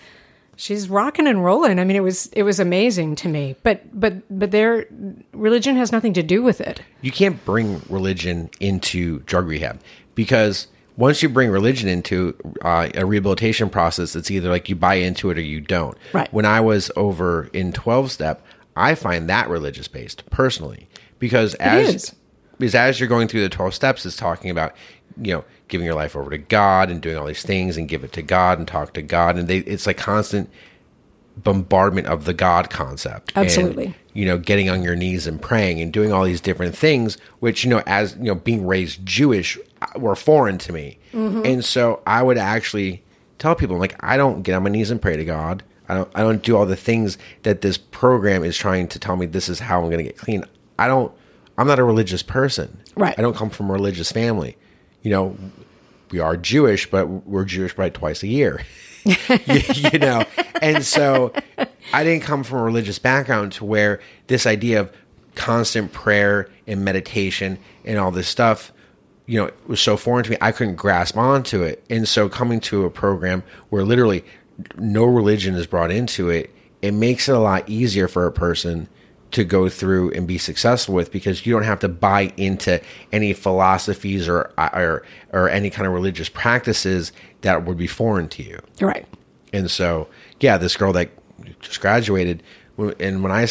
she's 0.57 0.89
rocking 0.89 1.27
and 1.27 1.45
rolling. 1.45 1.79
I 1.79 1.85
mean, 1.85 1.95
it 1.95 2.03
was 2.03 2.27
it 2.33 2.43
was 2.43 2.59
amazing 2.59 3.15
to 3.17 3.29
me. 3.29 3.55
But 3.63 3.97
but 3.97 4.15
but 4.29 4.51
their 4.51 4.85
religion 5.31 5.77
has 5.77 5.93
nothing 5.93 6.13
to 6.13 6.23
do 6.23 6.43
with 6.43 6.59
it. 6.59 6.81
you 7.01 7.11
can't 7.11 7.43
bring 7.45 7.81
religion 7.87 8.49
into 8.59 9.19
drug 9.19 9.47
rehab 9.47 9.79
because 10.15 10.67
once 10.97 11.21
you 11.21 11.29
bring 11.29 11.51
religion 11.51 11.87
into 11.87 12.35
uh, 12.63 12.89
a 12.95 13.05
rehabilitation 13.05 13.69
process, 13.69 14.15
it's 14.15 14.31
either 14.31 14.49
like 14.49 14.67
you 14.67 14.75
buy 14.75 14.95
into 14.95 15.29
it 15.29 15.37
or 15.37 15.41
you 15.41 15.61
don't. 15.61 15.95
Right. 16.11 16.31
When 16.33 16.43
I 16.45 16.59
was 16.59 16.91
over 16.95 17.49
in 17.53 17.71
12 17.71 18.11
step, 18.11 18.43
I 18.75 18.95
find 18.95 19.29
that 19.29 19.47
religious 19.47 19.87
based 19.87 20.27
personally 20.31 20.87
because 21.19 21.53
as 21.55 21.95
is. 21.95 22.15
because 22.57 22.75
as 22.75 22.99
you're 22.99 23.09
going 23.09 23.27
through 23.27 23.41
the 23.41 23.49
12 23.49 23.75
steps, 23.75 24.05
it's 24.05 24.17
talking 24.17 24.49
about, 24.49 24.75
you 25.21 25.33
know, 25.33 25.45
giving 25.67 25.85
your 25.85 25.95
life 25.95 26.15
over 26.15 26.29
to 26.29 26.37
God 26.37 26.89
and 26.89 27.01
doing 27.01 27.17
all 27.17 27.25
these 27.25 27.43
things 27.43 27.77
and 27.77 27.87
give 27.87 28.03
it 28.03 28.13
to 28.13 28.21
God 28.21 28.57
and 28.57 28.67
talk 28.67 28.93
to 28.93 29.01
God. 29.01 29.37
And 29.37 29.47
they, 29.47 29.59
it's 29.59 29.85
like 29.85 29.97
constant 29.97 30.49
bombardment 31.35 32.07
of 32.07 32.25
the 32.25 32.33
God 32.33 32.69
concept. 32.69 33.31
And, 33.35 33.45
Absolutely. 33.45 33.93
you 34.13 34.25
know, 34.25 34.37
getting 34.37 34.69
on 34.69 34.81
your 34.81 34.95
knees 34.95 35.27
and 35.27 35.41
praying 35.41 35.81
and 35.81 35.93
doing 35.93 36.11
all 36.11 36.23
these 36.23 36.41
different 36.41 36.75
things, 36.75 37.17
which, 37.39 37.63
you 37.63 37.69
know, 37.69 37.83
as, 37.85 38.15
you 38.15 38.23
know, 38.23 38.35
being 38.35 38.65
raised 38.65 39.05
Jewish 39.05 39.57
uh, 39.81 39.99
were 39.99 40.15
foreign 40.15 40.57
to 40.59 40.73
me. 40.73 40.97
And 41.45 41.63
so 41.63 42.01
I 42.07 42.23
would 42.23 42.37
actually 42.37 43.03
tell 43.37 43.55
people, 43.55 43.77
like, 43.77 43.95
I 43.99 44.17
don't 44.17 44.41
get 44.41 44.55
on 44.55 44.63
my 44.63 44.69
knees 44.69 44.89
and 44.89 45.01
pray 45.01 45.15
to 45.15 45.25
God. 45.25 45.63
I 45.89 45.93
don't, 45.93 46.11
I 46.15 46.21
don't 46.21 46.41
do 46.41 46.57
all 46.57 46.65
the 46.65 46.75
things 46.75 47.17
that 47.43 47.61
this 47.61 47.77
program 47.77 48.43
is 48.43 48.57
trying 48.57 48.87
to 48.89 48.99
tell 48.99 49.15
me 49.15 49.25
this 49.25 49.47
is 49.47 49.59
how 49.59 49.81
I'm 49.81 49.89
going 49.91 49.99
to 49.99 50.03
get 50.03 50.17
clean. 50.17 50.43
I 50.79 50.87
don't, 50.87 51.13
I'm 51.57 51.67
not 51.67 51.79
a 51.79 51.83
religious 51.83 52.23
person. 52.23 52.79
Right. 52.95 53.15
I 53.17 53.21
don't 53.21 53.35
come 53.35 53.49
from 53.49 53.69
a 53.69 53.73
religious 53.73 54.11
family. 54.11 54.57
You 55.01 55.11
know, 55.11 55.37
we 56.11 56.19
are 56.19 56.37
Jewish, 56.37 56.89
but 56.89 57.07
we're 57.07 57.45
Jewish 57.45 57.77
right 57.77 57.93
twice 57.93 58.23
a 58.23 58.27
year. 58.27 58.61
you, 59.03 59.61
you 59.93 59.99
know, 59.99 60.25
and 60.61 60.83
so 60.83 61.33
I 61.93 62.03
didn't 62.03 62.23
come 62.23 62.43
from 62.43 62.59
a 62.59 62.63
religious 62.63 62.99
background 62.99 63.53
to 63.53 63.65
where 63.65 64.01
this 64.27 64.45
idea 64.45 64.81
of 64.81 64.91
constant 65.35 65.93
prayer 65.93 66.49
and 66.65 66.83
meditation 66.83 67.59
and 67.85 67.97
all 67.97 68.11
this 68.11 68.27
stuff, 68.27 68.73
you 69.25 69.39
know, 69.39 69.51
was 69.67 69.79
so 69.79 69.95
foreign 69.95 70.25
to 70.25 70.31
me. 70.31 70.37
I 70.41 70.51
couldn't 70.51 70.75
grasp 70.75 71.15
onto 71.15 71.63
it, 71.63 71.83
and 71.89 72.07
so 72.07 72.27
coming 72.27 72.59
to 72.61 72.85
a 72.85 72.89
program 72.89 73.43
where 73.69 73.83
literally 73.83 74.25
no 74.77 75.05
religion 75.05 75.55
is 75.55 75.67
brought 75.67 75.91
into 75.91 76.29
it, 76.29 76.53
it 76.81 76.93
makes 76.93 77.29
it 77.29 77.35
a 77.35 77.39
lot 77.39 77.69
easier 77.69 78.07
for 78.07 78.25
a 78.25 78.31
person 78.31 78.89
to 79.31 79.43
go 79.43 79.67
through 79.69 80.11
and 80.11 80.25
be 80.25 80.37
successful 80.37 80.95
with 80.95 81.11
because 81.11 81.45
you 81.45 81.51
don't 81.53 81.63
have 81.63 81.79
to 81.79 81.87
buy 81.89 82.31
into 82.37 82.79
any 83.11 83.33
philosophies 83.33 84.27
or 84.27 84.51
or 84.57 85.03
or 85.33 85.49
any 85.49 85.69
kind 85.69 85.85
of 85.87 85.93
religious 85.93 86.29
practices 86.29 87.11
that 87.41 87.65
would 87.65 87.77
be 87.77 87.87
foreign 87.87 88.27
to 88.29 88.43
you. 88.43 88.59
Right. 88.81 89.05
And 89.53 89.69
so, 89.69 90.07
yeah, 90.39 90.57
this 90.57 90.75
girl 90.77 90.93
that 90.93 91.09
just 91.61 91.81
graduated, 91.81 92.43
and 92.99 93.23
when 93.23 93.31
I 93.31 93.47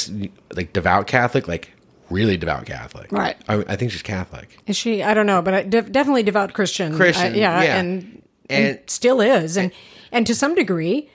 like 0.55 0.73
devout 0.73 1.07
Catholic, 1.07 1.47
like 1.49 1.71
really 2.11 2.37
devout 2.37 2.67
Catholic, 2.67 3.11
Right. 3.13 3.37
I, 3.49 3.65
I 3.69 3.77
think 3.77 3.91
she's 3.93 4.03
Catholic. 4.03 4.59
Is 4.67 4.77
she? 4.77 5.03
I 5.03 5.13
don't 5.15 5.27
know, 5.27 5.43
but 5.43 5.55
I, 5.55 5.63
def- 5.63 5.91
definitely 5.93 6.23
devout 6.23 6.53
Christian. 6.53 6.95
Christian, 6.97 7.33
I- 7.35 7.37
yeah, 7.37 7.63
yeah. 7.63 7.77
and, 7.77 8.23
and 8.49 8.67
And- 8.67 8.81
still 8.87 9.21
is, 9.21 9.57
and 9.57 9.73
and 10.13 10.27
to 10.27 10.35
some 10.35 10.55
degree, 10.55 11.11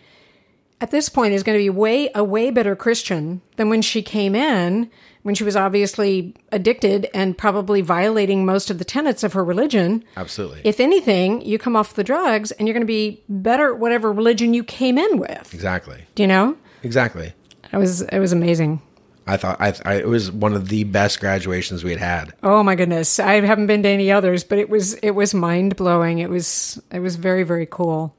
at 0.82 0.92
this 0.92 1.08
point 1.08 1.34
is 1.34 1.44
going 1.44 1.58
to 1.58 1.64
be 1.64 1.70
way 1.70 2.10
a 2.14 2.24
way 2.24 2.50
better 2.50 2.76
Christian 2.76 3.42
than 3.56 3.70
when 3.70 3.82
she 3.82 4.02
came 4.02 4.36
in, 4.36 4.90
when 5.22 5.36
she 5.36 5.44
was 5.44 5.56
obviously 5.56 6.36
addicted 6.52 7.08
and 7.14 7.38
probably 7.38 7.82
violating 7.82 8.46
most 8.46 8.72
of 8.72 8.80
the 8.80 8.86
tenets 8.86 9.24
of 9.24 9.34
her 9.34 9.44
religion. 9.46 10.04
Absolutely. 10.18 10.62
If 10.64 10.80
anything, 10.80 11.42
you 11.46 11.60
come 11.60 11.76
off 11.76 11.94
the 11.94 12.04
drugs 12.04 12.52
and 12.52 12.68
you're 12.68 12.74
going 12.74 12.82
to 12.82 12.88
be 12.88 13.24
better 13.30 13.74
at 13.74 13.80
whatever 13.80 14.12
religion 14.12 14.54
you 14.56 14.64
came 14.64 14.98
in 14.98 15.20
with. 15.20 15.54
exactly. 15.54 16.04
Do 16.16 16.24
you 16.24 16.28
know? 16.28 16.58
Exactly. 16.84 17.34
It 17.72 17.78
was 17.78 18.02
it 18.02 18.20
was 18.20 18.34
amazing. 18.34 18.82
I 19.28 19.38
thought 19.38 19.62
I, 19.62 19.74
I 19.86 19.94
it 20.00 20.08
was 20.08 20.32
one 20.32 20.54
of 20.54 20.70
the 20.70 20.84
best 20.84 21.20
graduations 21.20 21.84
we 21.84 21.92
had 21.92 22.00
had. 22.00 22.34
Oh 22.42 22.64
my 22.64 22.74
goodness. 22.74 23.20
I 23.20 23.40
haven't 23.40 23.68
been 23.68 23.84
to 23.84 23.90
any 23.90 24.12
others, 24.12 24.44
but 24.44 24.58
it 24.58 24.68
was 24.68 24.96
it 24.96 25.12
was 25.12 25.36
mind 25.36 25.76
blowing. 25.76 26.18
It 26.18 26.30
was 26.30 26.82
it 26.92 27.00
was 27.00 27.18
very, 27.18 27.44
very 27.44 27.68
cool. 27.68 28.16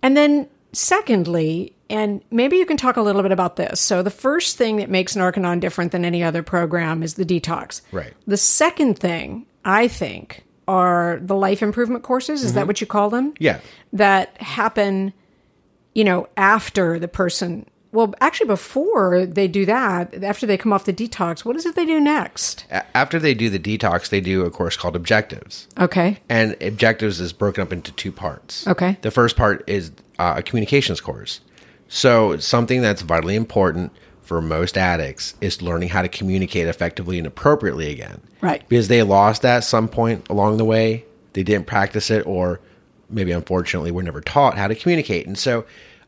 And 0.00 0.16
then 0.16 0.48
secondly, 0.76 1.74
and 1.88 2.22
maybe 2.30 2.56
you 2.56 2.66
can 2.66 2.76
talk 2.76 2.96
a 2.96 3.02
little 3.02 3.22
bit 3.22 3.32
about 3.32 3.56
this. 3.56 3.80
So 3.80 4.02
the 4.02 4.10
first 4.10 4.56
thing 4.56 4.76
that 4.76 4.90
makes 4.90 5.14
Narconon 5.14 5.60
different 5.60 5.92
than 5.92 6.04
any 6.04 6.22
other 6.22 6.42
program 6.42 7.02
is 7.02 7.14
the 7.14 7.24
detox. 7.24 7.80
Right. 7.92 8.12
The 8.26 8.36
second 8.36 8.98
thing, 8.98 9.46
I 9.64 9.88
think, 9.88 10.44
are 10.68 11.18
the 11.22 11.34
life 11.34 11.62
improvement 11.62 12.02
courses. 12.02 12.42
Is 12.42 12.54
that 12.54 12.60
mm-hmm. 12.60 12.66
what 12.66 12.80
you 12.80 12.86
call 12.86 13.10
them? 13.10 13.34
Yeah. 13.38 13.60
That 13.92 14.40
happen, 14.40 15.12
you 15.94 16.04
know, 16.04 16.28
after 16.36 16.98
the 16.98 17.08
person 17.08 17.66
well, 17.92 18.14
actually, 18.20 18.48
before 18.48 19.24
they 19.26 19.48
do 19.48 19.64
that, 19.66 20.22
after 20.22 20.46
they 20.46 20.58
come 20.58 20.72
off 20.72 20.84
the 20.84 20.92
detox, 20.92 21.44
what 21.44 21.56
is 21.56 21.64
it 21.64 21.74
they 21.74 21.86
do 21.86 22.00
next? 22.00 22.66
After 22.94 23.18
they 23.18 23.32
do 23.32 23.48
the 23.48 23.58
detox, 23.58 24.08
they 24.08 24.20
do 24.20 24.44
a 24.44 24.50
course 24.50 24.76
called 24.76 24.96
Objectives. 24.96 25.68
Okay. 25.78 26.18
And 26.28 26.56
Objectives 26.60 27.20
is 27.20 27.32
broken 27.32 27.62
up 27.62 27.72
into 27.72 27.92
two 27.92 28.12
parts. 28.12 28.66
Okay. 28.66 28.98
The 29.02 29.10
first 29.10 29.36
part 29.36 29.64
is 29.66 29.92
uh, 30.18 30.34
a 30.36 30.42
communications 30.42 31.00
course. 31.00 31.40
So, 31.88 32.36
something 32.38 32.82
that's 32.82 33.02
vitally 33.02 33.36
important 33.36 33.92
for 34.20 34.42
most 34.42 34.76
addicts 34.76 35.34
is 35.40 35.62
learning 35.62 35.90
how 35.90 36.02
to 36.02 36.08
communicate 36.08 36.66
effectively 36.66 37.16
and 37.16 37.26
appropriately 37.26 37.90
again. 37.92 38.20
Right. 38.40 38.68
Because 38.68 38.88
they 38.88 39.04
lost 39.04 39.42
that 39.42 39.58
at 39.58 39.64
some 39.64 39.86
point 39.86 40.28
along 40.28 40.56
the 40.56 40.64
way. 40.64 41.04
They 41.34 41.44
didn't 41.44 41.66
practice 41.66 42.10
it, 42.10 42.26
or 42.26 42.60
maybe 43.08 43.30
unfortunately 43.30 43.92
were 43.92 44.02
never 44.02 44.20
taught 44.20 44.58
how 44.58 44.66
to 44.66 44.74
communicate. 44.74 45.26
And 45.26 45.38
so, 45.38 45.64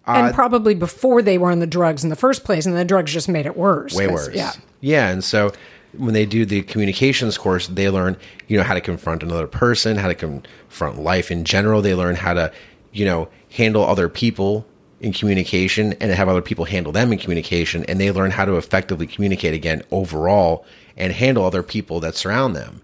and 0.08 0.34
probably 0.34 0.74
before 0.74 1.22
they 1.22 1.38
were 1.38 1.50
on 1.50 1.58
the 1.58 1.66
drugs 1.66 2.02
in 2.02 2.10
the 2.10 2.16
first 2.16 2.44
place, 2.44 2.66
and 2.66 2.76
the 2.76 2.84
drugs 2.84 3.12
just 3.12 3.28
made 3.28 3.46
it 3.46 3.56
worse. 3.56 3.94
way 3.94 4.06
worse. 4.06 4.34
Yeah. 4.34 4.52
Yeah. 4.80 5.08
And 5.08 5.22
so 5.22 5.52
when 5.96 6.14
they 6.14 6.26
do 6.26 6.44
the 6.44 6.62
communications 6.62 7.38
course, 7.38 7.66
they 7.66 7.88
learn, 7.88 8.16
you 8.46 8.56
know, 8.56 8.62
how 8.62 8.74
to 8.74 8.80
confront 8.80 9.22
another 9.22 9.46
person, 9.46 9.96
how 9.96 10.08
to 10.08 10.14
confront 10.14 10.98
life 10.98 11.30
in 11.30 11.44
general. 11.44 11.82
They 11.82 11.94
learn 11.94 12.16
how 12.16 12.34
to, 12.34 12.52
you 12.92 13.04
know, 13.04 13.28
handle 13.52 13.84
other 13.84 14.08
people 14.08 14.66
in 15.00 15.12
communication 15.12 15.92
and 15.94 16.10
have 16.10 16.28
other 16.28 16.42
people 16.42 16.64
handle 16.64 16.92
them 16.92 17.12
in 17.12 17.18
communication. 17.18 17.84
And 17.84 18.00
they 18.00 18.10
learn 18.10 18.30
how 18.32 18.44
to 18.44 18.56
effectively 18.56 19.06
communicate 19.06 19.54
again 19.54 19.82
overall 19.90 20.64
and 20.96 21.12
handle 21.12 21.44
other 21.44 21.62
people 21.62 22.00
that 22.00 22.16
surround 22.16 22.56
them. 22.56 22.80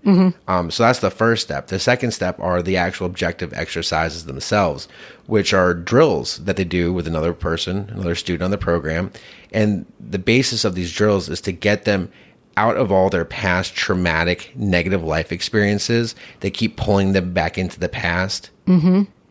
Um, 0.47 0.71
so 0.71 0.85
that's 0.85 1.01
the 1.01 1.11
first 1.11 1.43
step. 1.43 1.67
The 1.67 1.81
second 1.81 2.13
step 2.13 2.39
are 2.39 2.63
the 2.63 2.77
actual 2.77 3.07
objective 3.07 3.53
exercises 3.53 4.27
themselves, 4.27 4.87
which 5.27 5.53
are 5.53 5.75
drills 5.75 6.37
that 6.45 6.55
they 6.57 6.63
do 6.65 6.93
with 6.93 7.09
another 7.09 7.33
person, 7.33 7.91
another 7.93 8.15
student 8.15 8.45
on 8.45 8.51
the 8.53 8.59
program. 8.59 9.11
And 9.53 9.85
the 9.99 10.21
basis 10.21 10.65
of 10.65 10.77
these 10.77 10.93
drills 10.93 11.29
is 11.29 11.41
to 11.41 11.51
get 11.53 11.85
them 11.85 12.09
out 12.57 12.77
of 12.77 12.93
all 12.93 13.11
their 13.11 13.25
past 13.25 13.75
traumatic, 13.75 14.53
negative 14.55 15.03
life 15.03 15.33
experiences. 15.33 16.15
They 16.39 16.53
keep 16.53 16.77
pulling 16.77 17.13
them 17.15 17.33
back 17.33 17.59
into 17.59 17.81
the 17.81 17.89
past 17.89 18.51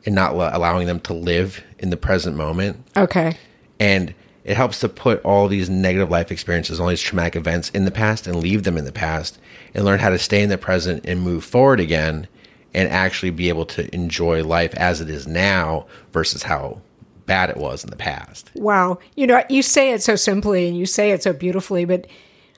and 0.05 0.13
not 0.13 0.35
lo- 0.35 0.49
allowing 0.51 0.87
them 0.87 0.99
to 1.01 1.13
live 1.13 1.63
in 1.83 1.91
the 1.91 1.97
present 1.97 2.35
moment 2.35 2.77
Okay. 2.97 3.37
and 3.79 4.15
it 4.43 4.57
helps 4.57 4.79
to 4.79 4.89
put 4.89 5.23
all 5.23 5.47
these 5.47 5.69
negative 5.69 6.09
life 6.09 6.29
experiences, 6.31 6.77
all 6.79 6.87
these 6.87 6.99
traumatic 7.01 7.35
events 7.37 7.69
in 7.69 7.85
the 7.85 7.91
past 7.91 8.27
and 8.27 8.35
leave 8.37 8.63
them 8.63 8.77
in 8.77 8.83
the 8.83 8.91
past 8.91 9.37
and 9.73 9.85
learn 9.85 9.99
how 9.99 10.09
to 10.09 10.19
stay 10.19 10.41
in 10.43 10.49
the 10.49 10.57
present 10.57 11.05
and 11.05 11.21
move 11.21 11.45
forward 11.45 11.79
again 11.79 12.27
and 12.73 12.89
actually 12.89 13.29
be 13.29 13.47
able 13.47 13.65
to 13.67 13.93
enjoy 13.95 14.43
life 14.43 14.73
as 14.75 14.99
it 14.99 15.09
is 15.09 15.27
now 15.27 15.85
versus 16.11 16.43
how 16.43 16.81
bad 17.25 17.49
it 17.49 17.55
was 17.55 17.85
in 17.85 17.89
the 17.89 17.95
past. 17.95 18.51
Wow. 18.55 18.99
You 19.15 19.27
know, 19.27 19.41
you 19.49 19.61
say 19.61 19.91
it 19.93 20.03
so 20.03 20.17
simply 20.17 20.67
and 20.67 20.75
you 20.77 20.85
say 20.85 21.11
it 21.11 21.23
so 21.23 21.31
beautifully, 21.31 21.85
but 21.85 22.05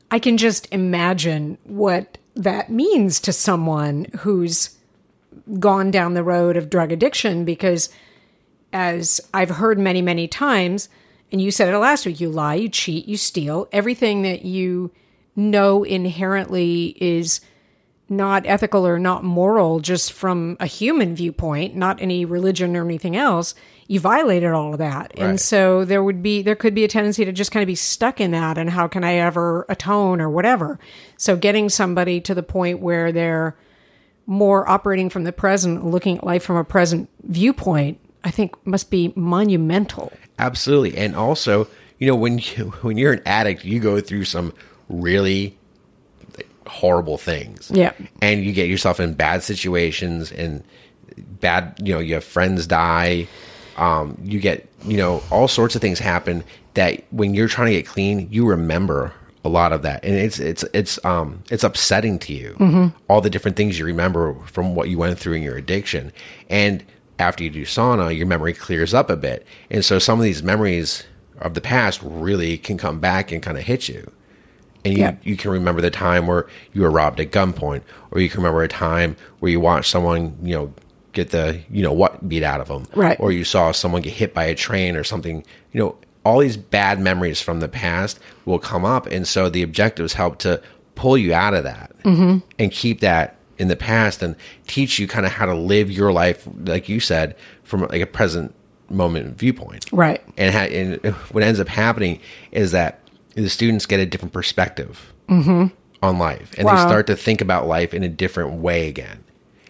I 0.10 0.18
can 0.18 0.38
just 0.38 0.68
imagine 0.72 1.60
what 1.66 2.18
that 2.36 2.72
means 2.72 3.20
to 3.20 3.32
someone 3.34 4.06
who's 4.20 4.76
gone 5.60 5.92
down 5.92 6.16
the 6.16 6.24
road 6.24 6.58
of 6.58 6.72
drug 6.72 6.92
addiction 6.92 7.46
because 7.46 7.90
as 8.74 9.22
I've 9.34 9.49
heard 9.51 9.80
many, 9.80 10.01
many 10.01 10.28
times, 10.28 10.89
and 11.32 11.41
you 11.41 11.51
said 11.51 11.74
it 11.74 11.78
last 11.78 12.05
week, 12.05 12.20
you 12.20 12.30
lie, 12.30 12.55
you 12.55 12.70
cheat, 12.70 13.07
you 13.07 13.18
steal, 13.18 13.68
everything 13.72 14.22
that 14.24 14.45
you 14.45 14.91
know 15.36 15.84
inherently 15.84 16.95
is 16.99 17.41
not 18.07 18.45
ethical 18.45 18.86
or 18.86 18.99
not 18.99 19.24
moral 19.24 19.80
just 19.80 20.13
from 20.13 20.57
a 20.59 20.68
human 20.68 21.16
viewpoint, 21.16 21.76
not 21.76 22.01
any 22.01 22.24
religion 22.24 22.76
or 22.76 22.86
anything 22.86 23.16
else, 23.16 23.55
you 23.88 23.99
violated 23.99 24.51
all 24.51 24.74
of 24.74 24.78
that. 24.80 25.11
And 25.18 25.39
so 25.39 25.86
there 25.86 26.03
would 26.03 26.22
be 26.22 26.41
there 26.41 26.55
could 26.55 26.76
be 26.76 26.84
a 26.84 26.88
tendency 26.88 27.26
to 27.26 27.32
just 27.32 27.51
kind 27.51 27.63
of 27.63 27.68
be 27.68 27.76
stuck 27.76 28.22
in 28.22 28.32
that 28.32 28.57
and 28.57 28.70
how 28.70 28.88
can 28.88 29.03
I 29.03 29.16
ever 29.16 29.66
atone 29.70 30.22
or 30.22 30.30
whatever. 30.30 30.80
So 31.18 31.36
getting 31.36 31.70
somebody 31.70 32.22
to 32.22 32.36
the 32.36 32.43
point 32.43 32.80
where 32.80 33.11
they're 33.11 33.55
more 34.28 34.68
operating 34.70 35.09
from 35.09 35.24
the 35.24 35.32
present, 35.32 35.86
looking 35.86 36.18
at 36.18 36.24
life 36.24 36.43
from 36.43 36.57
a 36.57 36.63
present 36.63 37.09
viewpoint, 37.24 37.99
I 38.26 38.32
think 38.32 38.54
must 38.66 38.90
be 38.90 39.14
monumental. 39.16 40.12
Absolutely. 40.40 40.98
And 40.98 41.16
also, 41.16 41.68
you 42.00 42.08
know, 42.08 42.16
when 42.16 42.40
you 42.40 42.74
when 42.82 42.98
you're 42.98 43.14
an 43.14 43.22
addict, 43.26 43.64
you 43.64 43.80
go 43.80 44.02
through 44.02 44.26
some 44.26 44.54
really 44.90 45.58
horrible 46.68 47.18
things. 47.18 47.72
Yeah. 47.74 47.94
And 48.22 48.44
you 48.44 48.52
get 48.52 48.68
yourself 48.68 49.00
in 49.00 49.14
bad 49.14 49.44
situations 49.44 50.32
and 50.32 50.64
bad, 51.18 51.80
you 51.82 51.94
know, 51.94 52.00
you 52.00 52.16
have 52.16 52.24
friends 52.24 52.68
die. 52.68 53.28
Um, 53.78 54.18
you 54.24 54.40
get, 54.40 54.68
you 54.86 54.98
know, 54.98 55.22
all 55.32 55.48
sorts 55.48 55.76
of 55.76 55.82
things 55.82 56.00
happen 56.00 56.44
that 56.74 57.04
when 57.12 57.34
you're 57.34 57.48
trying 57.48 57.68
to 57.68 57.74
get 57.74 57.86
clean, 57.86 58.28
you 58.32 58.48
remember 58.48 59.14
a 59.44 59.50
lot 59.50 59.72
of 59.72 59.84
that. 59.84 60.04
And 60.04 60.16
it's 60.16 60.40
it's 60.40 60.64
it's 60.74 61.04
um 61.06 61.44
it's 61.52 61.64
upsetting 61.64 62.18
to 62.20 62.34
you. 62.34 62.56
All 63.08 63.22
the 63.22 63.30
different 63.30 63.56
things 63.58 63.78
you 63.78 63.86
remember 63.86 64.34
from 64.46 64.74
what 64.74 64.90
you 64.90 64.98
went 64.98 65.20
through 65.20 65.34
in 65.34 65.44
your 65.44 65.56
addiction. 65.56 66.12
And 66.50 66.84
after 67.20 67.43
you 67.43 67.49
do 67.49 67.63
sauna, 67.63 68.16
your 68.16 68.28
memory 68.28 68.53
clears 68.53 68.93
up 68.93 69.09
a 69.09 69.16
bit. 69.16 69.45
And 69.70 69.84
so 69.84 69.99
some 69.99 70.20
of 70.20 70.24
these 70.24 70.43
memories 70.43 71.03
of 71.39 71.53
the 71.53 71.61
past 71.61 72.01
really 72.03 72.57
can 72.57 72.78
come 72.78 72.99
back 72.99 73.32
and 73.32 73.41
kind 73.41 73.57
of 73.57 73.63
hit 73.63 73.88
you. 73.88 74.11
And 74.84 74.93
you, 74.93 74.99
Yeah. 74.99 75.16
you 75.24 75.36
can 75.36 75.51
remember 75.51 75.82
the 75.82 75.89
time 75.89 76.28
where 76.28 76.45
you 76.74 76.82
were 76.82 76.91
robbed 76.91 77.20
at 77.20 77.32
gunpoint, 77.32 77.82
or 78.11 78.20
you 78.20 78.30
can 78.30 78.41
remember 78.41 78.63
a 78.63 78.68
time 78.68 79.16
where 79.39 79.51
you 79.51 79.59
watched 79.59 79.89
someone, 79.89 80.38
you 80.43 80.55
know, 80.55 80.74
get 81.13 81.32
the, 81.32 81.61
you 81.72 81.82
know, 81.82 81.93
what 81.93 82.28
beat 82.28 82.43
out 82.43 82.61
of 82.61 82.68
them. 82.68 82.86
Right. 82.93 83.18
Or 83.20 83.32
you 83.32 83.43
saw 83.43 83.72
someone 83.72 84.01
get 84.01 84.13
hit 84.13 84.34
by 84.34 84.43
a 84.43 84.55
train 84.55 84.95
or 84.95 85.03
something, 85.03 85.43
you 85.72 85.80
know, 85.82 85.95
all 86.24 86.39
these 86.39 86.57
bad 86.57 86.99
memories 86.99 87.39
from 87.41 87.59
the 87.61 87.68
past 87.68 88.20
will 88.45 88.59
come 88.59 88.84
up. 88.84 89.05
And 89.07 89.28
so 89.28 89.49
the 89.49 89.63
objectives 89.63 90.13
help 90.13 90.39
to 90.39 90.61
pull 90.95 91.18
you 91.18 91.34
out 91.34 91.53
of 91.53 91.63
that 91.63 91.91
mm-hmm. 92.03 92.39
and 92.59 92.72
keep 92.72 92.99
that 93.01 93.35
in 93.58 93.68
the 93.68 93.76
past 93.76 94.22
and 94.22 94.36
teach 94.68 94.99
you 94.99 95.08
kind 95.08 95.26
of 95.26 95.32
how 95.32 95.45
to 95.45 95.56
live 95.56 95.89
your 95.89 96.12
life, 96.12 96.47
like 96.66 96.89
you 96.89 96.99
said, 96.99 97.36
from 97.64 97.82
like 97.82 98.01
a 98.01 98.08
present 98.08 98.53
moment 98.89 99.38
viewpoint. 99.38 99.86
Right. 99.91 100.22
and, 100.38 100.53
ha- 100.53 100.72
and 100.72 101.14
what 101.32 101.43
ends 101.43 101.60
up 101.60 101.68
happening 101.68 102.20
is 102.51 102.72
that 102.72 102.99
the 103.36 103.49
students 103.49 103.86
get 103.86 103.99
a 103.99 104.06
different 104.06 104.34
perspective 104.34 105.14
mm-hmm. 105.28 105.68
on 106.01 106.20
life 106.20 106.53
and 106.58 106.68
they 106.68 106.78
start 106.78 107.08
to 107.08 107.16
think 107.16 107.41
about 107.41 107.68
life 107.68 107.93
in 107.93 108.03
a 108.03 108.10
different 108.10 108.53
way 108.53 108.88
again 108.88 109.24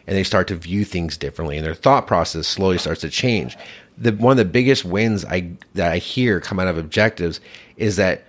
and 0.08 0.16
they 0.16 0.24
start 0.24 0.48
to 0.48 0.56
view 0.56 0.86
things 0.86 1.18
differently 1.18 1.58
and 1.58 1.66
their 1.66 1.74
thought 1.74 2.08
process 2.08 2.48
slowly 2.48 2.78
starts 2.78 3.02
to 3.02 3.10
change. 3.10 3.58
The 3.98 4.12
one 4.12 4.32
of 4.32 4.38
the 4.38 4.46
biggest 4.46 4.86
wins 4.86 5.24
i 5.26 5.52
that 5.74 5.92
i 5.92 5.98
hear 5.98 6.42
come 6.42 6.60
out 6.60 6.68
of 6.68 6.78
objectives 6.78 7.40
is 7.78 7.96
that 7.96 8.26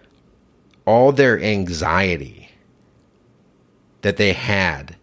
all 0.87 1.13
their 1.13 1.41
anxiety 1.41 2.49
that 4.03 4.17
they 4.17 4.33
had 4.33 4.96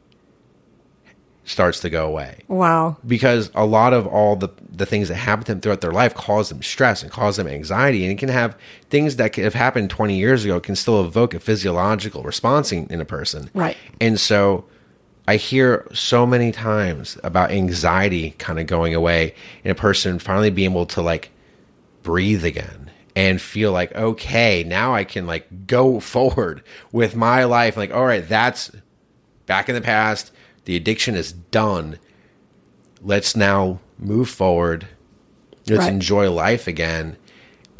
starts 1.46 1.80
to 1.82 1.90
go 1.90 2.08
away. 2.08 2.40
Wow. 2.48 2.98
because 3.06 3.52
a 3.54 3.66
lot 3.66 3.94
of 3.94 4.08
all 4.08 4.36
the 4.36 4.50
the 4.70 4.86
things 4.86 5.10
that 5.10 5.16
happen 5.16 5.46
to 5.46 5.52
them 5.52 5.62
throughout 5.62 5.82
their 5.82 5.92
life 5.92 6.16
cause 6.16 6.50
them 6.50 6.64
stress 6.64 7.04
and 7.04 7.12
cause 7.12 7.38
them 7.38 7.48
anxiety. 7.48 8.04
And 8.04 8.12
it 8.12 8.18
can 8.18 8.30
have 8.30 8.58
things 8.90 9.18
that 9.18 9.34
could 9.34 9.44
have 9.44 9.54
happened 9.54 9.90
20 9.90 10.18
years 10.18 10.46
ago 10.46 10.60
can 10.60 10.76
still 10.76 11.04
evoke 11.04 11.34
a 11.34 11.40
physiological 11.40 12.24
response 12.24 12.72
in, 12.72 12.88
in 12.88 13.00
a 13.02 13.06
person. 13.06 13.50
Right. 13.54 13.78
and 14.02 14.20
so 14.20 14.66
i 15.28 15.38
hear 15.38 15.88
so 15.94 16.26
many 16.26 16.52
times 16.52 17.18
about 17.24 17.52
anxiety 17.52 18.32
kind 18.32 18.60
of 18.60 18.68
going 18.68 18.94
away 18.94 19.34
and 19.64 19.72
a 19.72 19.76
person 19.76 20.20
finally 20.20 20.50
being 20.50 20.72
able 20.72 20.86
to 20.88 21.02
like 21.02 21.32
breathe 22.02 22.44
again 22.44 22.92
and 23.16 23.40
feel 23.42 23.72
like 23.72 23.94
okay 23.96 24.64
now 24.64 24.94
i 24.94 25.04
can 25.04 25.26
like 25.26 25.68
go 25.68 26.00
forward 26.14 26.64
with 26.92 27.16
my 27.16 27.44
life. 27.46 27.78
Like 27.78 27.94
all 27.94 28.06
right 28.06 28.28
that's 28.28 28.72
back 29.46 29.70
in 29.70 29.76
the 29.76 29.82
past 29.82 30.32
the 30.66 30.76
addiction 30.76 31.16
is 31.16 31.32
done 31.34 31.98
let's 33.02 33.36
now 33.36 33.80
move 34.00 34.30
forward 34.30 34.88
let's 35.68 35.82
Right. 35.84 35.94
enjoy 35.94 36.30
life 36.32 36.68
again 36.68 37.18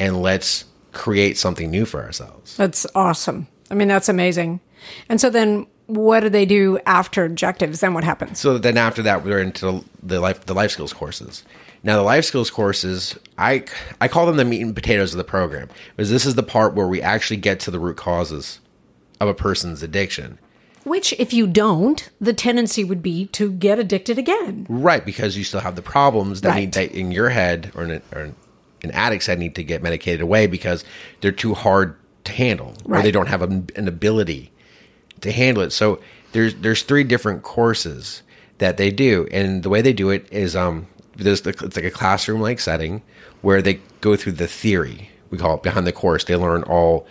and 0.00 0.20
let's 0.22 0.64
create 0.92 1.36
something 1.36 1.70
new 1.70 1.84
for 1.84 2.02
ourselves. 2.02 2.56
That's 2.56 2.86
awesome. 2.94 3.46
I 3.70 3.74
mean, 3.74 3.88
that's 3.88 4.08
amazing. 4.08 4.60
And 5.08 5.20
so 5.20 5.28
then 5.28 5.66
what 5.86 6.20
do 6.20 6.28
they 6.28 6.46
do 6.46 6.78
after 6.86 7.24
objectives? 7.24 7.80
Then 7.80 7.94
what 7.94 8.04
happens? 8.04 8.38
So 8.38 8.56
then 8.58 8.76
after 8.78 9.02
that, 9.02 9.24
we're 9.24 9.40
into 9.40 9.84
the 10.02 10.20
life 10.20 10.46
the 10.46 10.54
life 10.54 10.70
skills 10.70 10.92
courses. 10.92 11.42
Now 11.82 11.96
the 11.96 12.02
life 12.02 12.24
skills 12.24 12.50
courses, 12.50 13.18
I 13.36 13.64
I 14.00 14.08
call 14.08 14.24
them 14.26 14.36
the 14.36 14.44
meat 14.44 14.62
and 14.62 14.74
potatoes 14.74 15.12
of 15.12 15.18
the 15.18 15.24
program 15.24 15.68
because 15.96 16.10
this 16.10 16.24
is 16.24 16.36
the 16.36 16.42
part 16.42 16.74
where 16.74 16.86
we 16.86 17.02
actually 17.02 17.36
get 17.38 17.60
to 17.60 17.70
the 17.70 17.78
root 17.78 17.96
causes 17.96 18.60
of 19.20 19.28
a 19.28 19.34
person's 19.34 19.82
addiction. 19.82 20.38
Which, 20.84 21.14
if 21.18 21.32
you 21.32 21.46
don't, 21.46 22.08
the 22.20 22.32
tendency 22.32 22.84
would 22.84 23.02
be 23.02 23.26
to 23.26 23.50
get 23.52 23.78
addicted 23.78 24.18
again. 24.18 24.66
Right, 24.68 25.04
because 25.04 25.36
you 25.36 25.44
still 25.44 25.60
have 25.60 25.76
the 25.76 25.82
problems 25.82 26.42
that 26.42 26.50
Right. 26.50 26.60
need 26.60 26.72
that 26.72 26.92
in 26.92 27.10
your 27.10 27.30
head 27.30 27.72
or 27.74 27.84
in, 27.84 28.02
or 28.12 28.32
addict's 28.92 29.26
head 29.26 29.38
need 29.38 29.54
to 29.54 29.64
get 29.64 29.82
medicated 29.82 30.20
away 30.20 30.46
because 30.46 30.84
they're 31.20 31.32
too 31.32 31.54
hard 31.54 31.96
to 32.24 32.32
handle 32.32 32.74
or 32.84 33.02
they 33.02 33.10
don't 33.10 33.28
have 33.28 33.42
a, 33.42 33.46
an 33.76 33.88
ability 33.88 34.50
to 35.20 35.32
handle 35.32 35.62
it. 35.62 35.70
So 35.70 36.00
there's 36.32 36.54
there's 36.56 36.82
three 36.82 37.04
different 37.04 37.42
courses 37.42 38.22
that 38.58 38.76
they 38.76 38.90
do, 38.90 39.26
and 39.32 39.62
the 39.62 39.68
way 39.68 39.80
they 39.82 39.92
do 39.92 40.10
it 40.10 40.26
is 40.30 40.54
um 40.54 40.86
there's 41.16 41.42
the, 41.42 41.50
it's 41.50 41.76
like 41.76 41.84
a 41.84 41.90
classroom 41.90 42.40
like 42.40 42.60
setting 42.60 43.02
where 43.40 43.62
they 43.62 43.80
go 44.00 44.16
through 44.16 44.32
the 44.32 44.48
theory 44.48 45.10
we 45.34 45.38
call 45.38 45.56
it 45.56 45.62
behind 45.64 45.86
the 45.86 45.92
course. 45.92 46.24
They 46.24 46.36
learn 46.36 46.62
all 46.62 47.06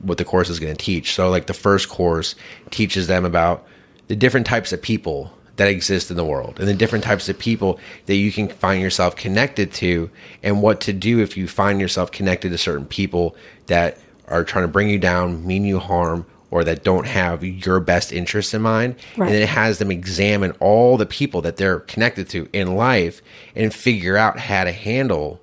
what 0.00 0.18
the 0.18 0.24
course 0.24 0.48
is 0.48 0.58
going 0.58 0.74
to 0.74 0.84
teach. 0.84 1.14
So 1.14 1.28
like 1.28 1.46
the 1.46 1.54
first 1.54 1.88
course 1.88 2.34
teaches 2.70 3.06
them 3.06 3.24
about 3.24 3.66
the 4.08 4.16
different 4.16 4.46
types 4.46 4.72
of 4.72 4.82
people 4.82 5.32
that 5.56 5.68
exist 5.68 6.10
in 6.10 6.16
the 6.16 6.24
world 6.24 6.58
and 6.58 6.66
the 6.66 6.74
different 6.74 7.04
types 7.04 7.28
of 7.28 7.38
people 7.38 7.78
that 8.06 8.16
you 8.16 8.32
can 8.32 8.48
find 8.48 8.80
yourself 8.80 9.14
connected 9.14 9.72
to 9.74 10.10
and 10.42 10.62
what 10.62 10.80
to 10.80 10.92
do 10.92 11.20
if 11.20 11.36
you 11.36 11.46
find 11.46 11.80
yourself 11.80 12.10
connected 12.10 12.48
to 12.50 12.58
certain 12.58 12.86
people 12.86 13.36
that 13.66 13.98
are 14.26 14.42
trying 14.42 14.64
to 14.64 14.68
bring 14.68 14.88
you 14.88 14.98
down, 14.98 15.46
mean 15.46 15.64
you 15.64 15.78
harm, 15.78 16.24
or 16.50 16.64
that 16.64 16.82
don't 16.82 17.06
have 17.06 17.44
your 17.44 17.78
best 17.78 18.12
interests 18.12 18.54
in 18.54 18.62
mind. 18.62 18.96
Right. 19.16 19.26
And 19.26 19.36
it 19.36 19.48
has 19.48 19.78
them 19.78 19.90
examine 19.90 20.52
all 20.60 20.96
the 20.96 21.06
people 21.06 21.42
that 21.42 21.56
they're 21.56 21.80
connected 21.80 22.28
to 22.30 22.48
in 22.52 22.74
life 22.74 23.22
and 23.54 23.72
figure 23.72 24.16
out 24.16 24.38
how 24.38 24.64
to 24.64 24.72
handle 24.72 25.40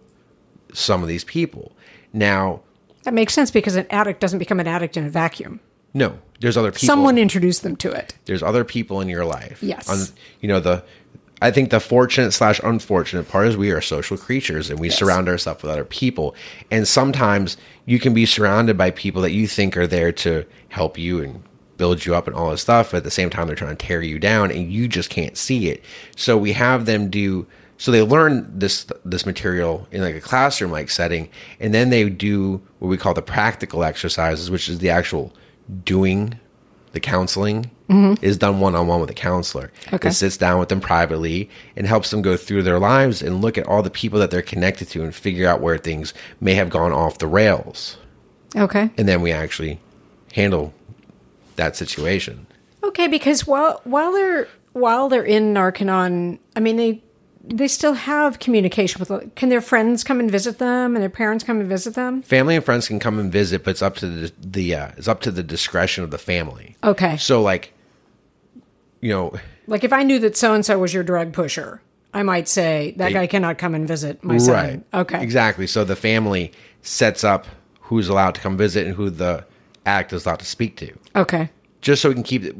some 0.73 1.01
of 1.01 1.07
these 1.07 1.23
people. 1.23 1.71
Now, 2.11 2.61
That 3.07 3.13
makes 3.13 3.33
sense 3.33 3.51
because 3.51 3.77
an 3.77 3.87
addict 3.89 4.19
doesn't 4.19 4.37
become 4.37 4.59
an 4.59 4.67
addict 4.67 4.97
in 4.97 5.05
a 5.05 5.09
vacuum. 5.09 5.61
no, 5.93 6.19
there's 6.41 6.57
other 6.57 6.73
people. 6.73 6.87
Someone 6.87 7.17
introduced 7.17 7.63
them 7.63 7.77
to 7.77 7.89
it. 7.89 8.13
there's 8.25 8.43
other 8.43 8.65
people 8.65 8.99
in 8.99 9.07
your 9.07 9.23
life. 9.23 9.63
Yes. 9.63 10.11
you 10.41 10.49
know 10.49 10.59
the. 10.59 10.83
I 11.41 11.49
think 11.51 11.69
the 11.69 11.79
fortunate 11.79 12.33
slash 12.33 12.59
unfortunate 12.65 13.29
part 13.29 13.47
is 13.47 13.55
we 13.55 13.71
are 13.71 13.79
social 13.79 14.17
creatures 14.17 14.69
and 14.69 14.77
we 14.77 14.89
surround 14.89 15.29
ourselves 15.29 15.63
with 15.63 15.71
other 15.71 15.85
people. 15.85 16.35
And 16.69 16.85
sometimes 16.85 17.55
you 17.85 17.97
can 17.97 18.13
be 18.13 18.25
surrounded 18.25 18.77
by 18.77 18.91
people 18.91 19.21
that 19.21 19.31
you 19.31 19.47
think 19.47 19.77
are 19.77 19.87
there 19.87 20.11
to 20.11 20.45
help 20.67 20.97
you 20.97 21.21
and 21.23 21.41
build 21.77 22.05
you 22.05 22.13
up 22.13 22.27
and 22.27 22.35
all 22.35 22.51
this 22.51 22.63
stuff. 22.63 22.91
But 22.91 22.97
at 22.97 23.03
the 23.05 23.11
same 23.11 23.29
time, 23.29 23.47
they're 23.47 23.55
trying 23.55 23.77
to 23.77 23.85
tear 23.85 24.01
you 24.01 24.19
down 24.19 24.51
and 24.51 24.69
you 24.69 24.89
just 24.89 25.09
can't 25.09 25.37
see 25.37 25.69
it. 25.69 25.81
So 26.17 26.37
we 26.37 26.51
have 26.51 26.85
them 26.85 27.09
do. 27.09 27.47
So 27.77 27.91
they 27.91 28.01
learn 28.01 28.47
this 28.57 28.87
this 29.05 29.25
material 29.25 29.87
in 29.91 30.01
like 30.01 30.15
a 30.15 30.21
classroom 30.21 30.71
like 30.71 30.89
setting, 30.89 31.29
and 31.59 31.73
then 31.73 31.89
they 31.89 32.09
do 32.09 32.61
what 32.79 32.87
we 32.87 32.97
call 32.97 33.13
the 33.13 33.21
practical 33.21 33.83
exercises, 33.83 34.49
which 34.49 34.67
is 34.67 34.79
the 34.79 34.89
actual 34.89 35.33
doing 35.83 36.39
the 36.93 36.99
counseling 36.99 37.69
mm-hmm. 37.89 38.23
is 38.23 38.37
done 38.37 38.59
one 38.59 38.75
on 38.75 38.87
one 38.87 38.99
with 38.99 39.09
a 39.09 39.13
counselor. 39.13 39.71
Okay. 39.93 40.09
It 40.09 40.13
sits 40.13 40.37
down 40.37 40.59
with 40.59 40.69
them 40.69 40.81
privately 40.81 41.49
and 41.75 41.85
helps 41.85 42.09
them 42.09 42.21
go 42.21 42.37
through 42.37 42.63
their 42.63 42.79
lives 42.79 43.21
and 43.21 43.41
look 43.41 43.57
at 43.57 43.67
all 43.67 43.83
the 43.83 43.89
people 43.89 44.19
that 44.19 44.31
they're 44.31 44.41
connected 44.41 44.87
to 44.89 45.03
and 45.03 45.13
figure 45.13 45.47
out 45.47 45.61
where 45.61 45.77
things 45.77 46.13
may 46.39 46.55
have 46.55 46.69
gone 46.69 46.91
off 46.91 47.19
the 47.19 47.27
rails. 47.27 47.97
Okay. 48.55 48.89
And 48.97 49.07
then 49.07 49.21
we 49.21 49.31
actually 49.31 49.79
handle 50.33 50.73
that 51.55 51.75
situation. 51.75 52.47
Okay, 52.83 53.07
because 53.07 53.45
while 53.45 53.81
while 53.83 54.11
they're 54.11 54.47
while 54.73 55.09
they're 55.09 55.23
in 55.23 55.53
Narconon, 55.53 56.39
I 56.55 56.59
mean 56.59 56.77
they 56.77 57.03
they 57.49 57.67
still 57.67 57.93
have 57.93 58.39
communication 58.39 58.99
with. 58.99 59.35
Can 59.35 59.49
their 59.49 59.61
friends 59.61 60.03
come 60.03 60.19
and 60.19 60.29
visit 60.29 60.57
them, 60.59 60.95
and 60.95 61.01
their 61.01 61.09
parents 61.09 61.43
come 61.43 61.59
and 61.59 61.69
visit 61.69 61.93
them? 61.95 62.21
Family 62.21 62.55
and 62.55 62.63
friends 62.65 62.87
can 62.87 62.99
come 62.99 63.19
and 63.19 63.31
visit, 63.31 63.63
but 63.63 63.71
it's 63.71 63.81
up 63.81 63.95
to 63.97 64.07
the 64.07 64.31
the 64.39 64.75
uh, 64.75 64.91
it's 64.97 65.07
up 65.07 65.21
to 65.21 65.31
the 65.31 65.43
discretion 65.43 66.03
of 66.03 66.11
the 66.11 66.17
family. 66.17 66.75
Okay. 66.83 67.17
So 67.17 67.41
like, 67.41 67.73
you 69.01 69.09
know, 69.09 69.33
Like 69.67 69.83
if 69.83 69.93
I 69.93 70.03
knew 70.03 70.19
that 70.19 70.35
so 70.37 70.53
and 70.53 70.65
so 70.65 70.77
was 70.79 70.93
your 70.93 71.03
drug 71.03 71.33
pusher, 71.33 71.81
I 72.13 72.23
might 72.23 72.47
say 72.47 72.93
that 72.97 73.13
guy 73.13 73.27
cannot 73.27 73.57
come 73.57 73.75
and 73.75 73.87
visit 73.87 74.23
my 74.23 74.37
son. 74.37 74.53
Right. 74.53 74.83
Okay. 74.93 75.21
Exactly. 75.21 75.67
So 75.67 75.83
the 75.83 75.95
family 75.95 76.51
sets 76.81 77.23
up 77.23 77.45
who's 77.81 78.09
allowed 78.09 78.35
to 78.35 78.41
come 78.41 78.57
visit 78.57 78.85
and 78.85 78.95
who 78.95 79.09
the 79.09 79.45
act 79.85 80.11
is 80.11 80.25
allowed 80.25 80.39
to 80.39 80.45
speak 80.45 80.75
to, 80.77 80.91
Okay. 81.15 81.49
just 81.81 82.01
so 82.01 82.09
we 82.09 82.15
can 82.15 82.23
keep. 82.23 82.53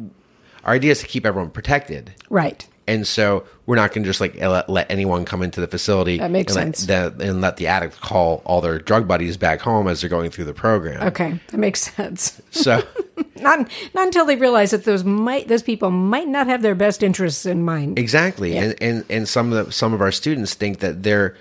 Our 0.64 0.74
idea 0.74 0.92
is 0.92 1.00
to 1.02 1.08
keep 1.08 1.26
everyone 1.26 1.50
protected, 1.52 2.14
Right. 2.30 2.68
And 2.88 3.06
so 3.06 3.46
we're 3.66 3.76
not 3.76 3.92
going 3.94 4.04
to 4.04 4.10
just 4.10 4.22
like 4.22 4.36
let, 4.40 4.70
let 4.70 4.90
anyone 4.90 5.26
come 5.26 5.44
into 5.44 5.60
the 5.60 5.68
facility. 5.68 6.18
That 6.20 6.32
makes 6.32 6.56
and 6.56 6.76
sense. 6.76 6.88
Let, 6.90 7.18
the, 7.18 7.30
and 7.30 7.42
let 7.42 7.58
the 7.58 7.68
addict 7.68 8.00
call 8.00 8.42
all 8.46 8.62
their 8.62 8.80
drug 8.80 9.08
buddies 9.08 9.36
back 9.38 9.60
home 9.60 9.88
as 9.88 10.02
they're 10.02 10.10
going 10.10 10.32
through 10.32 10.46
the 10.46 10.54
program. 10.54 11.06
Okay. 11.08 11.40
That 11.50 11.58
makes 11.58 11.82
sense. 11.94 12.42
So 12.52 12.82
not 13.42 13.60
not 13.94 14.06
until 14.08 14.26
they 14.26 14.36
realize 14.38 14.72
that 14.72 14.86
those 14.86 15.04
might 15.04 15.48
those 15.48 15.64
people 15.64 15.92
might 15.92 16.28
not 16.28 16.48
have 16.48 16.62
their 16.62 16.76
best 16.76 17.04
interests 17.04 17.46
in 17.46 17.64
mind. 17.64 18.00
Exactly, 18.00 18.54
Yeah. 18.54 18.64
and, 18.64 18.76
and 18.82 19.06
and 19.10 19.30
some 19.30 19.52
of 19.52 19.66
the 19.66 19.72
some 19.72 19.94
of 19.94 20.02
our 20.02 20.12
students 20.12 20.54
think 20.54 20.80
that 20.80 21.04
their 21.04 21.36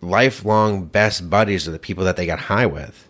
lifelong 0.00 0.86
best 0.86 1.28
buddies 1.30 1.68
are 1.68 1.70
the 1.70 1.78
people 1.78 2.04
that 2.04 2.16
they 2.16 2.26
got 2.26 2.38
high 2.40 2.66
with, 2.66 3.08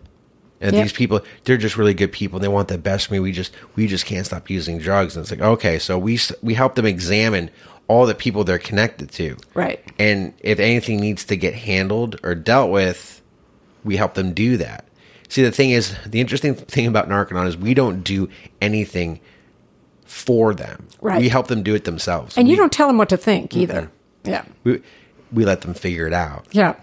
and 0.63 0.73
Yep. 0.75 0.83
these 0.85 0.93
people 0.93 1.21
they're 1.45 1.57
just 1.59 1.77
really 1.77 1.93
good 1.95 2.13
people. 2.13 2.39
They 2.39 2.49
want 2.49 2.69
the 2.69 2.79
best 2.79 3.09
for 3.09 3.13
me. 3.15 3.21
We 3.21 3.33
just 3.33 3.53
we 3.77 3.87
just 3.87 4.07
can't 4.07 4.25
stop 4.25 4.49
using 4.49 4.79
drugs, 4.79 5.17
and 5.17 5.23
it's 5.25 5.31
like 5.31 5.41
okay, 5.41 5.79
so 5.79 5.99
we 5.99 6.19
we 6.43 6.55
help 6.55 6.75
them 6.77 6.87
examine 6.87 7.51
all 7.89 8.07
the 8.07 8.15
people 8.15 8.45
they're 8.45 8.59
connected 8.59 9.11
to, 9.11 9.37
Right. 9.55 9.81
And 9.99 10.33
if 10.41 10.59
anything 10.61 11.01
needs 11.01 11.25
to 11.27 11.37
get 11.37 11.53
handled 11.53 12.19
or 12.23 12.35
dealt 12.35 12.71
with, 12.71 13.21
we 13.85 13.97
help 13.97 14.15
them 14.15 14.33
do 14.33 14.57
that. 14.57 14.87
See, 15.29 15.43
the 15.43 15.51
thing 15.51 15.71
is, 15.71 15.95
the 16.07 16.21
interesting 16.21 16.55
thing 16.55 16.87
about 16.87 17.09
Narconon 17.09 17.47
is 17.49 17.57
we 17.57 17.75
don't 17.75 18.03
do 18.03 18.29
anything 18.63 19.19
for 20.05 20.55
them. 20.55 20.87
Right. 21.01 21.21
We 21.21 21.29
help 21.29 21.49
them 21.49 21.63
do 21.63 21.75
it 21.75 21.85
themselves. 21.85 22.37
And 22.39 22.49
you 22.49 22.57
don't 22.57 22.73
tell 22.73 22.87
them 22.87 22.99
what 22.99 23.09
to 23.11 23.17
think 23.17 23.57
either. 23.57 23.91
Yeah. 24.25 24.45
we, 24.65 24.81
we 25.33 25.45
let 25.45 25.63
them 25.63 25.75
figure 25.75 26.07
it 26.07 26.13
out 26.13 26.47
Yeah. 26.53 26.75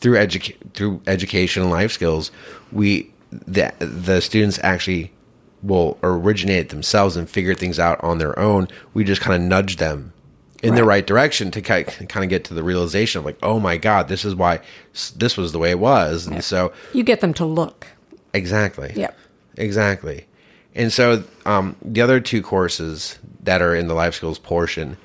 through 0.00 0.14
educa- 0.16 0.54
through 0.74 1.00
education 1.06 1.62
and 1.62 1.70
life 1.72 1.90
skills 1.92 2.30
we 2.70 3.10
the 3.46 3.72
the 3.78 4.20
students 4.20 4.58
actually 4.62 5.12
will 5.62 5.98
originate 6.02 6.68
themselves 6.68 7.16
and 7.16 7.28
figure 7.28 7.54
things 7.54 7.78
out 7.78 8.02
on 8.04 8.18
their 8.18 8.38
own 8.38 8.68
we 8.92 9.02
just 9.04 9.20
kind 9.20 9.34
of 9.42 9.48
nudge 9.48 9.76
them 9.76 10.12
in 10.62 10.74
the 10.74 10.82
Right. 10.82 10.96
right 10.96 11.06
direction 11.06 11.50
to 11.50 11.60
kind 11.60 11.88
of 12.16 12.28
get 12.28 12.44
to 12.44 12.54
the 12.54 12.62
realization 12.62 13.18
of 13.18 13.24
like 13.24 13.38
oh 13.42 13.58
my 13.60 13.76
god 13.76 14.08
this 14.08 14.24
is 14.24 14.34
why 14.34 14.60
this 15.16 15.36
was 15.36 15.52
the 15.52 15.58
way 15.58 15.70
it 15.70 15.78
was 15.78 16.26
and 16.26 16.42
so 16.44 16.72
You 16.92 17.02
get 17.04 17.20
them 17.20 17.34
to 17.34 17.44
look. 17.44 17.86
Exactly. 18.32 18.92
Yep. 18.96 19.16
Exactly. 19.56 20.26
And 20.74 20.92
so 20.92 21.22
um, 21.46 21.76
the 21.82 22.00
other 22.00 22.18
two 22.20 22.42
courses 22.42 23.18
that 23.44 23.62
are 23.62 23.74
in 23.76 23.86
the 23.88 23.94
life 23.94 24.14
skills 24.14 24.38
portion, 24.40 24.96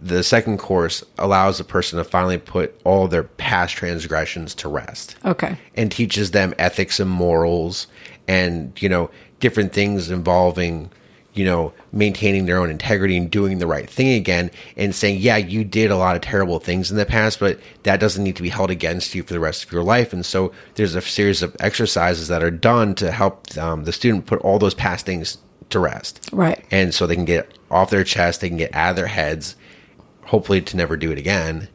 the 0.00 0.22
second 0.22 0.58
course 0.58 1.02
allows 1.18 1.58
a 1.58 1.64
person 1.64 1.98
to 1.98 2.04
finally 2.04 2.38
put 2.38 2.78
all 2.84 3.08
their 3.08 3.22
past 3.24 3.74
transgressions 3.76 4.54
to 4.56 4.68
rest 4.68 5.16
Okay. 5.24 5.56
and 5.74 5.90
teaches 5.90 6.32
them 6.32 6.54
ethics 6.58 7.00
and 7.00 7.10
morals 7.10 7.86
and, 8.28 8.72
you 8.82 8.88
know, 8.88 9.10
different 9.40 9.72
things 9.72 10.10
involving, 10.10 10.90
you 11.32 11.44
know, 11.44 11.72
maintaining 11.92 12.46
their 12.46 12.58
own 12.58 12.70
integrity 12.70 13.16
and 13.16 13.30
doing 13.30 13.58
the 13.58 13.66
right 13.66 13.88
thing 13.88 14.12
again 14.14 14.50
and 14.76 14.94
saying, 14.94 15.18
yeah, 15.20 15.36
you 15.36 15.64
did 15.64 15.90
a 15.90 15.96
lot 15.96 16.16
of 16.16 16.22
terrible 16.22 16.58
things 16.58 16.90
in 16.90 16.96
the 16.96 17.06
past, 17.06 17.40
but 17.40 17.58
that 17.84 18.00
doesn't 18.00 18.22
need 18.24 18.36
to 18.36 18.42
be 18.42 18.48
held 18.50 18.70
against 18.70 19.14
you 19.14 19.22
for 19.22 19.32
the 19.32 19.40
rest 19.40 19.64
of 19.64 19.72
your 19.72 19.82
life. 19.82 20.12
And 20.12 20.26
so 20.26 20.52
there's 20.74 20.94
a 20.94 21.00
series 21.00 21.42
of 21.42 21.56
exercises 21.60 22.28
that 22.28 22.42
are 22.42 22.50
done 22.50 22.94
to 22.96 23.10
help 23.12 23.56
um, 23.56 23.84
the 23.84 23.92
student 23.92 24.26
put 24.26 24.40
all 24.40 24.58
those 24.58 24.74
past 24.74 25.06
things 25.06 25.38
to 25.70 25.78
rest. 25.78 26.28
Right. 26.32 26.64
And 26.70 26.94
so 26.94 27.06
they 27.06 27.16
can 27.16 27.24
get 27.24 27.50
off 27.70 27.90
their 27.90 28.04
chest, 28.04 28.40
they 28.40 28.48
can 28.48 28.58
get 28.58 28.74
out 28.74 28.90
of 28.90 28.96
their 28.96 29.06
heads, 29.06 29.56
hopefully 30.26 30.60
to 30.60 30.76
never 30.76 30.96
do 30.96 31.10
it 31.10 31.18
again 31.18 31.68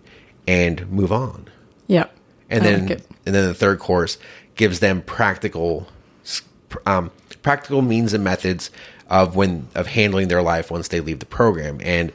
and 0.47 0.89
move 0.91 1.11
on. 1.11 1.47
Yeah. 1.87 2.07
and 2.49 2.63
I 2.63 2.65
then 2.65 2.87
like 2.87 3.01
and 3.25 3.35
then 3.35 3.47
the 3.47 3.53
third 3.53 3.79
course 3.79 4.17
gives 4.55 4.79
them 4.79 5.01
practical 5.01 5.87
um, 6.85 7.11
practical 7.41 7.81
means 7.81 8.13
and 8.13 8.23
methods 8.23 8.71
of 9.09 9.35
when 9.35 9.67
of 9.75 9.87
handling 9.87 10.27
their 10.27 10.41
life 10.41 10.71
once 10.71 10.87
they 10.87 10.99
leave 10.99 11.19
the 11.19 11.25
program. 11.25 11.79
And 11.83 12.11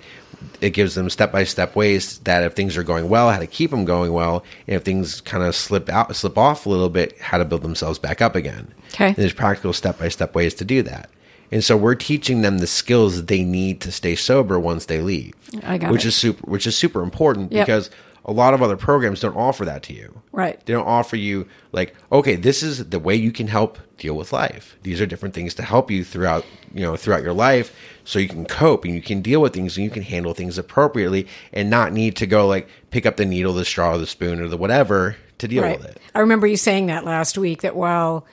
it 0.61 0.71
gives 0.71 0.95
them 0.95 1.11
step 1.11 1.33
by 1.33 1.45
step 1.45 1.75
ways 1.75 2.19
that 2.21 2.43
if 2.43 2.55
things 2.55 2.77
are 2.77 2.83
going 2.83 3.09
well 3.09 3.31
how 3.31 3.39
to 3.39 3.47
keep 3.47 3.71
them 3.71 3.85
going 3.85 4.13
well. 4.13 4.45
And 4.67 4.77
if 4.77 4.83
things 4.85 5.21
kind 5.21 5.43
of 5.43 5.55
slip 5.55 5.89
out 5.89 6.15
slip 6.17 6.39
off 6.39 6.67
a 6.67 6.69
little 6.69 6.89
bit 6.89 7.19
how 7.21 7.39
to 7.39 7.45
build 7.45 7.63
themselves 7.63 7.99
back 7.99 8.21
up 8.21 8.35
again. 8.35 8.73
Okay. 8.95 9.09
and 9.09 9.17
there's 9.17 9.33
practical 9.33 9.73
step 9.73 9.99
by 9.99 10.09
step 10.09 10.35
ways 10.35 10.55
to 10.55 10.65
do 10.65 10.83
that 10.83 11.11
and 11.53 11.63
so 11.65 11.77
we're 11.77 11.95
teaching 11.95 12.43
them 12.43 12.59
the 12.59 12.67
skills 12.67 13.27
they 13.27 13.43
need 13.45 13.81
to 13.81 13.93
stay 13.93 14.15
sober 14.17 14.59
once 14.59 14.87
they 14.87 15.01
leave 15.01 15.35
I 15.63 15.79
got 15.79 15.93
which 15.93 16.05
it. 16.05 16.09
is 16.09 16.17
super 16.17 16.45
which 16.51 16.67
is 16.67 16.77
super 16.77 17.03
important 17.03 17.53
Yep. 17.53 17.67
because 17.67 17.91
a 18.25 18.33
lot 18.33 18.55
of 18.55 18.61
other 18.63 18.77
programs 18.77 19.21
don't 19.21 19.37
offer 19.37 19.65
that 19.67 19.85
to 19.85 19.93
you. 19.93 20.21
Right. 20.33 20.59
They 20.67 20.73
don't 20.73 20.89
offer 20.89 21.15
you 21.15 21.47
like, 21.71 21.95
okay, 22.11 22.35
this 22.35 22.61
is 22.61 22.89
the 22.89 22.99
way 22.99 23.15
you 23.15 23.31
can 23.31 23.47
help 23.47 23.79
deal 23.99 24.15
with 24.17 24.33
life. 24.33 24.77
These 24.83 25.01
are 25.01 25.07
different 25.07 25.33
things 25.33 25.55
to 25.55 25.63
help 25.63 25.93
you 25.93 26.03
throughout, 26.03 26.45
you 26.75 26.81
know, 26.81 26.97
throughout 26.97 27.23
your 27.23 27.33
life 27.33 27.73
so 28.03 28.19
you 28.19 28.27
can 28.27 28.45
cope 28.45 28.85
and 28.85 28.93
you 28.93 29.01
can 29.01 29.21
deal 29.23 29.41
with 29.41 29.53
things 29.55 29.77
and 29.77 29.85
you 29.85 29.91
can 29.93 30.03
handle 30.03 30.35
things 30.35 30.59
appropriately 30.59 31.29
and 31.53 31.71
not 31.71 31.93
need 31.93 32.17
to 32.17 32.27
go 32.27 32.49
like 32.49 32.69
pick 32.91 33.07
up 33.07 33.17
the 33.17 33.25
needle, 33.25 33.53
the 33.53 33.65
straw, 33.65 33.97
the 33.97 34.09
spoon 34.09 34.41
or 34.41 34.49
the 34.49 34.57
whatever 34.57 35.15
to 35.39 35.47
deal 35.47 35.63
Right. 35.63 35.79
with 35.79 35.87
it. 35.89 36.01
I 36.13 36.19
remember 36.19 36.49
you 36.49 36.57
saying 36.57 36.87
that 36.87 37.05
last 37.05 37.39
week 37.39 37.63
that 37.63 37.77
while, 37.77 38.27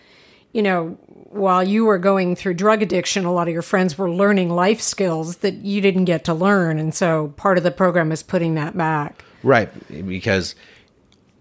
you 0.53 0.63
know, 0.63 0.97
while 1.33 1.63
you 1.63 1.85
were 1.85 1.97
going 1.97 2.35
through 2.35 2.53
drug 2.55 2.81
addiction, 2.81 3.25
a 3.25 3.33
lot 3.33 3.47
of 3.47 3.53
your 3.53 3.61
friends 3.61 3.97
were 3.97 4.09
learning 4.09 4.49
life 4.49 4.81
skills 4.81 5.37
that 5.37 5.55
you 5.55 5.81
didn't 5.81 6.05
get 6.05 6.23
to 6.25 6.33
learn. 6.33 6.79
And 6.79 6.93
so 6.93 7.33
part 7.37 7.57
of 7.57 7.63
the 7.63 7.71
program 7.71 8.11
is 8.11 8.23
putting 8.23 8.55
that 8.55 8.77
back. 8.77 9.23
Right. 9.41 9.69
Because 10.07 10.55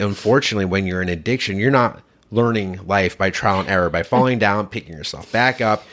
unfortunately, 0.01 0.65
when 0.65 0.87
you're 0.87 1.03
in 1.03 1.09
addiction, 1.09 1.59
you're 1.59 1.71
not 1.71 2.03
learning 2.31 2.81
life 2.87 3.17
by 3.17 3.31
trial 3.31 3.61
and 3.61 3.69
error, 3.69 3.91
by 3.91 4.03
falling 4.03 4.39
down, 4.39 4.67
picking 4.67 4.95
yourself 4.95 5.31
back 5.31 5.61
up, 5.61 5.85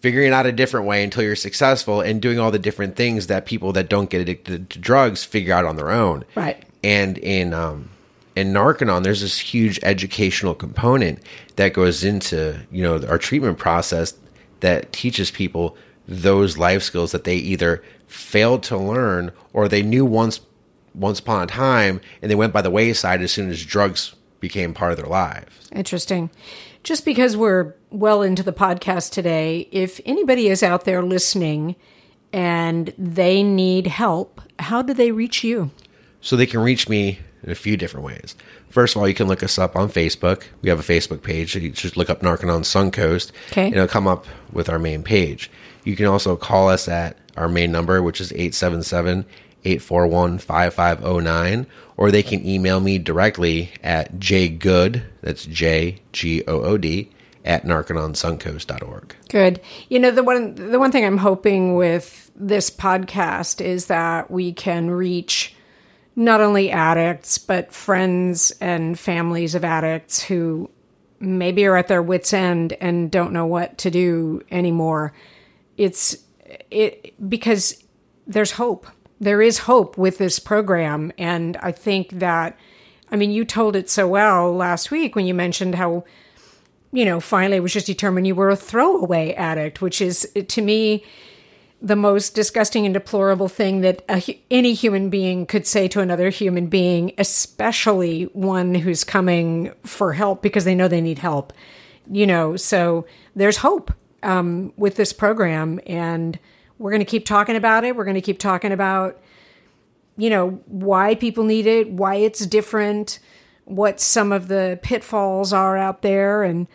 figuring 0.00 0.32
out 0.32 0.46
a 0.46 0.52
different 0.52 0.86
way 0.86 1.04
until 1.04 1.22
you're 1.22 1.36
successful, 1.36 2.00
and 2.00 2.20
doing 2.20 2.38
all 2.38 2.50
the 2.50 2.58
different 2.58 2.96
things 2.96 3.26
that 3.28 3.46
people 3.46 3.72
that 3.72 3.88
don't 3.88 4.10
get 4.10 4.20
addicted 4.20 4.70
to 4.70 4.78
drugs 4.78 5.24
figure 5.24 5.54
out 5.54 5.64
on 5.64 5.76
their 5.76 5.90
own. 5.90 6.24
Right. 6.34 6.64
And 6.82 7.18
in 7.18 7.54
um, 7.54 7.90
in 8.36 8.52
Narconon, 8.52 9.02
there's 9.02 9.20
this 9.20 9.38
huge 9.38 9.78
educational 9.82 10.54
component 10.54 11.20
that 11.56 11.72
goes 11.72 12.04
into 12.04 12.60
you 12.70 12.82
know 12.82 13.04
our 13.06 13.18
treatment 13.18 13.58
process 13.58 14.14
that 14.60 14.92
teaches 14.92 15.30
people 15.30 15.76
those 16.06 16.58
life 16.58 16.82
skills 16.82 17.12
that 17.12 17.24
they 17.24 17.36
either 17.36 17.82
failed 18.06 18.62
to 18.64 18.76
learn 18.76 19.32
or 19.52 19.68
they 19.68 19.82
knew 19.82 20.04
once 20.04 20.40
once 20.94 21.18
upon 21.18 21.42
a 21.42 21.46
time 21.46 22.00
and 22.22 22.30
they 22.30 22.34
went 22.34 22.52
by 22.52 22.62
the 22.62 22.70
wayside 22.70 23.20
as 23.22 23.32
soon 23.32 23.50
as 23.50 23.64
drugs 23.64 24.14
became 24.40 24.74
part 24.74 24.92
of 24.92 24.98
their 24.98 25.06
lives. 25.06 25.68
Interesting. 25.72 26.30
Just 26.82 27.04
because 27.04 27.36
we're 27.36 27.74
well 27.90 28.22
into 28.22 28.42
the 28.42 28.52
podcast 28.52 29.10
today, 29.10 29.68
if 29.72 30.00
anybody 30.04 30.48
is 30.48 30.62
out 30.62 30.84
there 30.84 31.02
listening 31.02 31.76
and 32.32 32.92
they 32.98 33.42
need 33.42 33.86
help, 33.86 34.40
how 34.58 34.82
do 34.82 34.92
they 34.92 35.10
reach 35.10 35.42
you? 35.42 35.70
So 36.20 36.36
they 36.36 36.46
can 36.46 36.60
reach 36.60 36.88
me 36.88 37.20
in 37.44 37.50
a 37.52 37.54
few 37.54 37.76
different 37.76 38.04
ways. 38.06 38.34
First 38.70 38.96
of 38.96 39.02
all, 39.02 39.08
you 39.08 39.14
can 39.14 39.28
look 39.28 39.42
us 39.42 39.58
up 39.58 39.76
on 39.76 39.88
Facebook. 39.90 40.42
We 40.62 40.68
have 40.70 40.80
a 40.80 40.82
Facebook 40.82 41.22
page. 41.22 41.54
You 41.54 41.70
just 41.70 41.96
look 41.96 42.10
up 42.10 42.20
Narconon 42.22 42.62
Suncoast, 42.64 43.30
Okay. 43.52 43.66
and 43.66 43.74
it'll 43.74 43.86
come 43.86 44.06
up 44.08 44.26
with 44.52 44.68
our 44.68 44.78
main 44.78 45.02
page. 45.02 45.50
You 45.84 45.94
can 45.96 46.06
also 46.06 46.34
call 46.36 46.68
us 46.68 46.88
at 46.88 47.16
our 47.36 47.48
main 47.48 47.70
number, 47.70 48.02
which 48.02 48.20
is 48.20 48.32
877 48.32 49.24
841 49.66 50.38
5509, 50.38 51.66
or 51.96 52.10
they 52.10 52.22
can 52.22 52.44
email 52.46 52.80
me 52.80 52.98
directly 52.98 53.70
at 53.82 54.14
jgood, 54.18 55.02
that's 55.22 55.44
J 55.46 56.00
G 56.12 56.42
O 56.46 56.60
O 56.62 56.76
D, 56.78 57.10
at 57.44 57.64
narcononsuncoast.org. 57.64 59.16
Good. 59.28 59.60
You 59.88 59.98
know, 59.98 60.10
the 60.10 60.22
one 60.22 60.54
the 60.54 60.78
one 60.78 60.92
thing 60.92 61.04
I'm 61.04 61.18
hoping 61.18 61.74
with 61.76 62.30
this 62.36 62.70
podcast 62.70 63.60
is 63.64 63.86
that 63.86 64.30
we 64.30 64.52
can 64.52 64.90
reach 64.90 65.53
not 66.16 66.40
only 66.40 66.70
addicts 66.70 67.38
but 67.38 67.72
friends 67.72 68.52
and 68.60 68.98
families 68.98 69.54
of 69.54 69.64
addicts 69.64 70.22
who 70.22 70.70
maybe 71.20 71.64
are 71.64 71.76
at 71.76 71.88
their 71.88 72.02
wits 72.02 72.32
end 72.32 72.72
and 72.80 73.10
don't 73.10 73.32
know 73.32 73.46
what 73.46 73.78
to 73.78 73.90
do 73.90 74.42
anymore. 74.50 75.12
It's 75.76 76.16
it 76.70 77.14
because 77.28 77.82
there's 78.26 78.52
hope. 78.52 78.86
There 79.20 79.42
is 79.42 79.58
hope 79.58 79.96
with 79.96 80.18
this 80.18 80.38
program 80.38 81.12
and 81.18 81.56
I 81.58 81.72
think 81.72 82.10
that 82.18 82.58
I 83.10 83.16
mean 83.16 83.30
you 83.30 83.44
told 83.44 83.76
it 83.76 83.90
so 83.90 84.06
well 84.06 84.54
last 84.54 84.90
week 84.90 85.16
when 85.16 85.26
you 85.26 85.34
mentioned 85.34 85.74
how 85.74 86.04
you 86.94 87.04
know, 87.04 87.18
finally 87.18 87.56
it 87.56 87.60
was 87.60 87.72
just 87.72 87.88
determined 87.88 88.24
you 88.24 88.36
were 88.36 88.50
a 88.50 88.56
throwaway 88.56 89.34
addict, 89.34 89.82
which 89.82 90.00
is 90.00 90.30
to 90.46 90.62
me 90.62 91.04
the 91.84 91.94
most 91.94 92.34
disgusting 92.34 92.86
and 92.86 92.94
deplorable 92.94 93.46
thing 93.46 93.82
that 93.82 94.02
a, 94.08 94.40
any 94.50 94.72
human 94.72 95.10
being 95.10 95.44
could 95.44 95.66
say 95.66 95.86
to 95.86 96.00
another 96.00 96.30
human 96.30 96.66
being, 96.66 97.12
especially 97.18 98.24
one 98.32 98.74
who's 98.74 99.04
coming 99.04 99.70
for 99.84 100.14
help 100.14 100.40
because 100.40 100.64
they 100.64 100.74
know 100.74 100.88
they 100.88 101.02
need 101.02 101.18
help. 101.18 101.52
You 102.10 102.26
know, 102.26 102.56
so 102.56 103.06
there's 103.36 103.58
hope 103.58 103.92
um, 104.22 104.72
with 104.76 104.96
this 104.96 105.12
program, 105.12 105.78
and 105.86 106.38
we're 106.78 106.90
going 106.90 107.00
to 107.00 107.06
keep 107.06 107.26
talking 107.26 107.54
about 107.54 107.84
it. 107.84 107.94
We're 107.94 108.04
going 108.04 108.14
to 108.14 108.22
keep 108.22 108.38
talking 108.38 108.72
about 108.72 109.20
you 110.16 110.30
know 110.30 110.50
why 110.66 111.14
people 111.16 111.42
need 111.42 111.66
it 111.66 111.90
why 111.90 112.14
it's 112.14 112.46
different 112.46 113.18
what 113.64 113.98
some 113.98 114.30
of 114.30 114.46
the 114.46 114.78
pitfalls 114.82 115.52
are 115.52 115.76
out 115.76 116.02
there 116.02 116.44
and 116.44 116.68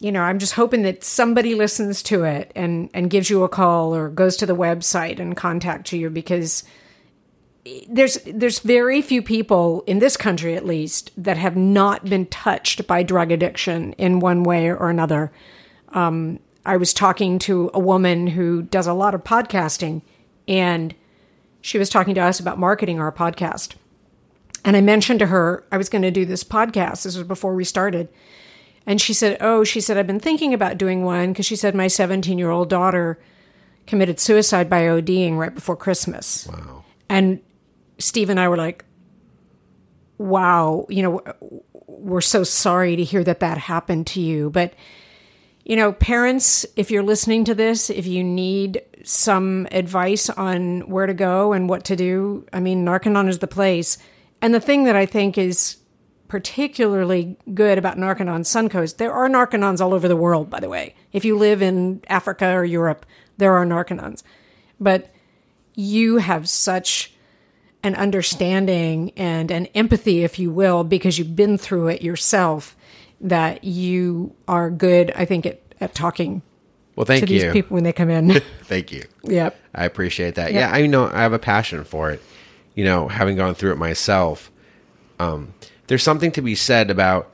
you 0.00 0.12
know 0.12 0.22
i'm 0.22 0.38
just 0.38 0.54
hoping 0.54 0.82
that 0.82 1.04
somebody 1.04 1.54
listens 1.54 2.02
to 2.02 2.24
it 2.24 2.52
and 2.54 2.90
and 2.94 3.10
gives 3.10 3.30
you 3.30 3.42
a 3.42 3.48
call 3.48 3.94
or 3.94 4.08
goes 4.08 4.36
to 4.36 4.46
the 4.46 4.56
website 4.56 5.18
and 5.18 5.36
contacts 5.36 5.92
you 5.92 6.10
because 6.10 6.64
there's 7.88 8.18
there's 8.26 8.60
very 8.60 9.02
few 9.02 9.20
people 9.20 9.82
in 9.86 9.98
this 9.98 10.16
country 10.16 10.54
at 10.54 10.64
least 10.64 11.10
that 11.16 11.36
have 11.36 11.56
not 11.56 12.04
been 12.04 12.26
touched 12.26 12.86
by 12.86 13.02
drug 13.02 13.30
addiction 13.30 13.92
in 13.94 14.20
one 14.20 14.42
way 14.42 14.68
or 14.68 14.88
another 14.88 15.32
um, 15.90 16.38
i 16.64 16.76
was 16.76 16.94
talking 16.94 17.38
to 17.38 17.70
a 17.74 17.80
woman 17.80 18.28
who 18.28 18.62
does 18.62 18.86
a 18.86 18.94
lot 18.94 19.14
of 19.14 19.24
podcasting 19.24 20.02
and 20.46 20.94
she 21.60 21.78
was 21.78 21.90
talking 21.90 22.14
to 22.14 22.20
us 22.20 22.40
about 22.40 22.58
marketing 22.58 23.00
our 23.00 23.12
podcast. 23.12 23.74
And 24.64 24.76
I 24.76 24.80
mentioned 24.80 25.18
to 25.20 25.26
her 25.26 25.64
I 25.70 25.76
was 25.76 25.88
going 25.88 26.02
to 26.02 26.10
do 26.10 26.24
this 26.24 26.44
podcast. 26.44 27.04
This 27.04 27.16
was 27.16 27.26
before 27.26 27.54
we 27.54 27.64
started. 27.64 28.08
And 28.88 29.02
she 29.02 29.12
said, 29.12 29.36
Oh, 29.42 29.64
she 29.64 29.82
said, 29.82 29.98
I've 29.98 30.06
been 30.06 30.18
thinking 30.18 30.54
about 30.54 30.78
doing 30.78 31.04
one 31.04 31.32
because 31.32 31.44
she 31.44 31.56
said 31.56 31.74
my 31.74 31.88
17 31.88 32.38
year 32.38 32.50
old 32.50 32.70
daughter 32.70 33.20
committed 33.86 34.18
suicide 34.18 34.70
by 34.70 34.84
ODing 34.84 35.36
right 35.36 35.54
before 35.54 35.76
Christmas. 35.76 36.46
Wow. 36.46 36.84
And 37.10 37.40
Steve 37.98 38.30
and 38.30 38.40
I 38.40 38.48
were 38.48 38.56
like, 38.56 38.86
wow, 40.16 40.86
you 40.88 41.02
know, 41.02 41.22
we're 41.86 42.22
so 42.22 42.42
sorry 42.44 42.96
to 42.96 43.04
hear 43.04 43.22
that 43.24 43.40
that 43.40 43.58
happened 43.58 44.06
to 44.08 44.22
you. 44.22 44.48
But, 44.48 44.72
you 45.66 45.76
know, 45.76 45.92
parents, 45.92 46.64
if 46.74 46.90
you're 46.90 47.02
listening 47.02 47.44
to 47.44 47.54
this, 47.54 47.90
if 47.90 48.06
you 48.06 48.24
need 48.24 48.80
some 49.04 49.68
advice 49.70 50.30
on 50.30 50.88
where 50.88 51.06
to 51.06 51.14
go 51.14 51.52
and 51.52 51.68
what 51.68 51.84
to 51.84 51.96
do, 51.96 52.46
I 52.54 52.60
mean, 52.60 52.86
Narconon 52.86 53.28
is 53.28 53.40
the 53.40 53.46
place. 53.46 53.98
And 54.40 54.54
the 54.54 54.60
thing 54.60 54.84
that 54.84 54.96
I 54.96 55.04
think 55.04 55.36
is 55.36 55.76
particularly 56.28 57.36
good 57.54 57.78
about 57.78 57.96
Narconon 57.96 58.40
Suncoast, 58.40 58.98
there 58.98 59.12
are 59.12 59.28
Narconons 59.28 59.80
all 59.80 59.94
over 59.94 60.08
the 60.08 60.16
world, 60.16 60.50
by 60.50 60.60
the 60.60 60.68
way. 60.68 60.94
If 61.12 61.24
you 61.24 61.36
live 61.36 61.62
in 61.62 62.02
Africa 62.08 62.52
or 62.52 62.64
Europe, 62.64 63.06
there 63.38 63.54
are 63.56 63.64
Narconons. 63.64 64.22
But 64.78 65.10
you 65.74 66.18
have 66.18 66.48
such 66.48 67.12
an 67.82 67.94
understanding 67.94 69.12
and 69.16 69.50
an 69.50 69.66
empathy, 69.66 70.22
if 70.24 70.38
you 70.38 70.50
will, 70.50 70.84
because 70.84 71.18
you've 71.18 71.36
been 71.36 71.56
through 71.56 71.88
it 71.88 72.02
yourself, 72.02 72.76
that 73.20 73.64
you 73.64 74.34
are 74.46 74.70
good, 74.70 75.12
I 75.16 75.24
think, 75.24 75.46
at, 75.46 75.60
at 75.80 75.94
talking 75.94 76.42
Well, 76.96 77.06
thank 77.06 77.26
to 77.26 77.32
you. 77.32 77.40
these 77.42 77.52
people 77.52 77.74
when 77.74 77.84
they 77.84 77.92
come 77.92 78.10
in. 78.10 78.40
Thank 78.64 78.92
you. 78.92 79.04
yep. 79.24 79.58
I 79.74 79.84
appreciate 79.84 80.34
that. 80.34 80.52
Yeah. 80.52 80.60
Yeah, 80.60 80.72
I 80.72 80.86
know 80.86 81.06
I 81.06 81.22
have 81.22 81.32
a 81.32 81.38
passion 81.38 81.84
for 81.84 82.10
it. 82.10 82.22
You 82.74 82.84
know, 82.84 83.08
having 83.08 83.36
gone 83.36 83.54
through 83.54 83.72
it 83.72 83.78
myself, 83.78 84.52
um, 85.18 85.54
there's 85.88 86.02
something 86.02 86.30
to 86.32 86.42
be 86.42 86.54
said 86.54 86.90
about 86.90 87.32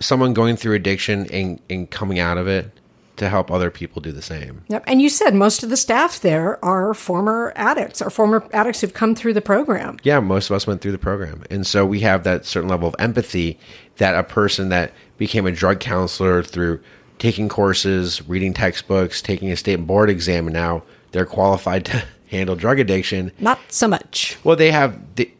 someone 0.00 0.34
going 0.34 0.56
through 0.56 0.74
addiction 0.74 1.26
and, 1.30 1.60
and 1.70 1.90
coming 1.90 2.18
out 2.18 2.36
of 2.36 2.48
it 2.48 2.70
to 3.16 3.28
help 3.28 3.50
other 3.50 3.70
people 3.70 4.02
do 4.02 4.10
the 4.10 4.22
same. 4.22 4.64
Yep. 4.68 4.84
And 4.86 5.00
you 5.00 5.08
said 5.08 5.34
most 5.34 5.62
of 5.62 5.70
the 5.70 5.76
staff 5.76 6.20
there 6.20 6.62
are 6.64 6.94
former 6.94 7.52
addicts 7.54 8.02
or 8.02 8.10
former 8.10 8.46
addicts 8.52 8.80
who've 8.80 8.92
come 8.92 9.14
through 9.14 9.34
the 9.34 9.40
program. 9.40 9.98
Yeah, 10.02 10.18
most 10.20 10.50
of 10.50 10.56
us 10.56 10.66
went 10.66 10.80
through 10.80 10.92
the 10.92 10.98
program. 10.98 11.44
And 11.48 11.66
so 11.66 11.86
we 11.86 12.00
have 12.00 12.24
that 12.24 12.44
certain 12.44 12.68
level 12.68 12.88
of 12.88 12.96
empathy 12.98 13.58
that 13.98 14.16
a 14.16 14.24
person 14.24 14.68
that 14.70 14.92
became 15.16 15.46
a 15.46 15.52
drug 15.52 15.78
counselor 15.78 16.42
through 16.42 16.80
taking 17.18 17.48
courses, 17.48 18.26
reading 18.28 18.52
textbooks, 18.52 19.22
taking 19.22 19.52
a 19.52 19.56
state 19.56 19.76
board 19.76 20.10
exam, 20.10 20.48
and 20.48 20.54
now 20.54 20.82
they're 21.12 21.24
qualified 21.24 21.84
to 21.86 22.04
handle 22.26 22.56
drug 22.56 22.80
addiction. 22.80 23.30
Not 23.38 23.60
so 23.68 23.86
much. 23.86 24.36
Well, 24.42 24.56
they 24.56 24.72
have. 24.72 25.00
The, 25.14 25.30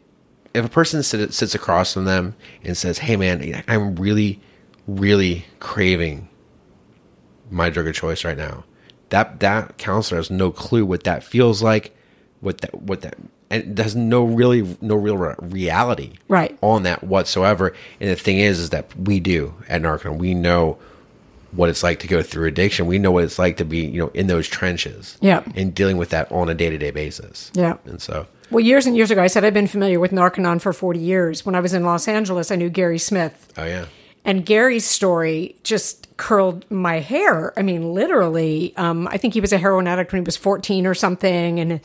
if 0.55 0.65
a 0.65 0.69
person 0.69 1.03
sit, 1.03 1.33
sits 1.33 1.53
across 1.55 1.93
from 1.93 2.05
them 2.05 2.35
and 2.63 2.75
says, 2.77 2.99
"Hey, 2.99 3.15
man, 3.15 3.63
I'm 3.67 3.95
really, 3.95 4.39
really 4.87 5.45
craving 5.59 6.29
my 7.49 7.69
drug 7.69 7.87
of 7.87 7.95
choice 7.95 8.23
right 8.23 8.37
now," 8.37 8.63
that 9.09 9.39
that 9.39 9.77
counselor 9.77 10.17
has 10.19 10.31
no 10.31 10.51
clue 10.51 10.85
what 10.85 11.03
that 11.03 11.23
feels 11.23 11.61
like, 11.61 11.95
what 12.41 12.59
that 12.59 12.81
what 12.81 13.01
that 13.01 13.15
and 13.51 13.75
there's 13.75 13.95
no 13.95 14.23
really 14.23 14.75
no 14.81 14.95
real 14.95 15.17
reality 15.39 16.13
Right. 16.27 16.57
on 16.61 16.83
that 16.83 17.03
whatsoever. 17.03 17.73
And 18.01 18.09
the 18.09 18.15
thing 18.15 18.39
is, 18.39 18.59
is 18.59 18.69
that 18.71 18.87
we 18.99 19.19
do 19.19 19.53
at 19.69 19.81
Narcan, 19.83 20.17
we 20.17 20.33
know 20.33 20.77
what 21.51 21.69
it's 21.69 21.83
like 21.83 21.99
to 21.99 22.07
go 22.07 22.21
through 22.23 22.47
addiction. 22.47 22.85
We 22.87 22.97
know 22.97 23.11
what 23.11 23.23
it's 23.23 23.39
like 23.39 23.57
to 23.57 23.63
be, 23.65 23.85
you 23.85 23.99
know, 23.99 24.11
in 24.13 24.27
those 24.27 24.47
trenches. 24.47 25.17
Yeah. 25.21 25.41
And 25.55 25.73
dealing 25.73 25.95
with 25.97 26.09
that 26.09 26.29
on 26.31 26.49
a 26.49 26.53
day 26.55 26.69
to 26.71 26.77
day 26.77 26.91
basis. 26.91 27.51
Yeah. 27.53 27.75
And 27.85 28.01
so, 28.01 28.25
Well, 28.55 28.63
years 28.63 28.85
and 28.85 28.95
years 28.95 29.11
ago, 29.11 29.21
I 29.21 29.27
said 29.27 29.43
I've 29.43 29.53
been 29.53 29.67
familiar 29.67 29.99
with 29.99 30.11
Narconon 30.11 30.61
for 30.61 30.71
40 30.71 30.97
years. 30.97 31.45
When 31.45 31.55
I 31.55 31.59
was 31.59 31.73
in 31.73 31.83
Los 31.83 32.07
Angeles, 32.07 32.51
I 32.51 32.55
knew 32.55 32.69
Gary 32.69 32.97
Smith. 32.97 33.51
oh 33.57 33.65
yeah. 33.65 33.87
And 34.23 34.45
Gary's 34.45 34.85
story 34.85 35.57
just 35.63 36.07
curled 36.15 36.65
my 36.71 37.01
hair. 37.01 37.51
I 37.59 37.63
mean, 37.63 37.93
literally. 37.93 38.73
Um, 38.77 39.09
I 39.09 39.17
think 39.17 39.33
he 39.33 39.41
was 39.41 39.51
a 39.51 39.57
heroin 39.57 39.87
addict 39.87 40.13
when 40.13 40.21
he 40.21 40.25
was 40.25 40.37
14 40.37 40.87
or 40.87 40.93
something 40.93 41.59
and 41.59 41.81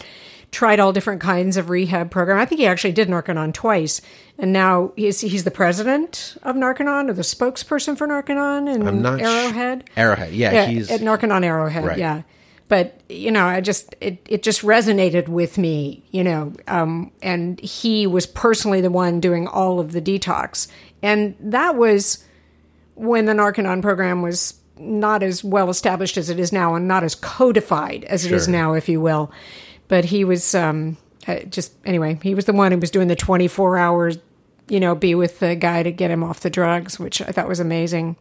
tried 0.52 0.78
all 0.78 0.92
different 0.92 1.20
kinds 1.20 1.56
of 1.56 1.70
rehab 1.70 2.12
program. 2.12 2.38
I 2.38 2.44
think 2.44 2.60
he 2.60 2.68
actually 2.68 2.92
did 2.92 3.08
Narconon 3.08 3.52
twice. 3.52 4.00
And 4.38 4.52
now 4.52 4.92
he's, 4.94 5.22
he's 5.22 5.42
the 5.42 5.50
president 5.50 6.36
of 6.44 6.54
Narconon 6.54 7.10
or 7.10 7.14
the 7.14 7.22
spokesperson 7.22 7.98
for 7.98 8.06
Narconon 8.06 8.72
and 8.72 8.86
I'm 8.86 9.02
not 9.02 9.18
sh- 9.18 9.24
Arrowhead. 9.24 9.90
Arrowhead. 9.96 10.32
Yeah, 10.34 10.52
yeah, 10.52 10.66
he's 10.66 10.88
at 10.88 11.00
Narconon 11.00 11.44
Arrowhead. 11.44 11.84
Right. 11.84 11.98
Yeah, 11.98 12.22
but 12.70 12.98
you 13.10 13.30
know, 13.30 13.44
I 13.44 13.60
just 13.60 13.94
it 14.00 14.24
it 14.28 14.42
just 14.42 14.62
resonated 14.62 15.28
with 15.28 15.58
me. 15.58 16.02
You 16.12 16.24
know, 16.24 16.52
um, 16.68 17.10
and 17.20 17.60
he 17.60 18.06
was 18.06 18.26
personally 18.26 18.80
the 18.80 18.90
one 18.90 19.20
doing 19.20 19.46
all 19.46 19.80
of 19.80 19.92
the 19.92 20.00
detox, 20.00 20.68
and 21.02 21.34
that 21.40 21.74
was 21.76 22.24
when 22.94 23.26
the 23.26 23.32
Narconon 23.32 23.82
program 23.82 24.22
was 24.22 24.54
not 24.78 25.22
as 25.22 25.42
well 25.44 25.68
established 25.68 26.16
as 26.16 26.30
it 26.30 26.38
is 26.38 26.52
now, 26.52 26.74
and 26.76 26.88
not 26.88 27.02
as 27.04 27.14
codified 27.14 28.04
as 28.04 28.24
it 28.24 28.32
is 28.32 28.44
Sure. 28.44 28.52
now, 28.52 28.72
if 28.74 28.88
you 28.88 29.00
will. 29.00 29.30
But 29.88 30.04
he 30.06 30.24
was 30.24 30.54
um, 30.54 30.96
uh, 31.26 31.40
just 31.40 31.72
anyway. 31.84 32.18
He 32.22 32.34
was 32.34 32.44
the 32.44 32.52
one 32.52 32.70
who 32.72 32.78
was 32.78 32.90
doing 32.92 33.08
the 33.08 33.16
twenty 33.16 33.48
four 33.48 33.76
hours. 33.76 34.16
You 34.68 34.78
know, 34.78 34.94
be 34.94 35.16
with 35.16 35.40
the 35.40 35.56
guy 35.56 35.82
to 35.82 35.90
get 35.90 36.12
him 36.12 36.22
off 36.22 36.38
the 36.40 36.50
drugs, 36.50 37.00
which 37.00 37.20
I 37.20 37.32
thought 37.32 37.48
was 37.48 37.58
amazing. 37.58 38.14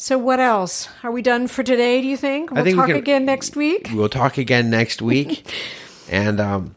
So 0.00 0.16
what 0.16 0.38
else? 0.38 0.88
Are 1.02 1.10
we 1.10 1.22
done 1.22 1.48
for 1.48 1.64
today? 1.64 2.00
Do 2.00 2.06
you 2.06 2.16
think 2.16 2.52
we'll 2.52 2.62
think 2.62 2.76
we 2.76 2.80
talk 2.80 2.86
can- 2.90 2.96
again 2.96 3.24
next 3.24 3.56
week? 3.56 3.90
we'll 3.92 4.08
talk 4.08 4.38
again 4.38 4.70
next 4.70 5.02
week. 5.02 5.52
and 6.08 6.40
um 6.40 6.76